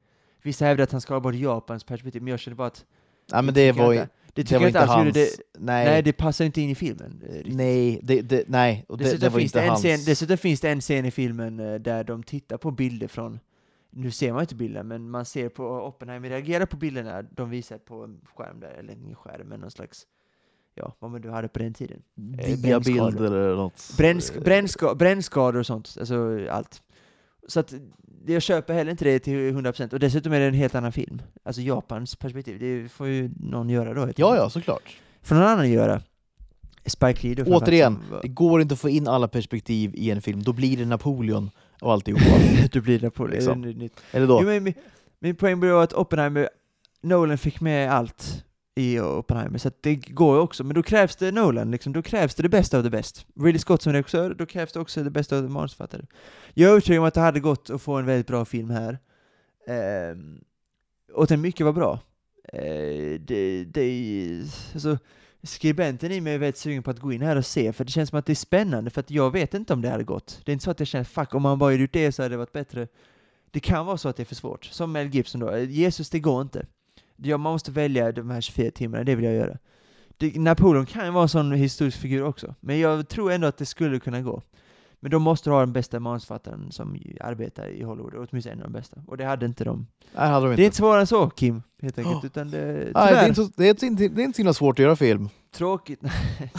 [0.45, 2.85] Vissa hävdar att han ska bort Japans perspektiv, men jag känner bara att
[3.31, 4.09] ja, men det var, inte.
[4.33, 5.15] det det var jag inte alls hans...
[5.15, 5.29] det,
[5.59, 7.23] nej, nej, det passar inte in i filmen.
[7.29, 7.57] eh, riktigt.
[7.57, 8.85] nej, det, det, nej.
[8.89, 9.81] Och det, det var finns inte hans...
[9.81, 13.41] scen, dessutom finns det en scen i filmen eh, där de tittar på bilder från,
[13.91, 17.79] nu ser man inte bilden, men man ser på Oppenheimer reagerar på bilderna de visar
[17.79, 20.07] på en skärm där, eller ingen skärm, men någon slags,
[20.75, 22.03] ja, vad man nu hade på den tiden.
[22.39, 23.95] eh, Diabilder eller något.
[23.99, 26.83] Brännsk, brännska, brännskador och sånt, alltså allt.
[27.49, 27.75] Så att
[28.27, 31.23] jag köper heller inte det till 100%, och dessutom är det en helt annan film.
[31.43, 34.09] Alltså Japans perspektiv, det får ju någon göra då.
[34.17, 34.97] Ja, ja, såklart.
[35.23, 36.03] får någon annan göra.
[36.87, 40.23] Spike Lee då Återigen, som det går inte att få in alla perspektiv i en
[40.23, 40.43] film.
[40.43, 42.25] Då blir det Napoleon och alltihopa.
[42.73, 43.63] du blir Napoleon.
[43.63, 43.89] Liksom.
[44.11, 44.39] Eller då?
[44.43, 44.75] Jo, men, min,
[45.19, 46.49] min poäng blir att Oppenheimer,
[47.03, 51.17] Nolan fick med allt i Oppenheimer, så att det går ju också, men då krävs
[51.17, 53.21] det Nolan, liksom, då krävs det det bästa av det bästa.
[53.37, 56.07] Ridley Scott som regissör, då krävs det också det bästa av det manusförfattare.
[56.55, 58.99] Jag är övertygad om att det hade gått att få en väldigt bra film här.
[59.67, 60.17] Eh,
[61.13, 61.99] och den mycket var bra.
[62.53, 64.43] Eh, det, det,
[64.75, 64.99] alltså,
[65.43, 67.91] skribenten i mig är väldigt sugen på att gå in här och se, för det
[67.91, 70.41] känns som att det är spännande, för att jag vet inte om det hade gått.
[70.45, 72.23] Det är inte så att jag känner, fuck, om man bara hade gjort det så
[72.23, 72.89] hade det varit bättre.
[73.51, 74.65] Det kan vara så att det är för svårt.
[74.65, 76.67] Som Mel Gibson då, eh, Jesus, det går inte.
[77.17, 79.59] Ja, man måste välja de här 24 timmarna, det vill jag göra.
[80.17, 83.57] Det, Napoleon kan ju vara en sån historisk figur också, men jag tror ändå att
[83.57, 84.43] det skulle kunna gå.
[85.01, 88.67] Men då måste du ha den bästa manusförfattaren som arbetar i Hollywood, åtminstone en av
[88.67, 89.03] de bästa.
[89.07, 89.87] Och det hade inte de.
[90.15, 90.63] Nej, hade de Det inte.
[90.63, 92.27] är inte svårare än så, Kim, helt enkelt, Oh.
[92.27, 94.41] utan det, Nej, tyvärr, det, är inte så, det, är inte, det är inte så
[94.43, 95.29] himla svårt att göra film.
[95.53, 96.51] tråkigt, nej,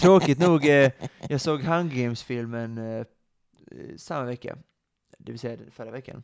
[0.00, 0.90] tråkigt nog, eh,
[1.28, 3.04] jag såg Hunger Games-filmen eh, eh,
[3.96, 4.56] samma vecka,
[5.18, 6.22] det vill säga förra veckan.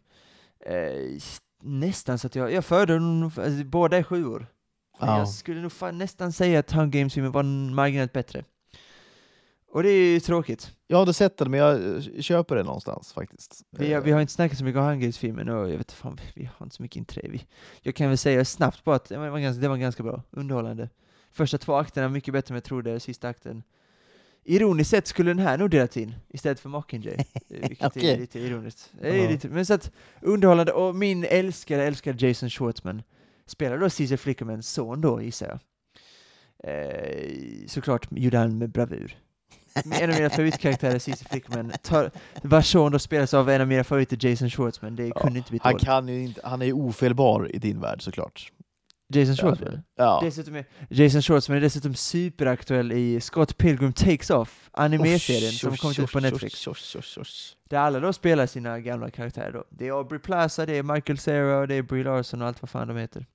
[0.67, 1.19] Eh,
[1.63, 4.47] nästan så att jag, jag föredrar nog, alltså, båda är sjuor.
[5.01, 5.19] Ja.
[5.19, 7.43] Jag skulle nog fan nästan säga att Hunger Games-filmen var
[7.75, 8.45] marginellt bättre.
[9.73, 10.73] Och det är ju tråkigt.
[10.87, 13.63] Jag har inte sett den, men jag köper den någonstans faktiskt.
[13.71, 16.21] Vi, har- vi har inte snackat så mycket om Hunger Games-filmen och jag vet fan,
[16.35, 17.39] vi har inte så mycket intresse.
[17.83, 20.89] Jag kan väl säga snabbt bara att det var, ganska, det var ganska bra, underhållande.
[21.33, 23.63] Första två akterna mycket bättre än jag trodde, sista akten.
[24.45, 27.17] Ironiskt sett skulle den här nog delats in istället för Mockingjay.
[27.49, 28.11] Vilket Okej.
[28.11, 28.91] är lite ironiskt.
[29.01, 33.03] Det är lite, men så att underhållande, och min älskade, älskade Jason Schwartzman
[33.47, 35.59] spelar då Caesar Flickermans son då, gissar jag.
[36.65, 39.19] Eh, såklart gjorde han med bravur.
[40.01, 42.11] En av mina favoritkaraktärer, Caesar Flickerman, tar,
[42.43, 44.97] vars son då spelas av en av mina favoriter, Jason Schwartzman.
[44.97, 48.03] Det Ja, kunde inte bli Han, kan ju inte, han är ofelbar i din värld
[48.03, 48.53] såklart.
[49.13, 49.83] Jason Schwartzman?
[49.97, 50.21] Ja.
[50.25, 55.99] Dessutom är, Jason Schwartzman är dessutom superaktuell i Scott Pilgrim Takes Off, anime-serien som kommit
[55.99, 56.69] ut på Netflix.
[57.69, 59.65] Där alla då spelar sina gamla karaktärer då.
[59.71, 62.71] Det är Aubrey Plaza, det är Michael Cera, det är Brie Larson och allt vad
[62.71, 63.27] fan de heter.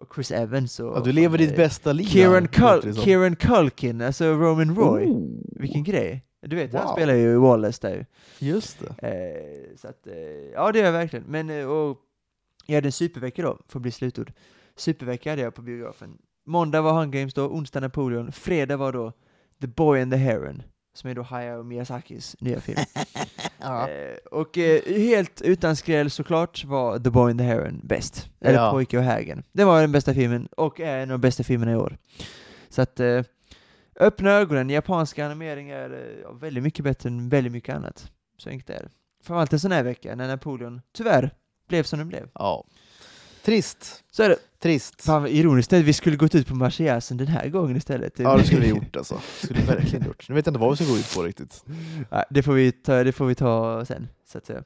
[0.00, 0.96] Och Chris Evans och...
[0.96, 2.04] Ja, du lever ditt eh, bästa liv.
[2.04, 2.94] Kieran, Cul-.
[2.94, 5.04] Kieran Culkin, alltså Roman Roy.
[5.06, 6.24] Oh, Vilken grej.
[6.40, 6.92] Du vet, han Wow.
[6.92, 8.04] spelar ju Wallace där ju.
[8.48, 9.08] Just det.
[9.08, 10.14] Eh, så att, eh,
[10.54, 11.24] ja det gör jag verkligen.
[11.28, 11.98] Men, eh, och
[12.66, 14.32] jag hade en supervecka då, för att bli slutord.
[14.78, 16.18] Supervecka hade jag på biografen.
[16.46, 19.12] Måndag var Hunger Games då, onsdag Napoleon, fredag var då
[19.60, 20.62] The Boy and the Heron,
[20.94, 22.78] som är då Hayao Miyazakis nya film.
[23.60, 23.88] Ja.
[23.88, 28.30] eh, och eh, helt utan skräll såklart var The Boy and the Heron bäst.
[28.40, 28.70] Eller Ja.
[28.70, 29.42] Pojke och hägen.
[29.52, 31.98] Det var den bästa filmen, och är en av de bästa filmerna i år.
[32.68, 33.22] Så att, eh,
[34.00, 38.10] öppna ögonen, japanska animering är eh, ja, väldigt mycket bättre än väldigt mycket annat.
[38.36, 38.88] Så enkelt är det.
[39.24, 41.30] Framförallt en sån här vecka, när Napoleon, tyvärr,
[41.68, 42.28] blev som den blev.
[42.34, 42.64] ja.
[43.44, 44.04] Trist.
[44.10, 44.38] Så är det.
[44.62, 45.02] Trist.
[45.02, 48.18] Fan vad ironiskt att vi skulle gått ut på marschjäsen den här gången istället.
[48.18, 49.14] Ja, det skulle vi gjort alltså.
[49.14, 50.28] Det skulle vi verkligen gjort.
[50.28, 51.64] Nu vet jag inte vad vi ska gå ut på riktigt.
[52.10, 54.62] Ja, det, får vi ta, det får vi ta sen, så att säga.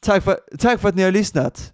[0.00, 1.72] Tack för, tack för att ni har lyssnat.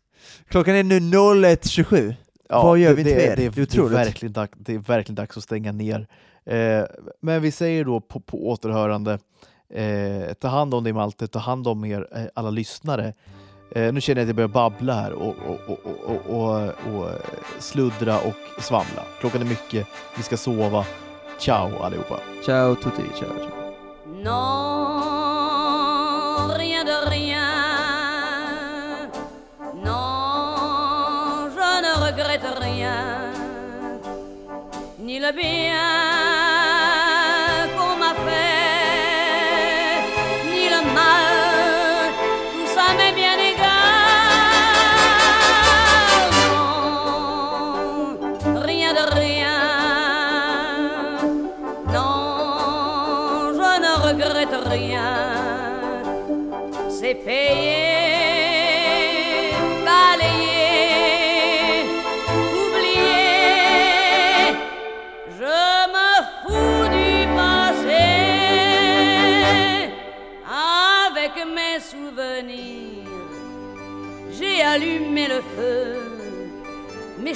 [0.49, 2.15] Klockan är nu 01.27.
[2.49, 4.75] Ja, Vad gör det, vi inte det, det, Det är det, är verkligen dags, det
[4.75, 6.07] är verkligen dags att stänga ner.
[6.45, 6.85] Eh,
[7.21, 9.19] men vi säger då på, på återhörande,
[9.75, 13.15] eh, ta hand om dig Malte, ta hand om er eh, alla lyssnare.
[13.77, 15.79] Eh, nu känner jag att jag börjar babbla här och, och, och,
[16.27, 16.53] och,
[16.95, 17.17] och, eh,
[17.59, 19.03] sluddra och svamla.
[19.21, 20.85] Klockan är mycket, vi ska sova.
[21.39, 22.21] Ciao allihopa!
[22.47, 23.29] Ciao tutti, ciao.
[23.39, 23.51] ciao.
[24.23, 25.31] Non,
[26.59, 27.43] rien de rien.
[29.85, 33.33] Non, je ne regrette rien.
[34.99, 36.16] Ni le bien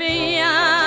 [0.00, 0.79] Non, je